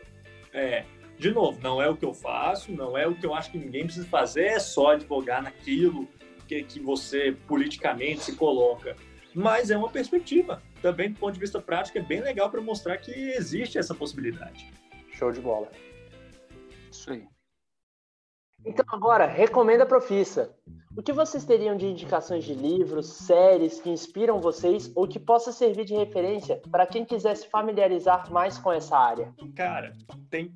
É. 0.54 0.86
De 1.18 1.32
novo, 1.32 1.60
não 1.62 1.82
é 1.82 1.88
o 1.88 1.96
que 1.96 2.06
eu 2.06 2.14
faço, 2.14 2.72
não 2.72 2.98
é 2.98 3.08
o 3.08 3.16
que 3.16 3.26
eu 3.26 3.34
acho 3.34 3.52
que 3.52 3.58
ninguém 3.58 3.86
precisa 3.86 4.08
fazer, 4.08 4.46
é 4.46 4.60
só 4.60 4.92
advogar 4.92 5.44
naquilo 5.44 6.08
que, 6.48 6.64
que 6.64 6.80
você 6.80 7.36
politicamente 7.48 8.22
se 8.24 8.36
coloca. 8.36 8.96
Mas 9.34 9.72
é 9.72 9.78
uma 9.78 9.90
perspectiva. 9.90 10.62
Também, 10.82 11.12
do 11.12 11.20
ponto 11.20 11.34
de 11.34 11.40
vista 11.40 11.62
prático, 11.62 11.98
é 11.98 12.02
bem 12.02 12.22
legal 12.22 12.50
para 12.50 12.62
mostrar 12.62 12.98
que 12.98 13.12
existe 13.12 13.78
essa 13.78 13.96
possibilidade. 13.96 14.72
Show 15.14 15.32
de 15.32 15.40
bola. 15.40 15.72
Isso 16.92 17.12
aí. 17.12 17.33
Então, 18.66 18.86
agora, 18.90 19.26
recomenda 19.26 19.86
Profissa. 19.86 20.54
O 20.96 21.02
que 21.02 21.12
vocês 21.12 21.44
teriam 21.44 21.76
de 21.76 21.88
indicações 21.88 22.44
de 22.44 22.54
livros, 22.54 23.08
séries 23.08 23.82
que 23.82 23.90
inspiram 23.90 24.40
vocês 24.40 24.92
ou 24.96 25.08
que 25.08 25.20
possa 25.20 25.52
servir 25.52 25.86
de 25.86 25.96
referência 25.96 26.62
para 26.70 26.86
quem 26.86 27.04
quiser 27.04 27.36
se 27.36 27.48
familiarizar 27.50 28.32
mais 28.32 28.60
com 28.60 28.72
essa 28.72 28.96
área? 28.96 29.34
Cara, 29.56 29.94
tem. 30.30 30.54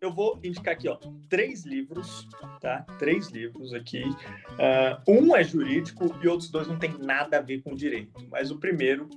Eu 0.00 0.12
vou 0.12 0.38
indicar 0.42 0.74
aqui, 0.74 0.88
ó, 0.88 0.98
três 1.30 1.64
livros, 1.64 2.28
tá? 2.60 2.84
Três 2.98 3.28
livros 3.30 3.72
aqui. 3.72 4.02
Uh, 4.02 5.10
um 5.10 5.36
é 5.36 5.44
jurídico 5.44 6.14
e 6.20 6.28
outros 6.28 6.50
dois 6.50 6.66
não 6.66 6.78
tem 6.78 6.92
nada 6.98 7.38
a 7.38 7.40
ver 7.40 7.62
com 7.62 7.74
direito. 7.74 8.12
Mas 8.30 8.50
o 8.50 8.58
primeiro 8.58 9.08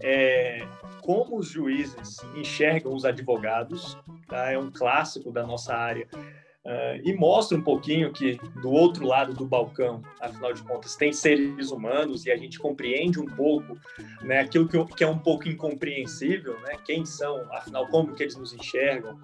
é 0.00 0.68
Como 1.00 1.38
os 1.38 1.48
juízes 1.48 2.18
enxergam 2.36 2.94
os 2.94 3.06
advogados, 3.06 3.96
tá? 4.28 4.52
É 4.52 4.58
um 4.58 4.70
clássico 4.70 5.32
da 5.32 5.46
nossa 5.46 5.74
área 5.74 6.06
Uh, 6.68 7.00
e 7.02 7.14
mostra 7.14 7.56
um 7.56 7.62
pouquinho 7.62 8.12
que 8.12 8.38
do 8.60 8.70
outro 8.70 9.06
lado 9.06 9.32
do 9.32 9.46
balcão, 9.46 10.02
afinal 10.20 10.52
de 10.52 10.62
contas, 10.62 10.96
tem 10.96 11.14
seres 11.14 11.70
humanos 11.70 12.26
e 12.26 12.30
a 12.30 12.36
gente 12.36 12.58
compreende 12.58 13.18
um 13.18 13.24
pouco 13.24 13.78
né, 14.20 14.40
aquilo 14.40 14.68
que, 14.68 14.84
que, 14.94 15.02
é 15.02 15.08
um 15.08 15.18
pouco 15.18 15.48
incompreensível, 15.48 16.60
né, 16.60 16.76
quem 16.84 17.06
são, 17.06 17.40
afinal, 17.54 17.88
como 17.88 18.14
que 18.14 18.22
eles 18.22 18.36
nos 18.36 18.52
enxergam, 18.52 19.18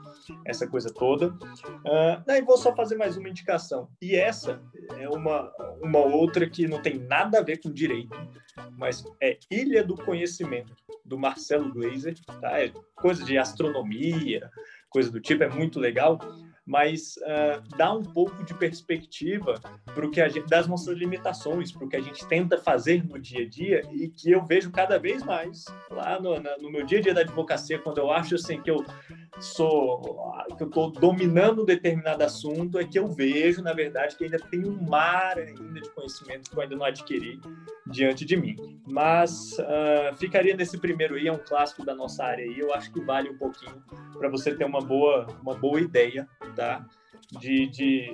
essa 0.47 0.67
coisa 0.67 0.91
toda. 0.91 1.29
Uh, 1.29 2.23
daí 2.27 2.41
vou 2.41 2.57
só 2.57 2.75
fazer 2.75 2.97
mais 2.97 3.19
uma 3.19 3.29
indicação. 3.29 3.91
E 4.01 4.17
essa 4.17 4.63
é 4.99 5.07
uma, 5.07 5.53
uma 5.83 5.99
outra 5.99 6.49
que 6.49 6.67
não 6.67 6.81
tem 6.81 6.99
nada 6.99 7.41
a 7.41 7.43
ver 7.43 7.61
com 7.61 7.71
direito, 7.71 8.17
mas 8.79 9.05
é 9.21 9.37
Ilha 9.51 9.85
do 9.85 9.97
Conhecimento, 9.97 10.75
do 11.05 11.19
Marcelo 11.19 11.71
Glazer, 11.71 12.15
tá? 12.41 12.59
É 12.59 12.73
coisa 12.97 13.23
de 13.23 13.37
astronomia, 13.37 14.51
coisa 14.89 15.11
do 15.11 15.21
tipo, 15.21 15.43
é 15.43 15.49
muito 15.51 15.79
legal 15.79 16.19
mas 16.67 17.17
uh, 17.19 17.77
dá 17.77 17.93
um 17.93 18.03
pouco 18.03 18.43
de 18.43 18.55
perspectiva 18.55 19.61
para 19.85 20.07
o 20.07 20.11
que 20.11 20.21
a 20.21 20.29
gente, 20.29 20.49
das 20.49 20.67
nossas 20.67 20.97
limitações, 20.97 21.71
para 21.71 21.85
o 21.85 21.89
que 21.89 21.97
a 21.97 22.01
gente 22.01 22.27
tenta 22.27 22.57
fazer 22.57 23.05
no 23.05 23.19
dia 23.19 23.45
a 23.45 23.49
dia 23.49 23.83
e 23.93 24.09
que 24.09 24.31
eu 24.31 24.45
vejo 24.45 24.71
cada 24.71 24.99
vez 24.99 25.23
mais 25.23 25.65
lá 25.91 26.19
no, 26.19 26.41
na, 26.41 26.57
no 26.59 26.71
meu 26.71 26.85
dia 26.87 26.99
a 26.99 27.03
dia 27.03 27.15
da 27.15 27.21
advocacia, 27.21 27.79
quando 27.79 27.99
eu 27.99 28.11
acho 28.11 28.35
assim 28.35 28.61
que 28.61 28.71
eu 28.71 28.85
sou 29.41 30.33
que 30.57 30.63
eu 30.63 30.69
estou 30.69 30.91
dominando 30.91 31.63
um 31.63 31.65
determinado 31.65 32.23
assunto, 32.23 32.79
é 32.79 32.85
que 32.85 32.99
eu 32.99 33.09
vejo, 33.09 33.63
na 33.63 33.73
verdade, 33.73 34.17
que 34.17 34.25
ainda 34.25 34.39
tem 34.39 34.65
um 34.65 34.81
mar 34.83 35.39
ainda 35.39 35.81
de 35.81 35.91
conhecimento 35.91 36.51
que 36.51 36.57
eu 36.57 36.63
ainda 36.63 36.77
não 36.77 36.85
adquiri 36.85 37.41
diante 37.87 38.25
de 38.25 38.37
mim. 38.37 38.57
Mas 38.87 39.53
uh, 39.59 40.17
ficaria 40.17 40.57
nesse 40.57 40.79
primeiro 40.79 41.15
aí, 41.15 41.29
é 41.29 41.33
um 41.33 41.39
clássico 41.39 41.85
da 41.85 41.95
nossa 41.95 42.25
área 42.25 42.45
aí, 42.45 42.59
eu 42.59 42.73
acho 42.75 42.93
que 42.93 43.01
vale 43.01 43.31
um 43.31 43.39
pouquinho 43.39 43.83
para 44.19 44.29
você 44.29 44.55
ter 44.55 44.65
uma 44.65 44.81
boa, 44.81 45.27
uma 45.43 45.55
boa 45.55 45.81
ideia 45.81 46.29
tá? 46.55 46.87
De, 47.41 47.67
de, 47.67 48.11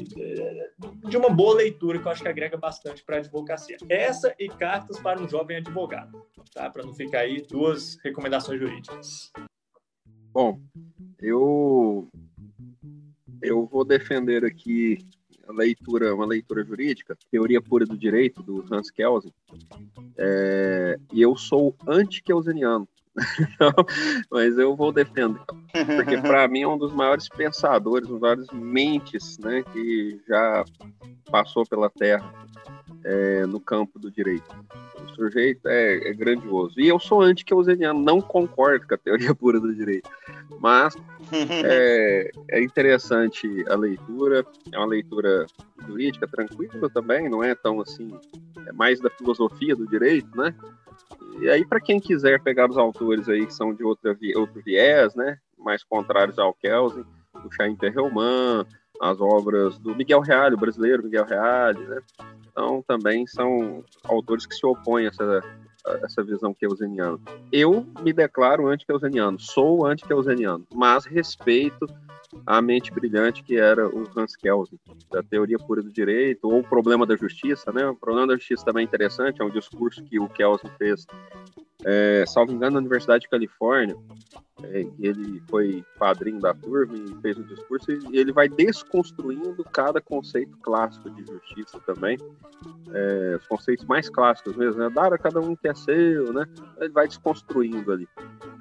de 1.08 1.16
uma 1.16 1.28
boa 1.28 1.56
leitura 1.56 1.98
que 1.98 2.06
eu 2.06 2.12
acho 2.12 2.22
que 2.22 2.28
agrega 2.28 2.56
bastante 2.56 3.04
para 3.04 3.16
a 3.16 3.18
advocacia. 3.18 3.76
Essa 3.88 4.34
e 4.38 4.48
cartas 4.48 4.98
para 5.00 5.20
um 5.20 5.28
jovem 5.28 5.58
advogado, 5.58 6.24
tá? 6.54 6.70
Para 6.70 6.84
não 6.84 6.94
ficar 6.94 7.20
aí 7.20 7.42
duas 7.42 7.98
recomendações 8.02 8.60
jurídicas. 8.60 9.30
Bom, 10.32 10.60
eu 11.18 12.08
eu 13.42 13.66
vou 13.66 13.84
defender 13.84 14.44
aqui 14.44 14.98
leitura, 15.52 16.14
uma 16.14 16.26
leitura 16.26 16.64
jurídica, 16.64 17.16
Teoria 17.30 17.60
Pura 17.60 17.84
do 17.84 17.96
Direito, 17.96 18.42
do 18.42 18.64
Hans 18.70 18.90
Kelsen, 18.90 19.32
é, 20.16 20.98
e 21.12 21.20
eu 21.20 21.36
sou 21.36 21.74
anti-kelseniano. 23.58 23.72
mas 24.30 24.58
eu 24.58 24.76
vou 24.76 24.92
defender, 24.92 25.40
porque 25.72 26.18
para 26.18 26.46
mim 26.48 26.62
é 26.62 26.68
um 26.68 26.78
dos 26.78 26.92
maiores 26.92 27.28
pensadores, 27.28 28.08
um 28.08 28.12
dos 28.12 28.20
maiores 28.20 28.46
mentes, 28.52 29.38
né, 29.38 29.62
que 29.72 30.20
já 30.28 30.64
passou 31.30 31.66
pela 31.66 31.90
Terra 31.90 32.32
é, 33.04 33.46
no 33.46 33.60
campo 33.60 33.98
do 33.98 34.10
direito. 34.10 34.44
O 35.02 35.14
sujeito 35.14 35.66
é, 35.66 36.08
é 36.08 36.12
grandioso. 36.12 36.78
E 36.78 36.88
eu 36.88 36.98
sou 36.98 37.22
anti-keuseniano, 37.22 38.00
não 38.00 38.20
concordo 38.20 38.86
com 38.86 38.94
a 38.94 38.98
teoria 38.98 39.34
pura 39.34 39.58
do 39.58 39.74
direito, 39.74 40.08
mas 40.60 40.94
é, 41.32 42.30
é 42.50 42.62
interessante 42.62 43.64
a 43.68 43.74
leitura, 43.74 44.44
é 44.72 44.78
uma 44.78 44.86
leitura 44.86 45.46
jurídica 45.86 46.26
tranquila 46.28 46.90
também, 46.90 47.28
não 47.28 47.42
é 47.42 47.54
tão 47.54 47.80
assim, 47.80 48.12
é 48.66 48.72
mais 48.72 49.00
da 49.00 49.10
filosofia 49.10 49.74
do 49.74 49.86
direito, 49.86 50.36
né? 50.36 50.54
E 51.40 51.48
aí, 51.48 51.64
para 51.64 51.80
quem 51.80 51.98
quiser 51.98 52.42
pegar 52.42 52.68
os 52.68 52.76
autores 52.76 53.28
aí 53.28 53.46
que 53.46 53.54
são 53.54 53.72
de 53.72 53.82
outra, 53.82 54.16
outro 54.36 54.62
viés, 54.62 55.14
né, 55.14 55.38
mais 55.58 55.82
contrários 55.82 56.38
ao 56.38 56.52
Kelsen, 56.52 57.04
o 57.44 57.50
Chaim 57.50 57.74
Perelman, 57.76 58.66
as 59.00 59.20
obras 59.20 59.78
do 59.78 59.94
Miguel 59.94 60.20
Reale, 60.20 60.54
o 60.54 60.58
brasileiro 60.58 61.02
Miguel 61.02 61.24
Reale, 61.24 61.80
né? 61.86 62.00
Então, 62.50 62.84
também 62.86 63.26
são 63.26 63.82
autores 64.04 64.44
que 64.44 64.54
se 64.54 64.66
opõem 64.66 65.06
a 65.06 65.08
essa, 65.08 65.40
a 65.86 65.92
essa 66.04 66.22
visão 66.22 66.52
keuseniana. 66.52 67.18
Eu 67.50 67.86
me 68.02 68.12
declaro 68.12 68.68
anti-keuseniano, 68.68 69.40
sou 69.40 69.86
anti-keuseniano, 69.86 70.66
mas 70.74 71.06
respeito 71.06 71.86
a 72.46 72.62
mente 72.62 72.92
brilhante 72.92 73.42
que 73.42 73.56
era 73.56 73.88
o 73.88 74.08
Hans 74.16 74.36
Kelsen, 74.36 74.78
da 75.10 75.22
teoria 75.22 75.58
pura 75.58 75.82
do 75.82 75.92
direito, 75.92 76.44
ou 76.44 76.60
o 76.60 76.64
problema 76.64 77.06
da 77.06 77.16
justiça, 77.16 77.72
né? 77.72 77.86
O 77.86 77.96
problema 77.96 78.28
da 78.28 78.34
justiça 78.34 78.64
também 78.64 78.82
é 78.82 78.86
interessante, 78.86 79.42
é 79.42 79.44
um 79.44 79.50
discurso 79.50 80.02
que 80.04 80.18
o 80.18 80.28
Kelsen 80.28 80.70
fez, 80.78 81.06
é, 81.84 82.24
salvo 82.26 82.52
engano, 82.52 82.72
na 82.72 82.78
Universidade 82.80 83.22
de 83.22 83.28
Califórnia, 83.28 83.96
é, 84.64 84.86
ele 84.98 85.42
foi 85.48 85.84
padrinho 85.98 86.40
da 86.40 86.52
turma 86.52 86.96
e 86.96 87.14
fez 87.20 87.38
um 87.38 87.42
discurso, 87.42 87.90
e 87.90 88.18
ele 88.18 88.32
vai 88.32 88.48
desconstruindo 88.48 89.64
cada 89.72 90.00
conceito 90.00 90.56
clássico 90.58 91.10
de 91.10 91.24
justiça 91.24 91.80
também, 91.80 92.18
é, 92.92 93.36
os 93.36 93.46
conceitos 93.46 93.84
mais 93.86 94.08
clássicos 94.08 94.56
mesmo, 94.56 94.80
né? 94.82 94.90
Dar 94.90 95.12
a 95.12 95.18
cada 95.18 95.40
um 95.40 95.56
que 95.56 95.68
é 95.68 95.74
seu, 95.74 96.32
né? 96.32 96.44
Ele 96.78 96.92
vai 96.92 97.06
desconstruindo 97.06 97.92
ali 97.92 98.08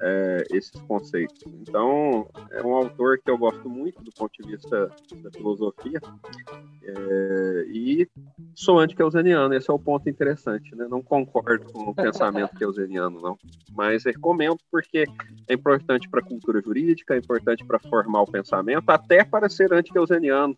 é, 0.02 0.44
esses 0.52 0.80
conceitos. 0.82 1.42
Então, 1.60 2.28
é 2.50 2.62
um 2.62 2.74
autor 2.74 3.18
que 3.18 3.30
eu 3.30 3.36
gosto 3.36 3.68
muito 3.68 4.02
do 4.02 4.10
ponto 4.12 4.32
de 4.40 4.48
vista 4.48 4.90
da 5.22 5.30
filosofia, 5.30 6.00
é, 6.82 7.64
e 7.68 8.08
sou 8.54 8.78
anti-keuseniano, 8.78 9.54
esse 9.54 9.70
é 9.70 9.74
o 9.74 9.78
ponto 9.78 10.08
interessante, 10.08 10.74
né? 10.74 10.86
Não 10.88 11.02
concordo 11.02 11.70
com 11.72 11.90
o 11.90 11.94
pensamento 11.94 12.56
keuseniano, 12.56 13.09
não, 13.18 13.38
mas 13.74 14.04
recomendo 14.04 14.58
porque 14.70 15.04
é 15.48 15.54
importante 15.54 16.08
para 16.08 16.20
a 16.20 16.24
cultura 16.24 16.60
jurídica, 16.60 17.14
é 17.14 17.18
importante 17.18 17.64
para 17.64 17.78
formar 17.78 18.22
o 18.22 18.30
pensamento, 18.30 18.90
até 18.90 19.24
para 19.24 19.48
ser 19.48 19.72
anti-keuseniano. 19.72 20.54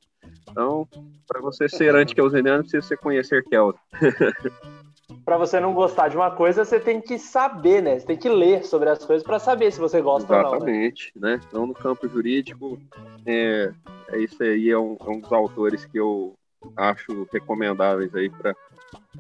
Então, 0.51 0.87
para 1.27 1.41
você 1.41 1.69
ser 1.69 1.95
anti-keuseniano, 1.95 2.63
precisa 2.63 2.83
você 2.83 2.97
conhecer 2.97 3.45
Kelsen. 3.45 3.81
para 5.25 5.37
você 5.37 5.61
não 5.61 5.73
gostar 5.73 6.09
de 6.09 6.17
uma 6.17 6.31
coisa, 6.31 6.65
você 6.65 6.81
tem 6.81 7.01
que 7.01 7.19
saber, 7.19 7.83
né? 7.83 7.99
Você 7.99 8.07
tem 8.07 8.17
que 8.17 8.29
ler 8.29 8.65
sobre 8.65 8.89
as 8.89 9.05
coisas 9.05 9.25
para 9.25 9.39
saber 9.39 9.71
se 9.73 9.79
você 9.79 10.01
gosta 10.01 10.33
Exatamente, 10.33 10.55
ou 10.55 10.61
não. 10.61 10.67
Né? 10.67 10.87
Exatamente, 10.87 11.13
né? 11.17 11.41
Então, 11.49 11.67
no 11.67 11.75
campo 11.75 12.09
jurídico, 12.09 12.81
é, 13.27 13.73
é 14.09 14.19
isso 14.19 14.43
aí 14.43 14.71
é 14.71 14.79
um, 14.79 14.97
é 15.01 15.11
um, 15.11 15.21
dos 15.21 15.33
autores 15.33 15.85
que 15.85 15.99
eu 15.99 16.35
acho 16.77 17.27
recomendáveis 17.33 18.15
aí 18.15 18.31
para 18.31 18.55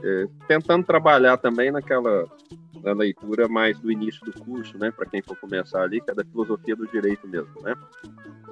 é, 0.02 0.26
tentando 0.46 0.84
trabalhar 0.84 1.36
também 1.36 1.70
naquela 1.70 2.26
na 2.82 2.92
leitura 2.92 3.48
mais 3.48 3.78
do 3.78 3.90
início 3.90 4.24
do 4.24 4.32
curso, 4.44 4.76
né? 4.78 4.90
Para 4.90 5.06
quem 5.06 5.22
for 5.22 5.36
começar 5.36 5.82
ali, 5.82 6.00
que 6.00 6.10
é 6.10 6.14
da 6.14 6.24
filosofia 6.24 6.76
do 6.76 6.86
direito 6.86 7.26
mesmo, 7.26 7.60
né? 7.62 7.74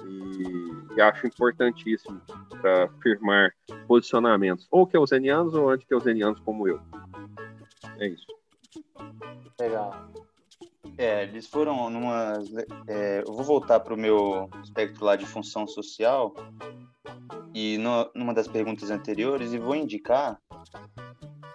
E, 0.07 0.95
e 0.95 1.01
acho 1.01 1.27
importantíssimo 1.27 2.21
para 2.61 2.87
firmar 3.01 3.53
posicionamentos, 3.87 4.67
ou 4.71 4.87
keusenianos 4.87 5.53
ou 5.53 5.69
anti-keusenianos 5.69 6.39
como 6.41 6.67
eu. 6.67 6.79
É 7.97 8.07
isso. 8.07 8.25
Legal. 9.59 10.11
É, 10.97 11.23
eles 11.23 11.47
foram 11.47 11.89
numa. 11.89 12.39
É, 12.87 13.23
eu 13.25 13.33
vou 13.33 13.43
voltar 13.43 13.79
para 13.79 13.93
o 13.93 13.97
meu 13.97 14.49
espectro 14.63 15.05
lá 15.05 15.15
de 15.15 15.25
função 15.25 15.67
social 15.67 16.33
e 17.53 17.77
no, 17.77 18.09
numa 18.13 18.33
das 18.33 18.47
perguntas 18.47 18.89
anteriores 18.89 19.53
e 19.53 19.57
vou 19.57 19.75
indicar 19.75 20.39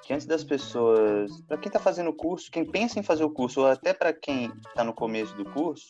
que 0.07 0.13
antes 0.13 0.25
das 0.25 0.45
pessoas, 0.45 1.41
para 1.49 1.59
quem 1.59 1.69
está 1.69 1.81
fazendo 1.81 2.11
o 2.11 2.15
curso, 2.15 2.49
quem 2.49 2.65
pensa 2.65 2.97
em 2.97 3.03
fazer 3.03 3.25
o 3.25 3.31
curso, 3.31 3.63
ou 3.63 3.67
até 3.67 3.93
para 3.93 4.13
quem 4.13 4.53
está 4.69 4.85
no 4.85 4.95
começo 4.95 5.37
do 5.37 5.45
curso, 5.45 5.89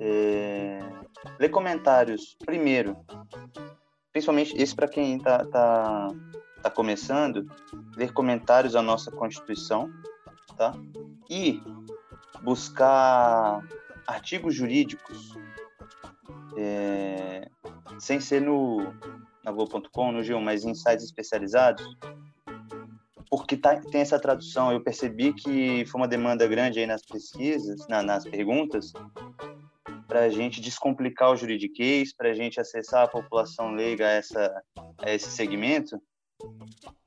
é, 0.00 0.78
ler 1.38 1.50
comentários 1.50 2.34
primeiro, 2.46 2.96
principalmente 4.10 4.56
esse 4.56 4.74
para 4.74 4.88
quem 4.88 5.18
está 5.18 5.44
tá, 5.44 6.08
tá 6.62 6.70
começando, 6.70 7.46
ler 7.94 8.10
comentários 8.14 8.74
à 8.74 8.80
nossa 8.80 9.10
Constituição, 9.10 9.92
tá? 10.56 10.72
E 11.28 11.60
buscar 12.42 13.62
artigos 14.06 14.54
jurídicos, 14.54 15.36
é, 16.56 17.50
sem 17.98 18.18
ser 18.18 18.40
no 18.40 18.94
na 19.44 19.52
Globo.com, 19.52 20.12
no 20.12 20.20
G1, 20.20 20.40
mas 20.40 20.64
em 20.64 20.74
sites 20.74 21.04
especializados, 21.04 21.84
porque 23.30 23.56
tá, 23.56 23.80
tem 23.80 24.00
essa 24.00 24.18
tradução. 24.18 24.72
Eu 24.72 24.82
percebi 24.82 25.32
que 25.32 25.84
foi 25.86 26.00
uma 26.00 26.08
demanda 26.08 26.46
grande 26.46 26.80
aí 26.80 26.86
nas 26.86 27.02
pesquisas, 27.02 27.86
na, 27.88 28.02
nas 28.02 28.24
perguntas, 28.24 28.92
para 30.06 30.20
a 30.20 30.28
gente 30.30 30.60
descomplicar 30.60 31.30
o 31.30 31.36
juridiquês, 31.36 32.14
para 32.14 32.30
a 32.30 32.34
gente 32.34 32.60
acessar 32.60 33.04
a 33.04 33.08
população 33.08 33.72
leiga 33.72 34.06
a, 34.06 34.12
essa, 34.12 34.62
a 35.02 35.12
esse 35.12 35.30
segmento. 35.30 36.00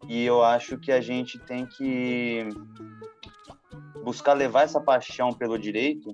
E 0.07 0.23
eu 0.25 0.43
acho 0.43 0.77
que 0.77 0.91
a 0.91 1.01
gente 1.01 1.39
tem 1.39 1.65
que 1.65 2.47
buscar 4.03 4.33
levar 4.33 4.63
essa 4.63 4.79
paixão 4.79 5.31
pelo 5.31 5.57
direito 5.57 6.11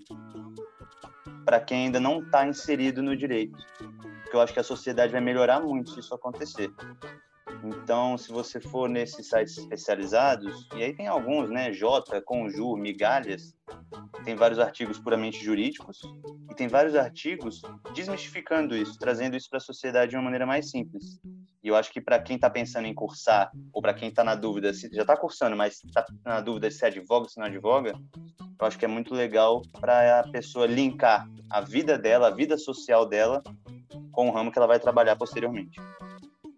para 1.46 1.60
quem 1.60 1.86
ainda 1.86 2.00
não 2.00 2.20
está 2.20 2.46
inserido 2.46 3.02
no 3.02 3.16
direito. 3.16 3.58
Porque 4.22 4.36
eu 4.36 4.42
acho 4.42 4.54
que 4.54 4.60
a 4.60 4.64
sociedade 4.64 5.14
vai 5.14 5.22
melhorar 5.22 5.62
muito 5.62 5.92
se 5.92 6.00
isso 6.02 6.14
acontecer. 6.14 6.70
Então, 7.64 8.18
se 8.18 8.32
você 8.32 8.60
for 8.60 8.88
nesses 8.88 9.28
sites 9.28 9.58
especializados, 9.58 10.68
e 10.76 10.84
aí 10.84 10.94
tem 10.94 11.08
alguns, 11.08 11.50
né? 11.50 11.72
J, 11.72 12.22
Conjur, 12.22 12.78
Migalhas, 12.78 13.56
tem 14.24 14.36
vários 14.36 14.60
artigos 14.60 15.00
puramente 15.00 15.44
jurídicos 15.44 16.00
e 16.50 16.56
tem 16.56 16.68
vários 16.68 16.96
artigos 16.96 17.62
desmistificando 17.94 18.76
isso, 18.76 18.98
trazendo 19.00 19.36
isso 19.36 19.50
para 19.50 19.58
a 19.58 19.62
sociedade 19.62 20.12
de 20.12 20.18
uma 20.18 20.24
maneira 20.24 20.46
mais 20.46 20.70
simples. 20.70 21.20
E 21.64 21.68
eu 21.70 21.76
acho 21.76 21.92
que 21.92 22.00
para 22.00 22.20
quem 22.20 22.36
está 22.36 22.50
pensando 22.50 22.86
em 22.86 22.94
cursar, 22.94 23.52
ou 23.74 23.82
para 23.82 23.94
quem 23.94 24.10
está 24.10 24.24
na 24.24 24.36
dúvida, 24.36 24.74
se 24.74 24.90
já 24.94 25.02
está 25.02 25.18
cursando, 25.18 25.56
mas 25.56 25.84
está 25.84 26.06
na 26.26 26.40
dúvida 26.40 26.70
se 26.72 26.86
advoga, 26.86 27.28
se 27.28 27.40
não 27.40 27.46
advoga, 27.48 27.94
eu 28.60 28.66
acho 28.66 28.78
que 28.78 28.86
é 28.86 28.88
muito 28.88 29.14
legal 29.14 29.62
para 29.80 30.20
a 30.20 30.28
pessoa 30.30 30.66
linkar 30.66 31.28
a 31.50 31.62
vida 31.62 31.98
dela, 31.98 32.28
a 32.28 32.32
vida 32.32 32.58
social 32.58 33.06
dela, 33.06 33.44
com 34.12 34.30
o 34.30 34.32
ramo 34.32 34.52
que 34.52 34.58
ela 34.58 34.68
vai 34.68 34.80
trabalhar 34.80 35.16
posteriormente. 35.16 35.80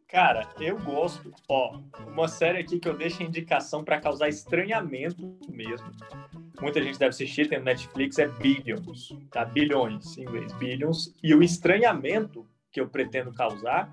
Cara, 0.10 0.50
eu 0.60 0.78
gosto. 0.80 1.32
Ó, 1.48 1.80
uma 2.08 2.28
série 2.28 2.58
aqui 2.58 2.80
que 2.80 2.90
eu 2.90 2.98
deixo 2.98 3.22
indicação 3.22 3.84
para 3.84 4.02
causar 4.02 4.28
estranhamento 4.28 5.38
mesmo. 5.48 5.92
Muita 6.60 6.82
gente 6.82 6.98
deve 6.98 7.10
assistir, 7.10 7.48
tem 7.48 7.60
no 7.60 7.66
Netflix, 7.66 8.18
é 8.18 8.28
Billions, 8.28 9.16
tá? 9.32 9.46
Bilhões 9.46 10.18
em 10.18 10.24
inglês, 10.24 10.52
Billions. 10.54 11.14
E 11.24 11.34
o 11.36 11.44
estranhamento 11.44 12.46
que 12.72 12.82
eu 12.82 12.90
pretendo 12.90 13.32
causar, 13.34 13.92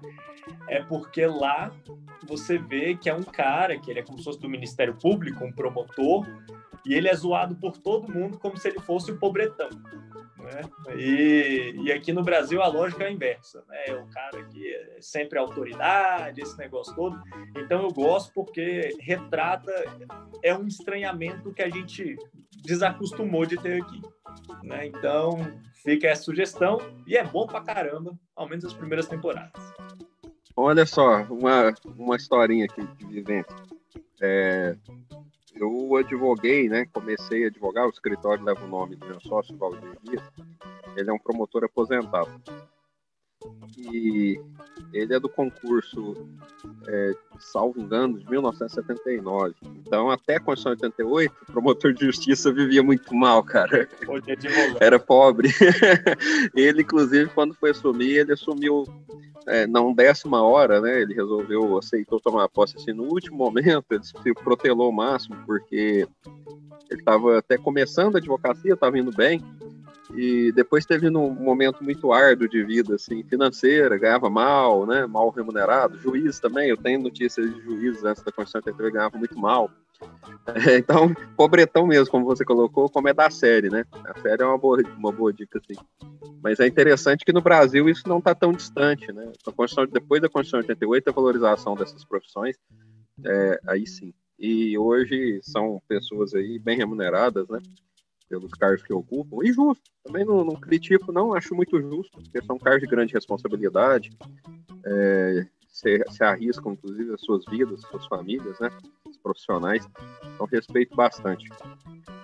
é 0.69 0.83
porque 0.83 1.27
lá 1.27 1.71
você 2.27 2.59
vê 2.59 2.97
que 2.97 3.09
é 3.09 3.15
um 3.15 3.23
cara, 3.23 3.79
que 3.79 3.91
ele 3.91 4.01
é 4.01 4.03
como 4.03 4.19
se 4.19 4.25
fosse 4.25 4.41
do 4.41 4.49
Ministério 4.49 4.95
Público, 4.95 5.45
um 5.45 5.53
promotor, 5.53 6.27
e 6.85 6.95
ele 6.95 7.09
é 7.09 7.15
zoado 7.15 7.57
por 7.57 7.77
todo 7.77 8.13
mundo 8.13 8.39
como 8.39 8.57
se 8.57 8.69
ele 8.69 8.81
fosse 8.81 9.11
o 9.11 9.19
pobretão. 9.19 9.69
Né? 10.47 10.63
E, 10.97 11.75
e 11.83 11.93
aqui 11.93 12.13
no 12.13 12.23
Brasil 12.23 12.63
a 12.63 12.69
lógica 12.69 13.03
é 13.03 13.09
a 13.09 13.11
inversa, 13.11 13.65
né? 13.69 13.77
É 13.89 13.95
o 13.95 14.07
cara 14.07 14.45
que 14.45 14.73
é 14.73 14.99
sempre 15.01 15.39
autoridade, 15.39 16.41
esse 16.41 16.57
negócio 16.57 16.95
todo. 16.95 17.21
Então 17.57 17.83
eu 17.83 17.91
gosto 17.91 18.33
porque 18.33 18.97
retrata 19.01 19.73
é 20.43 20.57
um 20.57 20.69
estranhamento 20.69 21.53
que 21.53 21.63
a 21.63 21.69
gente 21.69 22.17
desacostumou 22.65 23.45
de 23.45 23.57
ter 23.57 23.83
aqui. 23.83 24.01
Né? 24.63 24.87
Então 24.87 25.41
fica 25.83 26.07
essa 26.07 26.23
sugestão 26.23 26.79
e 27.09 27.17
é 27.17 27.25
bom 27.25 27.45
pra 27.47 27.61
caramba, 27.61 28.17
ao 28.37 28.49
menos 28.49 28.65
as 28.65 28.73
primeiras 28.73 29.09
temporadas. 29.09 29.61
Olha 30.57 30.87
só, 30.87 31.25
uma, 31.25 31.75
uma 31.97 32.17
historinha 32.17 32.67
aqui 32.67 32.87
de 32.99 33.05
vivência. 33.07 33.55
É, 34.23 34.77
eu 35.57 35.97
advoguei, 35.97 36.69
né? 36.69 36.87
Comecei 36.93 37.45
a 37.45 37.49
advogar, 37.49 37.87
o 37.87 37.91
escritório 37.91 38.45
leva 38.45 38.65
o 38.65 38.69
nome 38.69 38.97
do 38.97 39.07
meu 39.07 39.21
sócio, 39.21 39.57
Valdir 39.57 39.99
Dias. 40.03 40.23
Ele 40.97 41.11
é 41.11 41.13
um 41.13 41.19
promotor 41.19 41.65
aposentado. 41.65 42.31
E 43.77 44.41
ele 44.93 45.15
é 45.15 45.21
do 45.21 45.29
concurso, 45.29 46.15
é, 46.87 47.15
salvo 47.39 47.81
engano, 47.81 48.19
de 48.19 48.29
1979. 48.31 49.55
Então, 49.65 50.11
até 50.11 50.37
a 50.37 50.41
Constituição 50.41 50.73
88, 50.73 51.35
o 51.43 51.53
promotor 51.53 51.93
de 51.93 52.07
justiça 52.07 52.53
vivia 52.53 52.83
muito 52.83 53.15
mal, 53.15 53.43
cara. 53.43 53.89
Era 54.81 54.99
pobre. 54.99 55.51
ele, 56.55 56.83
inclusive, 56.83 57.31
quando 57.31 57.55
foi 57.55 57.71
assumir, 57.71 58.19
ele 58.19 58.33
assumiu 58.33 58.85
é, 59.47 59.67
não 59.67 59.95
décima 59.95 60.43
hora, 60.43 60.81
né? 60.81 61.01
Ele 61.01 61.15
resolveu, 61.15 61.79
aceitou 61.79 62.21
tomar 62.21 62.49
posse 62.49 62.77
assim 62.77 62.93
no 62.93 63.05
último 63.05 63.37
momento, 63.37 63.87
ele 63.91 64.05
se 64.05 64.35
protelou 64.43 64.91
o 64.91 64.95
máximo, 64.95 65.37
porque 65.47 66.07
ele 66.91 67.01
estava 67.01 67.39
até 67.39 67.57
começando 67.57 68.17
a 68.17 68.19
advocacia, 68.19 68.75
estava 68.75 68.99
indo 68.99 69.13
bem, 69.13 69.43
e 70.17 70.51
depois 70.53 70.87
teve 70.87 71.09
um 71.09 71.31
momento 71.31 71.85
muito 71.85 72.13
árduo 72.13 72.49
de 72.49 72.65
vida, 72.65 72.95
assim, 72.95 73.23
financeira, 73.23 73.99
ganhava 73.99 74.31
mal, 74.31 74.87
né, 74.87 75.07
mal 75.07 75.29
remunerado, 75.31 75.99
juiz 75.99 76.41
também, 76.41 76.71
eu 76.71 76.77
tenho 76.77 77.01
notícias 77.01 77.55
de 77.55 77.61
juízes 77.61 78.03
antes 78.03 78.23
da 78.23 78.33
Constituição 78.33 78.61
83, 78.61 78.93
ganhava 78.93 79.19
muito 79.19 79.39
mal. 79.39 79.71
É, 80.47 80.77
então, 80.79 81.15
pobretão 81.37 81.87
mesmo, 81.87 82.11
como 82.11 82.25
você 82.25 82.45
colocou, 82.45 82.89
como 82.89 83.09
é 83.09 83.15
da 83.15 83.29
série, 83.31 83.69
né? 83.69 83.85
A 84.05 84.19
série 84.21 84.43
é 84.43 84.47
uma 84.47 84.59
boa, 84.59 84.81
uma 84.97 85.13
boa 85.13 85.33
dica, 85.33 85.59
assim. 85.59 85.79
Mas 86.43 86.61
é 86.61 86.67
interessante 86.67 87.25
que 87.25 87.33
no 87.33 87.43
Brasil 87.43 87.89
isso 87.89 88.09
não 88.09 88.19
está 88.19 88.35
tão 88.35 88.53
distante, 88.53 89.13
né? 89.13 89.33
A 89.47 89.53
Constituição, 89.53 89.87
depois 89.87 90.23
da 90.23 90.29
Constituição 90.29 90.61
88, 90.61 91.09
a 91.09 91.13
valorização 91.13 91.75
dessas 91.75 92.05
profissões, 92.05 92.57
é, 93.25 93.61
aí 93.67 93.87
sim. 93.87 94.13
E 94.39 94.77
hoje 94.79 95.41
são 95.43 95.81
pessoas 95.89 96.35
aí 96.35 96.59
bem 96.59 96.77
remuneradas, 96.77 97.49
né? 97.49 97.59
Pelos 98.29 98.53
cargos 98.53 98.83
que 98.83 98.93
ocupam, 98.93 99.39
e 99.43 99.53
justo. 99.53 99.83
Também 100.05 100.25
não, 100.25 100.45
não 100.45 100.57
critico, 100.57 101.13
não, 101.13 101.35
acho 101.35 101.55
muito 101.55 101.81
justo, 101.81 102.21
porque 102.21 102.43
são 102.45 102.59
cargos 102.59 102.83
de 102.83 102.87
grande 102.89 103.15
responsabilidade, 103.15 104.11
é, 104.85 105.47
se, 105.69 106.05
se, 106.11 106.25
arriscam, 106.25 106.73
inclusive, 106.73 107.13
as 107.13 107.21
suas 107.21 107.45
vidas, 107.47 107.81
suas 107.83 108.07
famílias, 108.07 108.59
né, 108.61 108.71
os 109.05 109.17
profissionais, 109.19 109.87
então 110.35 110.47
respeito 110.47 110.95
bastante. 110.95 111.49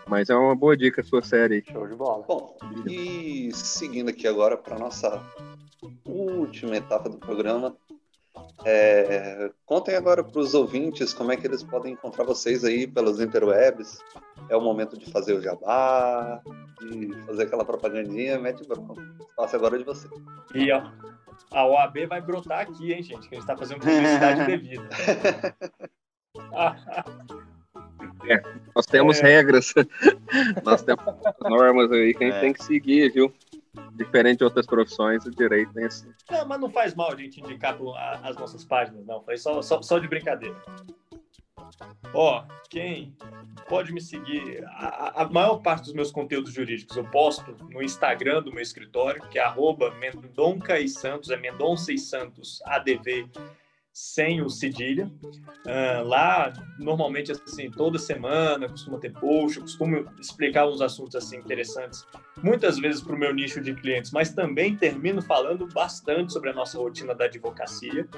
Mas 0.09 0.31
é 0.31 0.35
uma 0.35 0.55
boa 0.55 0.77
dica 0.77 1.01
a 1.01 1.05
sua 1.05 1.23
série. 1.23 1.65
Show 1.71 1.87
de 1.87 1.95
bola. 1.95 2.25
Bom, 2.27 2.57
e 2.87 3.51
seguindo 3.55 4.11
aqui 4.11 4.27
agora 4.27 4.57
para 4.57 4.79
nossa 4.79 5.23
última 6.05 6.77
etapa 6.77 7.09
do 7.09 7.17
programa, 7.19 7.77
é, 8.64 9.51
contem 9.66 9.97
agora 9.97 10.22
para 10.22 10.40
os 10.40 10.55
ouvintes 10.55 11.12
como 11.12 11.32
é 11.32 11.36
que 11.36 11.47
eles 11.47 11.62
podem 11.62 11.93
encontrar 11.93 12.24
vocês 12.24 12.64
aí 12.64 12.86
pelas 12.86 13.20
interwebs. 13.20 13.99
É 14.49 14.57
o 14.57 14.61
momento 14.61 14.99
de 14.99 15.11
fazer 15.11 15.34
o 15.34 15.40
jabá, 15.40 16.40
de 16.80 17.12
fazer 17.26 17.45
aquela 17.45 17.64
propagandinha. 17.64 18.38
Mete 18.38 18.62
espaço 18.62 19.57
agora 19.57 19.78
de 19.78 19.84
você. 19.84 20.09
E 20.55 20.70
ó, 20.70 20.82
a 21.51 21.66
OAB 21.66 22.07
vai 22.09 22.20
brotar 22.20 22.61
aqui, 22.61 22.93
hein, 22.93 23.03
gente? 23.03 23.28
Que 23.28 23.34
a 23.34 23.38
gente 23.38 23.49
está 23.49 23.57
fazendo 23.57 23.80
publicidade 23.80 24.47
devida. 24.47 24.88
é, 28.28 28.43
nós 28.74 28.86
temos 28.86 29.18
é. 29.18 29.22
regras, 29.22 29.74
nós 30.64 30.82
temos 30.82 31.05
normas 31.40 31.90
aí 31.90 32.14
que 32.14 32.24
a 32.24 32.26
gente 32.28 32.36
é. 32.36 32.40
tem 32.40 32.53
que 32.53 32.64
seguir, 32.64 33.12
viu? 33.12 33.32
Diferente 33.95 34.39
de 34.39 34.45
outras 34.45 34.66
profissões, 34.66 35.25
o 35.25 35.31
direito 35.31 35.73
tem 35.73 35.85
assim. 35.85 36.12
Não, 36.31 36.47
mas 36.47 36.61
não 36.61 36.70
faz 36.70 36.95
mal 36.95 37.12
a 37.12 37.16
gente 37.16 37.41
indicar 37.41 37.79
as 38.23 38.37
nossas 38.37 38.64
páginas, 38.64 39.05
não. 39.07 39.23
Foi 39.23 39.37
só, 39.37 39.62
só, 39.62 39.81
só 39.81 39.99
de 39.99 40.09
brincadeira. 40.09 40.57
Ó, 42.14 42.45
quem 42.68 43.16
pode 43.68 43.93
me 43.93 44.01
seguir? 44.01 44.64
A, 44.66 45.23
a, 45.23 45.29
maior 45.31 45.59
parte 45.59 45.85
dos 45.85 45.95
meus 45.95 46.11
conteúdos 46.11 46.53
jurídicos 46.53 46.97
eu 46.97 47.05
posto 47.05 47.57
no 47.70 47.83
Instagram 47.83 48.43
do 48.43 48.53
meu 48.53 48.62
escritório, 48.62 49.27
que 49.29 49.39
é 49.39 49.43
arroba 49.43 49.91
Mendonca 49.93 50.79
e 50.79 50.89
Santos, 50.89 51.31
é 51.31 51.37
Mendonça 51.37 51.93
e 51.93 51.99
Santos 51.99 52.61
ADV 52.66 53.31
sem 53.93 54.40
o 54.40 54.49
cedilha. 54.49 55.11
Uh, 55.66 56.07
lá, 56.07 56.53
normalmente, 56.78 57.30
assim, 57.32 57.70
toda 57.70 57.99
semana 57.99 58.68
costuma 58.68 58.99
ter 58.99 59.12
post, 59.12 59.61
costumo 59.61 60.07
explicar 60.18 60.66
uns 60.66 60.80
assuntos 60.80 61.14
assim 61.14 61.36
interessantes, 61.36 62.07
muitas 62.43 62.78
vezes 62.78 63.03
para 63.03 63.14
o 63.14 63.18
meu 63.18 63.34
nicho 63.34 63.61
de 63.61 63.74
clientes, 63.74 64.11
mas 64.11 64.32
também 64.32 64.76
termino 64.76 65.20
falando 65.20 65.66
bastante 65.66 66.32
sobre 66.32 66.51
a 66.51 66.55
nossa 66.55 66.78
rotina 66.78 67.14
da 67.14 67.26
advocacia. 67.26 68.09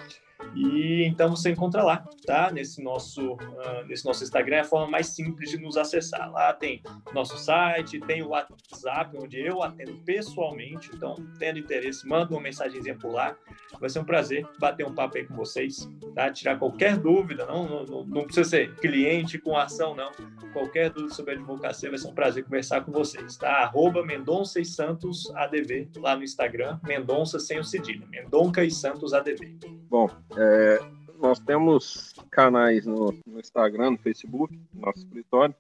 E 0.55 1.05
então 1.05 1.30
você 1.30 1.51
encontra 1.51 1.82
lá, 1.82 2.05
tá? 2.26 2.51
Nesse 2.51 2.82
nosso, 2.82 3.34
uh, 3.34 3.86
nesse 3.86 4.05
nosso 4.05 4.22
Instagram 4.22 4.57
é 4.57 4.61
a 4.61 4.64
forma 4.64 4.90
mais 4.90 5.09
simples 5.09 5.51
de 5.51 5.59
nos 5.59 5.76
acessar. 5.76 6.30
Lá 6.30 6.53
tem 6.53 6.82
nosso 7.12 7.36
site, 7.38 8.01
tem 8.01 8.22
o 8.22 8.28
WhatsApp, 8.28 9.16
onde 9.16 9.40
eu 9.40 9.62
atendo 9.62 9.95
pessoalmente. 10.05 10.90
Então, 10.95 11.14
tendo 11.38 11.59
interesse, 11.59 12.07
manda 12.07 12.32
uma 12.32 12.40
mensagenzinha 12.40 12.97
por 12.97 13.12
lá. 13.12 13.36
Vai 13.80 13.88
ser 13.88 13.99
um 13.99 14.05
prazer 14.05 14.47
bater 14.59 14.86
um 14.86 14.95
papo 14.95 15.16
aí 15.16 15.24
com 15.24 15.34
vocês, 15.34 15.88
tá? 16.14 16.30
Tirar 16.30 16.59
qualquer 16.59 16.97
dúvida, 16.97 17.45
não, 17.47 17.84
não, 17.84 18.05
não 18.05 18.24
precisa 18.24 18.49
ser 18.49 18.74
cliente 18.76 19.38
com 19.38 19.57
ação, 19.57 19.95
não. 19.95 20.11
Qualquer 20.53 20.90
dúvida 20.90 21.14
sobre 21.14 21.34
advocacia, 21.34 21.90
vai 21.90 21.99
ser 21.99 22.09
um 22.09 22.14
prazer 22.14 22.45
conversar 22.45 22.82
com 22.82 22.92
vocês, 22.92 23.36
tá? 23.36 23.51
Arroba 23.64 24.05
Mendonça 24.05 24.61
e 24.61 24.64
Santos 24.64 25.30
ADV 25.34 25.90
lá 25.97 26.16
no 26.16 26.22
Instagram, 26.22 26.78
Mendonça 26.84 27.38
sem 27.38 27.59
o 27.59 27.64
cedilha, 27.64 28.07
Mendonca 28.07 28.64
e 28.64 28.70
Santos 28.70 29.12
ADV. 29.12 29.57
Bom, 29.88 30.09
é, 30.37 30.78
nós 31.18 31.39
temos 31.39 32.14
canais 32.30 32.87
no, 32.87 33.14
no, 33.26 33.41
Instagram, 33.41 33.93
no 33.93 33.99
Facebook, 33.99 34.59
no 34.72 34.80
nosso 34.80 34.99
escritório, 34.99 35.55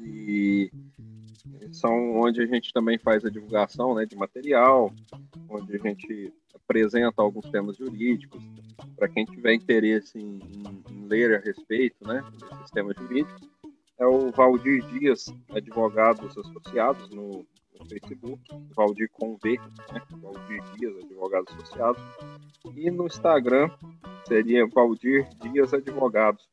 e 0.00 0.70
são 1.72 2.20
onde 2.20 2.42
a 2.42 2.46
gente 2.46 2.72
também 2.72 2.98
faz 2.98 3.24
a 3.24 3.30
divulgação 3.30 3.94
né, 3.94 4.06
de 4.06 4.16
material, 4.16 4.92
onde 5.48 5.74
a 5.74 5.78
gente 5.78 6.32
apresenta 6.54 7.20
alguns 7.20 7.50
temas 7.50 7.76
jurídicos, 7.76 8.42
para 8.96 9.08
quem 9.08 9.24
tiver 9.24 9.54
interesse 9.54 10.18
em, 10.18 10.38
em, 10.38 10.82
em, 10.90 11.06
ler 11.06 11.34
a 11.34 11.40
respeito 11.40 12.06
né, 12.06 12.24
desses 12.50 12.70
temas 12.70 12.96
jurídicos. 12.96 13.48
É 13.98 14.06
o 14.06 14.30
Valdir 14.30 14.84
Dias, 14.86 15.26
Advogados 15.50 16.36
Associados, 16.36 17.10
no, 17.10 17.46
no 17.82 17.88
Facebook, 17.88 18.42
Valdir 18.76 19.10
com 19.12 19.36
V, 19.42 19.58
né? 19.92 20.02
Valdir 20.20 20.62
Dias, 20.76 20.96
advogados 21.04 21.52
associados. 21.54 22.02
E 22.74 22.90
no 22.90 23.06
Instagram 23.06 23.70
seria 24.26 24.66
Valdir 24.66 25.28
Dias 25.40 25.74
Advogados, 25.74 26.48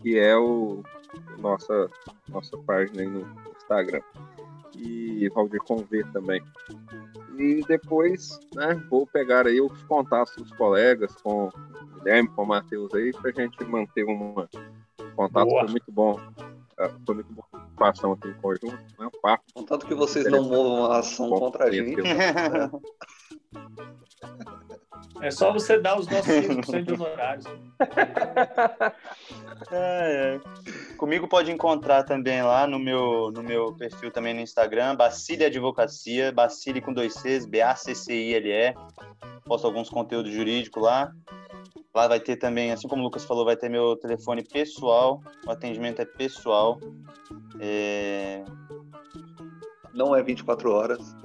que 0.00 0.18
é 0.18 0.36
o 0.36 0.82
nossa, 1.38 1.90
nossa 2.28 2.56
página 2.58 3.02
aí 3.02 3.08
no 3.08 3.26
Instagram. 3.56 4.02
E 4.76 5.28
Valdir 5.30 5.60
com 5.62 5.78
V 5.78 6.04
também. 6.12 6.42
E 7.36 7.62
depois, 7.66 8.38
né, 8.54 8.74
vou 8.88 9.06
pegar 9.06 9.46
aí 9.46 9.60
os 9.60 9.82
contatos 9.84 10.34
dos 10.36 10.52
colegas 10.52 11.14
com 11.22 11.48
o 11.48 11.52
Guilherme, 11.94 12.28
com 12.30 12.42
o 12.42 12.46
Matheus 12.46 12.92
aí, 12.94 13.12
para 13.12 13.30
a 13.30 13.32
gente 13.32 13.64
manter 13.64 14.04
um 14.04 14.34
contato 15.14 15.48
Boa. 15.48 15.66
muito 15.66 15.90
bom 15.90 16.20
é, 16.78 16.88
foi 17.04 17.16
muito 17.16 17.32
boa 17.32 17.46
participação 17.78 18.12
aqui 18.12 18.28
em 18.28 18.34
conjunto, 18.34 18.78
né? 18.98 19.08
Papo. 19.22 19.44
Contanto 19.54 19.86
que 19.86 19.94
vocês 19.94 20.30
não 20.30 20.42
movam 20.42 20.92
a 20.92 20.98
ação 20.98 21.28
bom, 21.30 21.38
contra 21.38 21.64
a 21.66 21.70
gente. 21.70 21.96
É 25.20 25.30
só 25.30 25.52
você 25.52 25.78
dar 25.80 25.98
os 25.98 26.06
nossos 26.06 26.28
5% 26.28 26.82
de 26.82 26.92
honorários. 26.92 27.46
É, 29.72 30.38
é. 30.38 30.96
Comigo 30.96 31.26
pode 31.26 31.50
encontrar 31.50 32.04
também 32.04 32.40
lá 32.42 32.64
no 32.66 32.78
meu, 32.78 33.32
no 33.32 33.42
meu 33.42 33.74
perfil 33.74 34.10
também 34.10 34.32
no 34.32 34.40
Instagram, 34.40 34.94
Bacile 34.94 35.46
Advocacia, 35.46 36.30
Bacile 36.30 36.80
com 36.80 36.92
dois 36.92 37.14
Cs, 37.14 37.44
B-A-C-C-I-L-E. 37.44 38.74
Posto 39.44 39.66
alguns 39.66 39.90
conteúdos 39.90 40.32
jurídicos 40.32 40.80
lá. 40.80 41.12
Lá 41.92 42.06
vai 42.06 42.20
ter 42.20 42.36
também, 42.36 42.70
assim 42.70 42.86
como 42.86 43.02
o 43.02 43.04
Lucas 43.04 43.24
falou, 43.24 43.44
vai 43.44 43.56
ter 43.56 43.68
meu 43.68 43.96
telefone 43.96 44.44
pessoal. 44.44 45.20
O 45.44 45.50
atendimento 45.50 46.00
é 46.00 46.04
pessoal. 46.04 46.78
É... 47.60 48.44
Não 49.92 50.14
é 50.14 50.22
24 50.22 50.70
horas. 50.70 51.16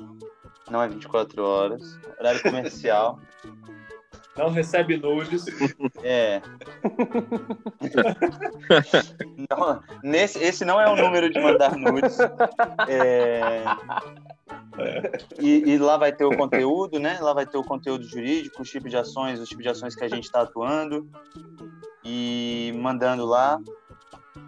Não 0.70 0.82
é 0.82 0.88
24 0.88 1.44
horas. 1.44 2.00
Horário 2.20 2.42
comercial. 2.42 3.20
Não 4.36 4.50
recebe 4.50 4.98
nudes. 4.98 5.46
É. 6.02 6.42
não, 9.50 9.80
nesse, 10.04 10.44
esse 10.44 10.66
não 10.66 10.82
é 10.82 10.90
o 10.90 10.96
número 10.96 11.30
de 11.30 11.40
mandar 11.40 11.78
nudes. 11.78 12.18
É... 12.88 13.62
E, 15.40 15.70
e, 15.70 15.78
lá 15.78 15.98
vai 15.98 16.12
ter 16.12 16.26
o 16.26 16.36
conteúdo, 16.36 17.00
né? 17.00 17.20
Lá 17.22 17.32
vai 17.32 17.46
ter 17.46 17.58
o 17.58 17.64
conteúdo 17.64 18.06
jurídico, 18.06 18.64
os 18.64 18.72
tipos 18.72 18.90
de 18.90 18.98
ações, 18.98 19.40
os 19.40 19.48
tipos 19.48 19.64
de 19.64 19.70
ações 19.70 19.96
que 19.96 20.04
a 20.04 20.10
gente 20.10 20.24
está 20.24 20.42
atuando 20.42 21.08
e 22.04 22.74
mandando 22.76 23.26
lá, 23.26 23.62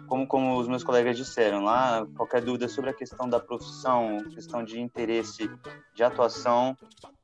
como, 0.06 0.26
como 0.26 0.58
os 0.58 0.68
meus 0.68 0.84
colegas 0.84 1.16
disseram 1.16 1.62
lá, 1.62 2.06
qualquer 2.16 2.42
dúvida 2.42 2.68
sobre 2.68 2.90
a 2.90 2.94
questão 2.94 3.28
da 3.28 3.40
profissão, 3.40 4.24
questão 4.34 4.64
de 4.64 4.80
interesse 4.80 5.50
de 5.94 6.02
atuação, 6.02 6.76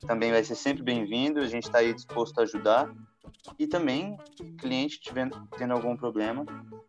também 0.07 0.30
vai 0.30 0.43
ser 0.45 0.55
sempre 0.55 0.83
bem-vindo. 0.83 1.41
A 1.41 1.47
gente 1.47 1.64
está 1.64 1.78
aí 1.78 1.93
disposto 1.95 2.39
a 2.39 2.43
ajudar. 2.43 2.91
E 3.59 3.66
também, 3.66 4.16
cliente 4.59 5.01
tiver, 5.01 5.28
tendo 5.57 5.72
algum 5.72 5.97
problema, 5.97 6.45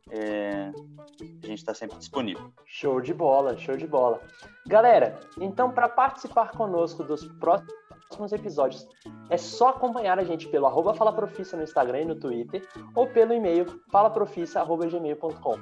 é, 0.09 0.71
a 1.43 1.47
gente 1.47 1.59
está 1.59 1.73
sempre 1.73 1.97
disponível. 1.97 2.51
Show 2.65 3.01
de 3.01 3.13
bola, 3.13 3.57
show 3.57 3.75
de 3.75 3.87
bola. 3.87 4.21
Galera, 4.67 5.19
então 5.39 5.71
para 5.71 5.89
participar 5.89 6.51
conosco 6.51 7.03
dos 7.03 7.25
próximos 7.39 7.73
episódios, 8.31 8.87
é 9.29 9.37
só 9.37 9.69
acompanhar 9.69 10.19
a 10.19 10.23
gente 10.23 10.47
pelo 10.47 10.67
arroba 10.67 10.93
falaprofissa 10.93 11.57
no 11.57 11.63
Instagram 11.63 12.01
e 12.01 12.05
no 12.05 12.15
Twitter 12.15 12.67
ou 12.93 13.07
pelo 13.07 13.33
e-mail 13.33 13.81
falaprofissa.gmail.com. 13.91 15.59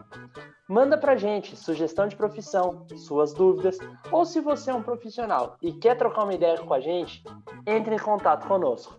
Manda 0.68 0.98
pra 0.98 1.16
gente 1.16 1.56
sugestão 1.56 2.08
de 2.08 2.16
profissão, 2.16 2.86
suas 2.98 3.34
dúvidas, 3.34 3.78
ou 4.12 4.26
se 4.26 4.40
você 4.40 4.72
é 4.72 4.74
um 4.74 4.84
profissional 4.84 5.58
e 5.62 5.74
quer 5.74 5.98
trocar 5.98 6.24
uma 6.24 6.34
ideia 6.34 6.58
com 6.58 6.74
a 6.74 6.80
gente, 6.80 7.24
entre 7.66 7.96
em 7.96 8.00
contato 8.00 8.48
conosco. 8.48 8.96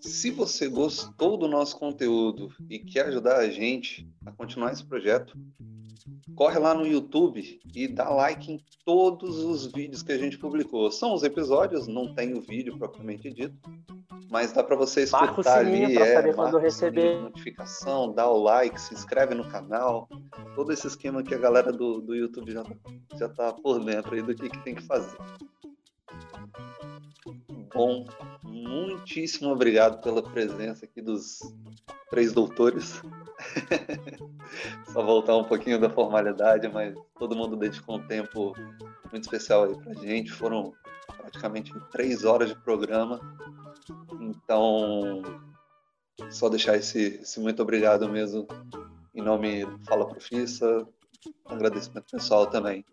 Se 0.00 0.30
você 0.30 0.68
gostou 0.68 1.36
do 1.36 1.46
nosso 1.46 1.78
conteúdo 1.78 2.52
e 2.68 2.78
quer 2.78 3.06
ajudar 3.06 3.36
a 3.36 3.48
gente 3.48 4.08
a 4.26 4.32
continuar 4.32 4.72
esse 4.72 4.84
projeto, 4.84 5.38
corre 6.34 6.58
lá 6.58 6.74
no 6.74 6.86
YouTube 6.86 7.60
e 7.74 7.88
dá 7.88 8.08
like 8.08 8.50
em 8.50 8.60
todos 8.84 9.38
os 9.38 9.66
vídeos 9.66 10.02
que 10.02 10.12
a 10.12 10.18
gente 10.18 10.38
publicou. 10.38 10.90
São 10.90 11.14
os 11.14 11.22
episódios, 11.22 11.86
não 11.86 12.14
tem 12.14 12.34
o 12.34 12.40
vídeo 12.40 12.76
propriamente 12.78 13.32
dito, 13.32 13.56
mas 14.30 14.52
dá 14.52 14.64
para 14.64 14.76
você 14.76 15.02
escutar 15.02 15.26
marca 15.26 15.40
o 15.40 15.44
sininho 15.44 15.86
ali, 15.86 15.98
é, 15.98 16.14
saber 16.14 16.34
quando 16.34 16.58
receber. 16.58 17.20
notificação, 17.20 18.12
dá 18.12 18.28
o 18.28 18.42
like, 18.42 18.80
se 18.80 18.94
inscreve 18.94 19.34
no 19.34 19.48
canal, 19.48 20.08
todo 20.54 20.72
esse 20.72 20.86
esquema 20.86 21.22
que 21.22 21.34
a 21.34 21.38
galera 21.38 21.72
do, 21.72 22.00
do 22.00 22.14
YouTube 22.14 22.50
já, 22.50 22.64
já 23.18 23.28
tá 23.28 23.52
por 23.52 23.84
dentro 23.84 24.14
aí 24.14 24.22
do 24.22 24.34
que, 24.34 24.48
que 24.48 24.64
tem 24.64 24.74
que 24.74 24.82
fazer. 24.82 25.18
Bom, 27.74 28.06
muitíssimo 28.42 29.50
obrigado 29.50 30.02
pela 30.02 30.22
presença 30.22 30.84
aqui 30.84 31.00
dos 31.00 31.40
três 32.10 32.32
doutores. 32.32 33.02
Só 34.92 35.02
voltar 35.02 35.36
um 35.36 35.44
pouquinho 35.44 35.78
da 35.78 35.90
formalidade, 35.90 36.68
mas 36.68 36.94
todo 37.18 37.36
mundo 37.36 37.56
dedicou 37.56 37.96
um 37.96 38.06
tempo 38.06 38.54
muito 39.10 39.24
especial 39.24 39.64
aí 39.64 39.76
pra 39.76 39.94
gente. 39.94 40.30
Foram 40.30 40.72
praticamente 41.16 41.72
três 41.90 42.24
horas 42.24 42.48
de 42.48 42.56
programa. 42.56 43.20
Então, 44.20 45.22
só 46.30 46.48
deixar 46.48 46.76
esse, 46.76 47.20
esse 47.22 47.40
muito 47.40 47.62
obrigado 47.62 48.08
mesmo 48.08 48.46
em 49.14 49.22
nome 49.22 49.64
do 49.64 49.84
Fala 49.84 50.06
Profissa. 50.06 50.86
Agradecimento 51.46 52.06
pessoal 52.10 52.46
também. 52.46 52.84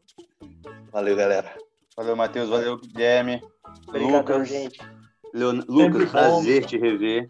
Valeu, 0.92 1.16
galera. 1.16 1.58
Valeu, 1.96 2.16
Matheus. 2.16 2.50
Valeu, 2.50 2.78
Guilherme. 2.78 3.42
Obrigado, 3.88 4.18
Lucas. 4.18 4.48
gente. 4.48 4.80
Leon... 5.34 5.62
Lucas, 5.68 6.06
bom. 6.06 6.12
prazer 6.12 6.66
te 6.66 6.78
rever. 6.78 7.30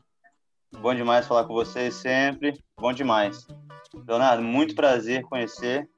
Bom 0.80 0.94
demais 0.94 1.28
falar 1.28 1.46
com 1.46 1.54
vocês 1.54 1.96
sempre. 1.96 2.54
Bom 2.80 2.94
demais. 2.94 3.46
Leonardo, 4.08 4.42
muito 4.42 4.74
prazer 4.74 5.22
conhecer. 5.24 5.90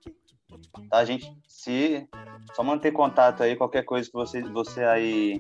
Tá, 0.90 0.98
a 0.98 1.06
gente 1.06 1.32
se 1.48 2.08
só 2.56 2.64
manter 2.64 2.92
contato 2.92 3.44
aí, 3.44 3.56
qualquer 3.56 3.84
coisa 3.84 4.10
que 4.10 4.14
você, 4.14 4.42
você 4.42 4.84
aí 4.84 5.40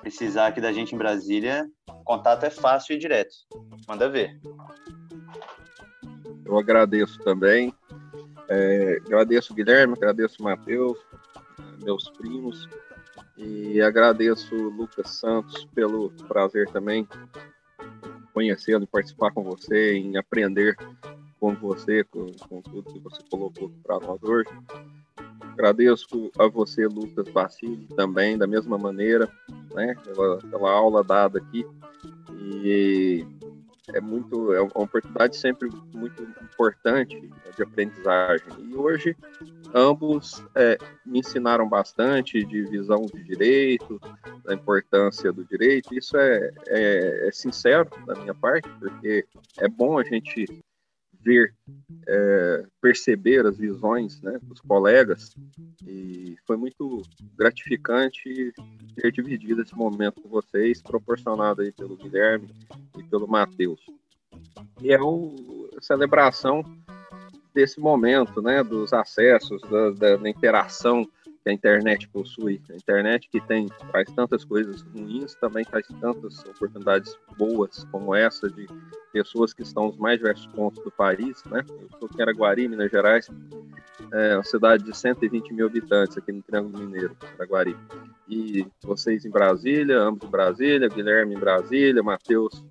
precisar 0.00 0.46
aqui 0.46 0.58
da 0.58 0.72
gente 0.72 0.94
em 0.94 0.98
Brasília, 0.98 1.68
contato 2.02 2.44
é 2.44 2.50
fácil 2.50 2.94
e 2.94 2.98
direto. 2.98 3.34
Manda 3.86 4.08
ver. 4.08 4.40
Eu 6.46 6.58
agradeço 6.58 7.18
também. 7.18 7.74
É, 8.48 8.96
agradeço 9.04 9.54
Guilherme, 9.54 9.92
agradeço 9.92 10.42
Matheus, 10.42 10.98
meus 11.84 12.08
primos, 12.08 12.66
e 13.36 13.82
agradeço 13.82 14.54
Lucas 14.54 15.10
Santos 15.10 15.66
pelo 15.66 16.10
prazer 16.26 16.68
também 16.70 17.06
conhecê-lo 18.32 18.84
e 18.84 18.86
participar 18.86 19.32
com 19.32 19.42
você, 19.42 19.94
em 19.94 20.16
aprender 20.16 20.76
com 21.38 21.54
você, 21.54 22.04
com, 22.04 22.26
com 22.48 22.60
tudo 22.60 22.92
que 22.92 22.98
você 22.98 23.22
colocou 23.30 23.70
para 23.82 23.98
nós 24.00 24.22
hoje. 24.22 24.48
Agradeço 25.52 26.30
a 26.38 26.46
você, 26.46 26.86
Lucas 26.86 27.28
Bacilli, 27.28 27.86
também, 27.96 28.36
da 28.36 28.46
mesma 28.46 28.78
maneira, 28.78 29.28
né, 29.74 29.94
pela, 30.04 30.38
pela 30.38 30.70
aula 30.70 31.02
dada 31.02 31.38
aqui. 31.38 31.66
E 32.52 33.26
é 33.94 34.00
muito 34.00 34.52
é 34.52 34.60
uma 34.60 34.70
oportunidade 34.74 35.36
sempre 35.36 35.68
muito 35.92 36.22
importante 36.42 37.30
de 37.56 37.62
aprendizagem. 37.62 38.46
E 38.60 38.74
hoje 38.74 39.16
ambos 39.74 40.42
é, 40.54 40.78
me 41.04 41.20
ensinaram 41.20 41.68
bastante 41.68 42.44
de 42.44 42.62
visão 42.64 43.02
de 43.06 43.22
direito 43.24 44.00
da 44.44 44.54
importância 44.54 45.32
do 45.32 45.44
direito. 45.44 45.94
Isso 45.94 46.16
é, 46.16 46.50
é, 46.68 47.28
é 47.28 47.32
sincero 47.32 47.88
da 48.06 48.14
minha 48.14 48.34
parte 48.34 48.68
porque 48.78 49.26
é 49.58 49.68
bom 49.68 49.98
a 49.98 50.04
gente 50.04 50.46
ver 51.22 51.54
é, 52.06 52.66
perceber 52.80 53.46
as 53.46 53.56
visões 53.56 54.20
né, 54.22 54.38
dos 54.42 54.60
colegas 54.60 55.34
e 55.86 56.36
foi 56.46 56.56
muito 56.56 57.02
gratificante 57.36 58.52
ter 58.96 59.12
dividido 59.12 59.62
esse 59.62 59.74
momento 59.74 60.20
com 60.20 60.28
vocês, 60.28 60.82
proporcionado 60.82 61.62
aí 61.62 61.72
pelo 61.72 61.96
Guilherme 61.96 62.48
e 62.98 63.02
pelo 63.04 63.28
Matheus. 63.28 63.80
E 64.82 64.92
é 64.92 65.00
o, 65.00 65.68
a 65.76 65.80
celebração 65.80 66.64
desse 67.54 67.80
momento, 67.80 68.40
né, 68.40 68.62
dos 68.62 68.92
acessos, 68.92 69.60
da, 69.62 69.90
da, 69.90 70.16
da 70.16 70.28
interação 70.28 71.08
que 71.42 71.50
a 71.50 71.52
internet 71.52 72.08
possui. 72.08 72.60
A 72.70 72.74
internet 72.74 73.28
que 73.30 73.40
tem 73.40 73.66
traz 73.90 74.10
tantas 74.12 74.44
coisas 74.44 74.82
ruins, 74.82 75.34
também 75.34 75.64
traz 75.64 75.86
tantas 76.00 76.44
oportunidades 76.44 77.16
boas 77.38 77.84
como 77.90 78.14
essa 78.14 78.48
de 78.48 78.66
pessoas 79.12 79.52
que 79.52 79.62
estão 79.62 79.86
nos 79.86 79.96
mais 79.96 80.18
diversos 80.18 80.46
pontos 80.48 80.82
do 80.84 80.90
país, 80.90 81.42
né? 81.44 81.64
Eu 81.68 81.88
sou 81.98 82.08
em 82.16 82.22
Araguari, 82.22 82.68
Minas 82.68 82.90
Gerais, 82.90 83.28
é 84.12 84.34
uma 84.34 84.44
cidade 84.44 84.84
de 84.84 84.96
120 84.96 85.52
mil 85.52 85.66
habitantes 85.66 86.16
aqui 86.16 86.32
no 86.32 86.42
Triângulo 86.42 86.84
Mineiro, 86.84 87.16
Araguari. 87.38 87.76
E 88.28 88.66
vocês 88.82 89.24
em 89.24 89.30
Brasília, 89.30 89.98
ambos 89.98 90.26
em 90.26 90.30
Brasília, 90.30 90.88
Guilherme 90.88 91.34
em 91.34 91.38
Brasília, 91.38 92.02
Matheus 92.02 92.64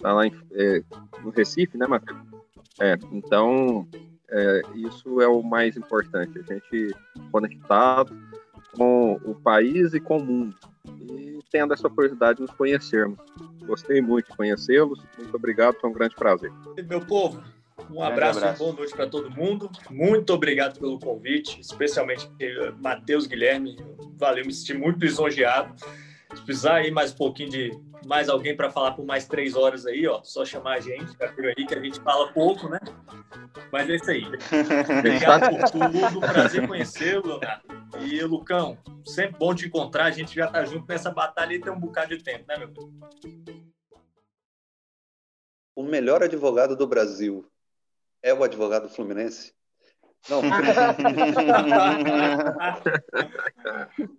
tá 0.00 0.12
lá 0.12 0.26
em, 0.26 0.32
é, 0.52 0.82
no 1.22 1.30
Recife, 1.30 1.76
né, 1.76 1.86
Matheus? 1.86 2.18
É, 2.80 2.96
então, 3.12 3.86
é, 4.30 4.62
isso 4.74 5.20
é 5.20 5.28
o 5.28 5.42
mais 5.42 5.76
importante, 5.76 6.38
a 6.38 6.54
gente 6.54 6.94
conectado 7.30 8.16
com 8.76 9.14
o 9.24 9.34
país 9.34 9.94
e 9.94 10.00
com 10.00 10.18
o 10.18 10.24
mundo. 10.24 10.56
E 10.86 11.38
tendo 11.50 11.74
essa 11.74 11.88
oportunidade 11.88 12.36
de 12.36 12.42
nos 12.42 12.52
conhecermos. 12.52 13.18
Gostei 13.66 14.00
muito 14.00 14.30
de 14.30 14.36
conhecê-los. 14.36 15.00
Muito 15.18 15.34
obrigado, 15.34 15.76
foi 15.80 15.90
um 15.90 15.92
grande 15.92 16.14
prazer. 16.14 16.52
Meu 16.88 17.00
povo, 17.00 17.42
um 17.90 18.02
abraço, 18.02 18.38
abraço. 18.38 18.62
e 18.62 18.66
boa 18.66 18.76
noite 18.76 18.94
para 18.94 19.06
todo 19.06 19.30
mundo. 19.30 19.70
Muito 19.90 20.32
obrigado 20.32 20.78
pelo 20.78 20.98
convite, 20.98 21.60
especialmente 21.60 22.30
Matheus 22.80 23.26
Guilherme. 23.26 23.76
Valeu, 24.16 24.44
me 24.44 24.52
senti 24.52 24.74
muito 24.74 25.00
lisonjeado. 25.00 25.74
Se 26.34 26.42
precisar 26.42 26.76
aí 26.76 26.90
mais 26.90 27.12
um 27.12 27.16
pouquinho 27.16 27.50
de 27.50 27.70
mais 28.06 28.28
alguém 28.28 28.56
para 28.56 28.70
falar 28.70 28.92
por 28.92 29.04
mais 29.04 29.26
três 29.26 29.56
horas 29.56 29.84
aí, 29.84 30.06
ó, 30.06 30.22
só 30.22 30.44
chamar 30.44 30.76
a 30.78 30.80
gente, 30.80 31.16
tá 31.16 31.28
por 31.28 31.44
aí 31.44 31.66
que 31.66 31.74
a 31.74 31.80
gente 31.80 32.00
fala 32.00 32.32
pouco, 32.32 32.68
né? 32.68 32.78
Mas 33.72 33.90
é 33.90 33.96
isso 33.96 34.10
aí. 34.10 34.24
Obrigado 34.98 35.50
por 35.50 35.70
tudo, 35.70 36.20
prazer 36.20 36.66
conhecê-lo, 36.66 37.26
Leonardo. 37.26 37.64
E 38.00 38.22
Lucão, 38.22 38.78
sempre 39.04 39.36
bom 39.38 39.54
te 39.54 39.66
encontrar, 39.66 40.04
a 40.04 40.10
gente 40.10 40.34
já 40.34 40.46
tá 40.46 40.64
junto 40.64 40.86
nessa 40.88 41.10
batalha 41.10 41.54
e 41.54 41.60
tem 41.60 41.72
um 41.72 41.80
bocado 41.80 42.16
de 42.16 42.22
tempo, 42.22 42.44
né, 42.48 42.56
meu? 42.56 42.72
O 45.74 45.82
melhor 45.82 46.22
advogado 46.22 46.76
do 46.76 46.86
Brasil 46.86 47.44
é 48.22 48.32
o 48.32 48.44
advogado 48.44 48.88
fluminense? 48.88 49.52
Não. 50.28 50.42